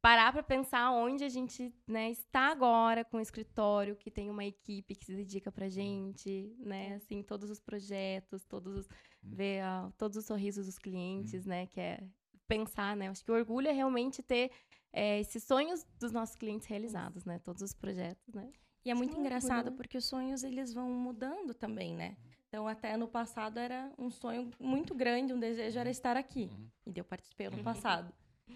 parar 0.00 0.32
para 0.32 0.42
pensar 0.42 0.90
onde 0.92 1.24
a 1.24 1.28
gente 1.28 1.74
né, 1.86 2.10
está 2.10 2.50
agora 2.52 3.04
com 3.04 3.16
o 3.16 3.20
escritório, 3.20 3.96
que 3.96 4.10
tem 4.10 4.30
uma 4.30 4.44
equipe 4.44 4.94
que 4.94 5.04
se 5.04 5.14
dedica 5.14 5.50
pra 5.50 5.68
gente, 5.68 6.54
né? 6.58 6.94
Assim, 6.94 7.22
todos 7.22 7.50
os 7.50 7.60
projetos, 7.60 8.44
todos 8.44 8.76
os, 8.76 8.88
ver 9.22 9.62
ah, 9.62 9.92
todos 9.96 10.16
os 10.16 10.24
sorrisos 10.24 10.66
dos 10.66 10.78
clientes, 10.78 11.46
né? 11.46 11.66
Que 11.66 11.80
é 11.80 12.02
pensar, 12.46 12.96
né? 12.96 13.08
Acho 13.08 13.24
que 13.24 13.30
o 13.30 13.34
orgulho 13.34 13.68
é 13.68 13.72
realmente 13.72 14.22
ter 14.22 14.50
é, 14.92 15.20
esses 15.20 15.44
sonhos 15.44 15.84
dos 15.98 16.12
nossos 16.12 16.36
clientes 16.36 16.66
realizados, 16.66 17.24
né? 17.24 17.38
Todos 17.38 17.62
os 17.62 17.74
projetos, 17.74 18.34
né? 18.34 18.50
E 18.84 18.90
é 18.90 18.94
muito 18.94 19.16
é 19.16 19.20
engraçado 19.20 19.56
orgulho, 19.58 19.70
né? 19.72 19.76
porque 19.76 19.98
os 19.98 20.04
sonhos 20.06 20.42
eles 20.42 20.72
vão 20.72 20.88
mudando 20.90 21.52
também, 21.52 21.94
né? 21.94 22.16
Então, 22.48 22.66
até 22.66 22.96
no 22.96 23.06
passado 23.06 23.58
era 23.58 23.92
um 23.98 24.10
sonho 24.10 24.50
muito 24.58 24.94
grande, 24.94 25.34
um 25.34 25.38
desejo 25.38 25.78
era 25.78 25.90
estar 25.90 26.16
aqui. 26.16 26.50
Uhum. 26.50 26.92
E 26.94 26.98
eu 26.98 27.04
participei 27.04 27.46
ano 27.46 27.62
passado. 27.62 28.12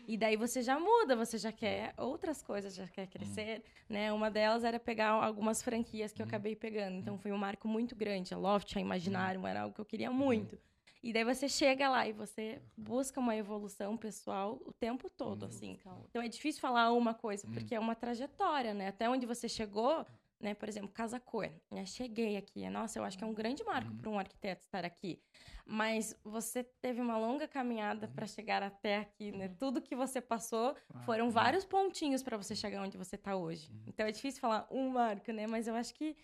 E 0.06 0.16
daí 0.16 0.36
você 0.36 0.62
já 0.62 0.78
muda, 0.78 1.14
você 1.16 1.38
já 1.38 1.52
quer 1.52 1.94
outras 1.96 2.42
coisas, 2.42 2.74
já 2.74 2.86
quer 2.88 3.06
crescer, 3.06 3.62
né? 3.88 4.12
Uma 4.12 4.30
delas 4.30 4.64
era 4.64 4.78
pegar 4.80 5.10
algumas 5.10 5.62
franquias 5.62 6.12
que 6.12 6.20
eu 6.20 6.26
acabei 6.26 6.56
pegando. 6.56 6.96
Então 6.96 7.18
foi 7.18 7.30
um 7.32 7.38
marco 7.38 7.68
muito 7.68 7.94
grande. 7.94 8.34
A 8.34 8.36
Loft, 8.38 8.76
a 8.76 8.80
Imaginarium, 8.80 9.46
era 9.46 9.62
algo 9.62 9.74
que 9.74 9.80
eu 9.80 9.84
queria 9.84 10.10
muito. 10.10 10.58
E 11.02 11.12
daí 11.12 11.24
você 11.24 11.48
chega 11.48 11.88
lá 11.88 12.06
e 12.06 12.12
você 12.12 12.60
busca 12.76 13.18
uma 13.18 13.34
evolução 13.36 13.96
pessoal 13.96 14.60
o 14.64 14.72
tempo 14.72 15.10
todo, 15.10 15.42
Uhum. 15.42 15.48
assim. 15.48 15.78
Então 16.10 16.22
é 16.22 16.28
difícil 16.28 16.60
falar 16.60 16.92
uma 16.92 17.12
coisa, 17.12 17.46
Uhum. 17.46 17.52
porque 17.54 17.74
é 17.74 17.80
uma 17.80 17.94
trajetória, 17.96 18.72
né? 18.72 18.88
Até 18.88 19.08
onde 19.10 19.26
você 19.26 19.48
chegou, 19.48 20.06
né? 20.42 20.54
Por 20.54 20.68
exemplo, 20.68 20.88
Casa 20.90 21.18
Cor. 21.20 21.48
Né? 21.70 21.86
Cheguei 21.86 22.36
aqui. 22.36 22.68
Nossa, 22.68 22.98
eu 22.98 23.04
acho 23.04 23.16
que 23.16 23.24
é 23.24 23.26
um 23.26 23.32
grande 23.32 23.62
marco 23.64 23.90
Uhum. 23.90 23.96
para 23.98 24.10
um 24.10 24.18
arquiteto 24.18 24.62
estar 24.64 24.84
aqui. 24.84 25.18
Mas 25.64 26.14
você 26.24 26.64
teve 26.82 27.00
uma 27.00 27.16
longa 27.16 27.46
caminhada 27.46 28.08
para 28.08 28.26
chegar 28.26 28.62
até 28.62 28.98
aqui, 28.98 29.30
né? 29.32 29.48
Tudo 29.58 29.80
que 29.80 29.94
você 29.94 30.20
passou 30.20 30.74
foram 31.04 31.26
Uhum. 31.26 31.30
vários 31.30 31.64
pontinhos 31.64 32.22
para 32.22 32.36
você 32.36 32.54
chegar 32.56 32.82
onde 32.82 32.98
você 32.98 33.14
está 33.16 33.36
hoje. 33.36 33.70
Então 33.86 34.04
é 34.06 34.10
difícil 34.10 34.40
falar 34.40 34.66
um 34.70 34.88
marco, 34.90 35.30
né? 35.32 35.46
Mas 35.46 35.68
eu 35.68 35.74
acho 35.76 35.94
que 35.94 36.16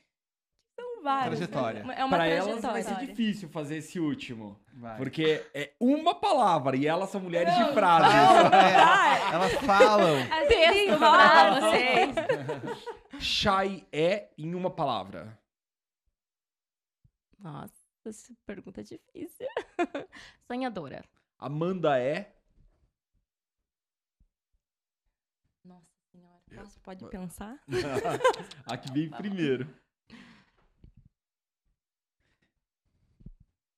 são 0.74 1.02
vários. 1.02 1.40
né? 1.40 1.46
Trajetória. 1.46 1.80
É 1.96 2.04
uma 2.04 2.16
Pra 2.16 2.26
elas 2.26 2.60
vai 2.60 2.82
trajetória. 2.82 2.98
ser 3.00 3.06
difícil 3.06 3.48
fazer 3.48 3.76
esse 3.78 3.98
último. 4.00 4.58
Vai. 4.74 4.96
Porque 4.96 5.44
é 5.54 5.72
uma 5.80 6.14
palavra 6.14 6.76
e 6.76 6.86
elas 6.86 7.10
são 7.10 7.20
mulheres 7.20 7.52
de 7.56 7.72
frase. 7.72 8.14
Falam, 8.14 8.52
é, 8.54 9.34
elas 9.34 9.52
falam. 9.54 10.16
Texto 10.48 10.98
pra 10.98 11.60
vocês. 11.60 12.84
Shai 13.20 13.86
é 13.92 14.32
em 14.38 14.54
uma 14.54 14.70
palavra. 14.74 15.38
Nossa, 17.38 17.74
essa 18.04 18.34
pergunta 18.46 18.80
é 18.80 18.84
difícil. 18.84 19.46
Sonhadora. 20.46 21.04
Amanda 21.38 21.98
é. 21.98 22.36
Nossa 25.64 25.94
senhora. 26.10 26.42
Posso, 26.54 26.80
pode 26.80 27.06
pensar? 27.10 27.62
A 28.66 28.76
que 28.76 28.90
veio 28.92 29.10
primeiro. 29.16 29.68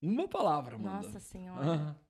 Uma 0.03 0.27
palavra, 0.27 0.77
Amanda. 0.77 1.07
Nossa 1.09 1.21
senhora. 1.21 2.01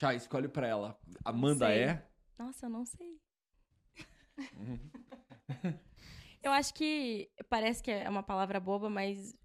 Shai, 0.00 0.16
escolhe 0.16 0.48
pra 0.48 0.66
ela. 0.66 0.98
Amanda 1.24 1.72
é. 1.72 2.10
Nossa, 2.36 2.66
eu 2.66 2.70
não 2.70 2.84
sei. 2.84 3.20
eu 6.42 6.50
acho 6.52 6.74
que 6.74 7.30
parece 7.48 7.82
que 7.82 7.90
é 7.90 8.08
uma 8.08 8.22
palavra 8.22 8.58
boba, 8.60 8.88
mas 8.90 9.36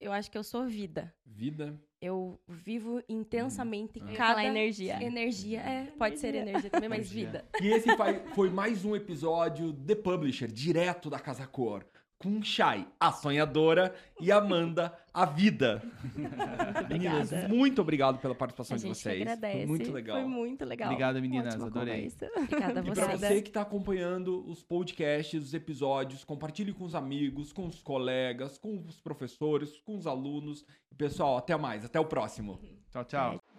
eu 0.00 0.12
acho 0.12 0.30
que 0.30 0.36
eu 0.38 0.44
sou 0.44 0.66
vida. 0.66 1.14
Vida. 1.24 1.80
Eu 2.00 2.38
vivo 2.46 3.02
intensamente 3.08 3.98
Hum. 4.02 4.08
Ia 4.10 4.16
cada 4.16 4.34
falar 4.34 4.44
energia. 4.44 5.02
energia. 5.02 5.60
É, 5.60 5.86
pode 5.92 6.18
ser 6.18 6.34
energia 6.34 6.68
também, 6.68 6.88
mas 6.88 7.10
Energia. 7.10 7.26
vida. 7.26 7.44
E 7.62 7.68
esse 7.68 7.88
foi 8.34 8.50
mais 8.50 8.84
um 8.84 8.94
episódio 8.94 9.72
The 9.72 9.94
Publisher, 9.94 10.48
direto 10.52 11.08
da 11.08 11.18
Casa 11.18 11.46
Cor. 11.46 11.86
Com 12.18 12.42
Shai, 12.42 12.86
a 12.98 13.12
sonhadora, 13.12 13.94
e 14.20 14.32
Amanda, 14.32 14.96
a 15.12 15.26
vida. 15.26 15.82
Meninas, 16.88 17.30
obrigada. 17.32 17.48
muito 17.54 17.82
obrigado 17.82 18.18
pela 18.18 18.32
A 18.32 18.36
participação 18.36 18.76
de 18.76 18.86
vocês. 18.86 19.20
agradece. 19.20 19.56
Foi 19.58 19.66
muito 19.66 19.92
legal. 19.92 20.16
Foi 20.20 20.26
muito 20.26 20.64
legal. 20.64 20.88
Obrigado, 20.88 21.20
meninas. 21.20 21.54
Ótima 21.54 21.66
Adorei. 21.66 21.94
conversa. 22.10 22.30
Obrigada 22.36 22.80
a 22.80 22.82
E 22.84 22.90
pra 22.92 23.16
você 23.16 23.42
que 23.42 23.50
tá 23.50 23.60
acompanhando 23.62 24.44
os 24.48 24.62
podcasts, 24.62 25.42
os 25.42 25.52
episódios, 25.54 26.24
compartilhe 26.24 26.72
com 26.72 26.84
os 26.84 26.94
amigos, 26.94 27.52
com 27.52 27.66
os 27.66 27.82
colegas, 27.82 28.56
com 28.56 28.82
os 28.86 29.00
professores, 29.00 29.78
com 29.84 29.96
os 29.96 30.06
alunos. 30.06 30.64
Pessoal, 30.96 31.36
até 31.36 31.56
mais. 31.56 31.84
Até 31.84 32.00
o 32.00 32.04
próximo. 32.06 32.58
Tchau, 32.90 33.04
tchau. 33.04 33.53